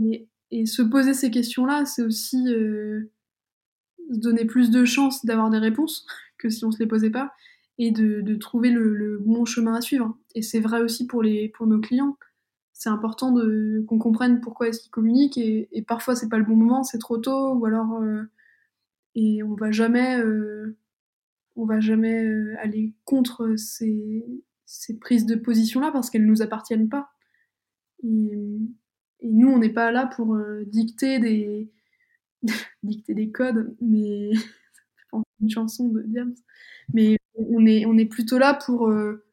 Et, 0.00 0.28
et, 0.52 0.66
se 0.66 0.82
poser 0.82 1.14
ces 1.14 1.32
questions-là, 1.32 1.84
c'est 1.84 2.04
aussi 2.04 2.54
euh, 2.54 3.10
se 4.12 4.20
donner 4.20 4.44
plus 4.44 4.70
de 4.70 4.84
chances 4.84 5.24
d'avoir 5.24 5.50
des 5.50 5.58
réponses 5.58 6.06
que 6.38 6.48
si 6.48 6.64
on 6.64 6.70
se 6.70 6.78
les 6.78 6.86
posait 6.86 7.10
pas 7.10 7.32
et 7.76 7.90
de, 7.90 8.36
trouver 8.36 8.70
le, 8.70 9.18
bon 9.18 9.44
chemin 9.44 9.74
à 9.74 9.80
suivre. 9.80 10.16
Et 10.36 10.42
c'est 10.42 10.60
vrai 10.60 10.80
aussi 10.80 11.08
pour, 11.08 11.24
les, 11.24 11.48
pour 11.48 11.66
nos 11.66 11.80
clients. 11.80 12.16
C'est 12.72 12.88
important 12.88 13.34
qu'on 13.34 13.98
comprenne 13.98 14.40
pourquoi 14.40 14.68
est-ce 14.68 14.78
qu'ils 14.78 14.92
communiquent 14.92 15.38
et, 15.38 15.68
et 15.72 15.82
parfois 15.82 16.14
c'est 16.14 16.28
pas 16.28 16.38
le 16.38 16.44
bon 16.44 16.54
moment, 16.54 16.84
c'est 16.84 16.98
trop 16.98 17.18
tôt 17.18 17.54
ou 17.54 17.66
alors 17.66 18.00
euh, 18.00 18.22
et 19.16 19.42
on 19.42 19.54
va 19.56 19.72
jamais 19.72 20.20
euh, 20.20 20.76
on 21.58 21.66
va 21.66 21.80
jamais 21.80 22.24
euh, 22.24 22.54
aller 22.60 22.94
contre 23.04 23.56
ces, 23.56 24.24
ces 24.64 24.98
prises 24.98 25.26
de 25.26 25.34
position 25.34 25.80
là 25.80 25.90
parce 25.92 26.08
qu'elles 26.08 26.24
nous 26.24 26.40
appartiennent 26.40 26.88
pas. 26.88 27.10
Et, 28.04 28.38
nous 29.24 29.48
on 29.48 29.58
n'est 29.58 29.72
pas 29.72 29.90
là 29.90 30.06
pour 30.06 30.36
euh, 30.36 30.64
dicter 30.66 31.18
des 31.18 31.72
dicter 32.84 33.14
des 33.14 33.32
codes, 33.32 33.74
mais 33.80 34.30
une 35.40 35.50
chanson 35.50 35.88
de 35.88 36.02
Diams. 36.02 36.34
Mais 36.94 37.18
on 37.34 37.66
est 37.66 38.08
plutôt 38.08 38.38
là 38.38 38.54
pour 38.54 38.88
euh, 38.88 39.24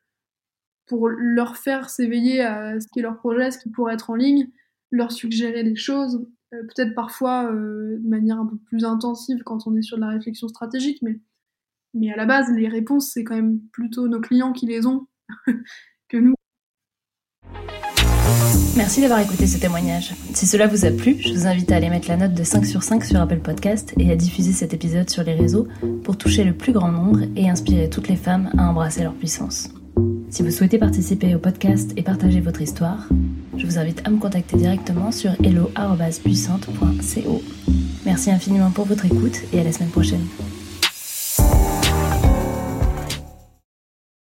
pour 0.87 1.09
leur 1.09 1.57
faire 1.57 1.89
s'éveiller 1.89 2.41
à 2.41 2.79
ce 2.79 2.87
qui 2.87 2.99
est 2.99 3.03
leur 3.03 3.17
projet, 3.17 3.51
ce 3.51 3.59
qui 3.59 3.69
pourrait 3.69 3.93
être 3.93 4.09
en 4.09 4.15
ligne, 4.15 4.49
leur 4.91 5.11
suggérer 5.11 5.63
des 5.63 5.75
choses, 5.75 6.27
peut-être 6.51 6.93
parfois 6.93 7.51
de 7.51 8.07
manière 8.07 8.39
un 8.39 8.45
peu 8.45 8.57
plus 8.57 8.85
intensive 8.85 9.41
quand 9.43 9.65
on 9.65 9.75
est 9.75 9.81
sur 9.81 9.97
de 9.97 10.01
la 10.01 10.09
réflexion 10.09 10.47
stratégique, 10.47 11.01
mais, 11.01 11.19
mais 11.95 12.11
à 12.11 12.15
la 12.15 12.25
base, 12.25 12.51
les 12.55 12.67
réponses, 12.67 13.11
c'est 13.13 13.23
quand 13.23 13.35
même 13.35 13.59
plutôt 13.71 14.07
nos 14.07 14.21
clients 14.21 14.51
qui 14.51 14.67
les 14.67 14.85
ont 14.85 15.07
que 16.09 16.17
nous. 16.17 16.35
Merci 18.75 19.01
d'avoir 19.01 19.21
écouté 19.21 19.47
ce 19.47 19.57
témoignage. 19.57 20.13
Si 20.33 20.45
cela 20.45 20.67
vous 20.67 20.83
a 20.83 20.91
plu, 20.91 21.15
je 21.19 21.33
vous 21.33 21.47
invite 21.47 21.71
à 21.71 21.77
aller 21.77 21.89
mettre 21.89 22.09
la 22.09 22.17
note 22.17 22.33
de 22.33 22.43
5 22.43 22.65
sur 22.65 22.83
5 22.83 23.05
sur 23.05 23.21
Apple 23.21 23.39
Podcast 23.39 23.93
et 23.97 24.11
à 24.11 24.17
diffuser 24.17 24.51
cet 24.51 24.73
épisode 24.73 25.09
sur 25.09 25.23
les 25.23 25.33
réseaux 25.33 25.69
pour 26.03 26.17
toucher 26.17 26.43
le 26.43 26.53
plus 26.53 26.73
grand 26.73 26.91
nombre 26.91 27.21
et 27.37 27.49
inspirer 27.49 27.89
toutes 27.89 28.09
les 28.09 28.17
femmes 28.17 28.49
à 28.57 28.69
embrasser 28.69 29.03
leur 29.03 29.13
puissance. 29.13 29.69
Si 30.29 30.43
vous 30.43 30.51
souhaitez 30.51 30.77
participer 30.77 31.33
au 31.35 31.39
podcast 31.39 31.93
et 31.95 32.03
partager 32.03 32.41
votre 32.41 32.61
histoire, 32.61 33.07
je 33.55 33.65
vous 33.65 33.77
invite 33.77 34.05
à 34.05 34.09
me 34.09 34.17
contacter 34.17 34.57
directement 34.57 35.13
sur 35.13 35.31
hello.puissante.co. 35.41 37.41
Merci 38.05 38.31
infiniment 38.31 38.71
pour 38.71 38.83
votre 38.83 39.05
écoute 39.05 39.39
et 39.53 39.61
à 39.61 39.63
la 39.63 39.71
semaine 39.71 39.91
prochaine. 39.91 40.25